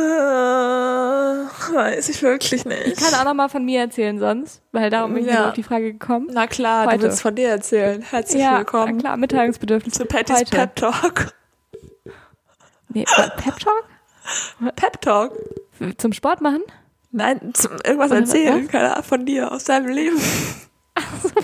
[1.73, 2.87] weiß ich wirklich nicht.
[2.87, 5.33] Ich kann auch noch mal von mir erzählen sonst, weil darum bin ich Ja.
[5.37, 6.27] wieder auf die Frage gekommen.
[6.33, 6.97] Na klar, Heute.
[6.97, 8.01] du willst von dir erzählen.
[8.01, 9.93] Herzlich ja, willkommen na klar, Mitteilungsbedürfnis.
[9.93, 10.49] zu Patty's.
[10.49, 11.33] Pep Talk.
[12.95, 13.03] Nee,
[13.37, 13.83] Pep Talk?
[14.75, 15.33] Pep Talk?
[15.97, 16.63] Zum Sport machen?
[17.11, 18.71] Nein, zum irgendwas Oder erzählen, was?
[18.71, 20.17] keine Ahnung, von dir, aus deinem Leben.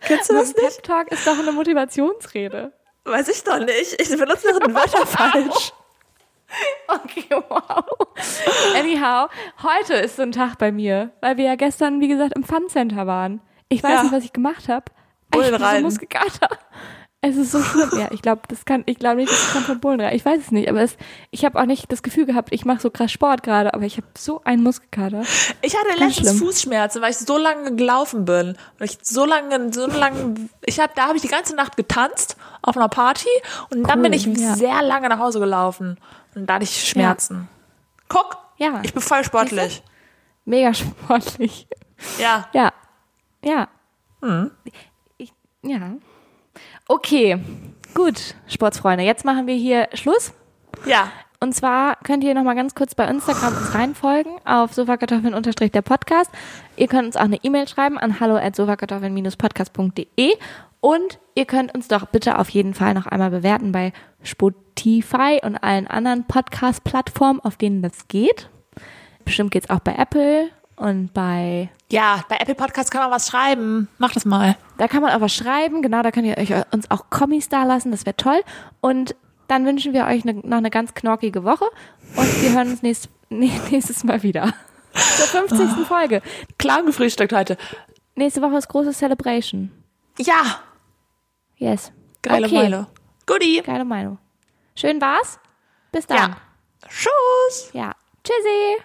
[0.00, 0.82] Kennst du das Pep nicht?
[0.82, 2.72] Talk ist doch eine Motivationsrede.
[3.04, 4.00] Weiß ich doch nicht.
[4.00, 5.72] Ich benutze doch Wörter falsch.
[6.88, 7.84] Okay, wow.
[8.76, 9.28] Anyhow,
[9.62, 12.68] heute ist so ein Tag bei mir, weil wir ja gestern, wie gesagt, im Fun
[12.68, 13.40] Center waren.
[13.68, 14.02] Ich weiß Ja.
[14.04, 14.84] nicht, was ich gemacht habe.
[15.34, 15.80] Ich bin so.
[15.82, 16.48] Muskelkater.
[17.22, 17.90] Es ist so schlimm.
[17.98, 20.16] Ja, ich glaube, das kann, ich glaube nicht, das kommt von Bullenreiten.
[20.16, 20.96] Ich weiß es nicht, aber es,
[21.30, 23.96] ich habe auch nicht das Gefühl gehabt, ich mache so krass Sport gerade, aber ich
[23.96, 25.22] habe so einen Muskelkater.
[25.62, 26.38] Ich hatte Ganz letztens schlimm.
[26.38, 28.50] Fußschmerzen, weil ich so lange gelaufen bin.
[28.78, 30.34] Und ich so lange, so lange,
[30.64, 33.28] ich habe, da habe ich die ganze Nacht getanzt auf einer Party
[33.70, 34.54] und dann Cool, bin ich ja.
[34.54, 35.98] sehr lange nach Hause gelaufen
[36.34, 37.48] und da hatte ich Schmerzen.
[38.08, 38.80] Guck, Ja.
[38.84, 39.82] ich bin voll sportlich.
[40.44, 41.66] Mega sportlich.
[42.18, 42.72] Ja, Ja.
[43.42, 43.68] Ja.
[44.22, 44.50] Hm.
[45.18, 45.32] Ich,
[45.62, 45.92] ja.
[46.88, 47.38] Okay.
[47.94, 49.04] Gut, Sportsfreunde.
[49.04, 50.32] Jetzt machen wir hier Schluss.
[50.86, 51.10] ja.
[51.38, 55.34] Und zwar könnt ihr noch mal ganz kurz bei Instagram uns reinfolgen auf sofakartoffeln
[55.72, 56.30] der Podcast.
[56.76, 60.32] Ihr könnt uns auch eine E-Mail schreiben an hallo at sofakartoffeln-podcast.de
[60.80, 63.92] und ihr könnt uns doch bitte auf jeden Fall noch einmal bewerten bei
[64.22, 68.48] Spotify und allen anderen Podcast-Plattformen, auf denen das geht.
[69.24, 73.88] Bestimmt geht's auch bei Apple und bei Ja, bei Apple Podcasts kann man was schreiben.
[73.98, 74.56] Mach das mal.
[74.78, 77.64] da kann man auch was schreiben, genau, da könnt ihr euch uns auch Kommis da
[77.64, 78.40] lassen, das wäre toll.
[78.80, 79.14] Und
[79.48, 81.64] dann wünschen wir euch ne, noch eine ganz knorkige Woche
[82.16, 84.52] und wir hören uns nächst, nächstes Mal wieder.
[84.92, 85.86] Zur 50.
[85.86, 86.22] Folge.
[86.58, 87.56] Klar gefrühstückt heute.
[88.14, 89.70] Nächste Woche ist große Celebration.
[90.18, 90.60] Ja,
[91.58, 91.92] Yes.
[92.22, 92.54] geile okay.
[92.54, 92.86] Meile.
[93.26, 93.60] Goodie.
[93.62, 94.18] Geile Meinung.
[94.74, 95.38] Schön war's.
[95.92, 96.16] Bis dann.
[96.30, 96.36] Ja.
[96.88, 97.70] Tschüss.
[97.72, 97.92] ja.
[98.24, 98.82] Tschüssi.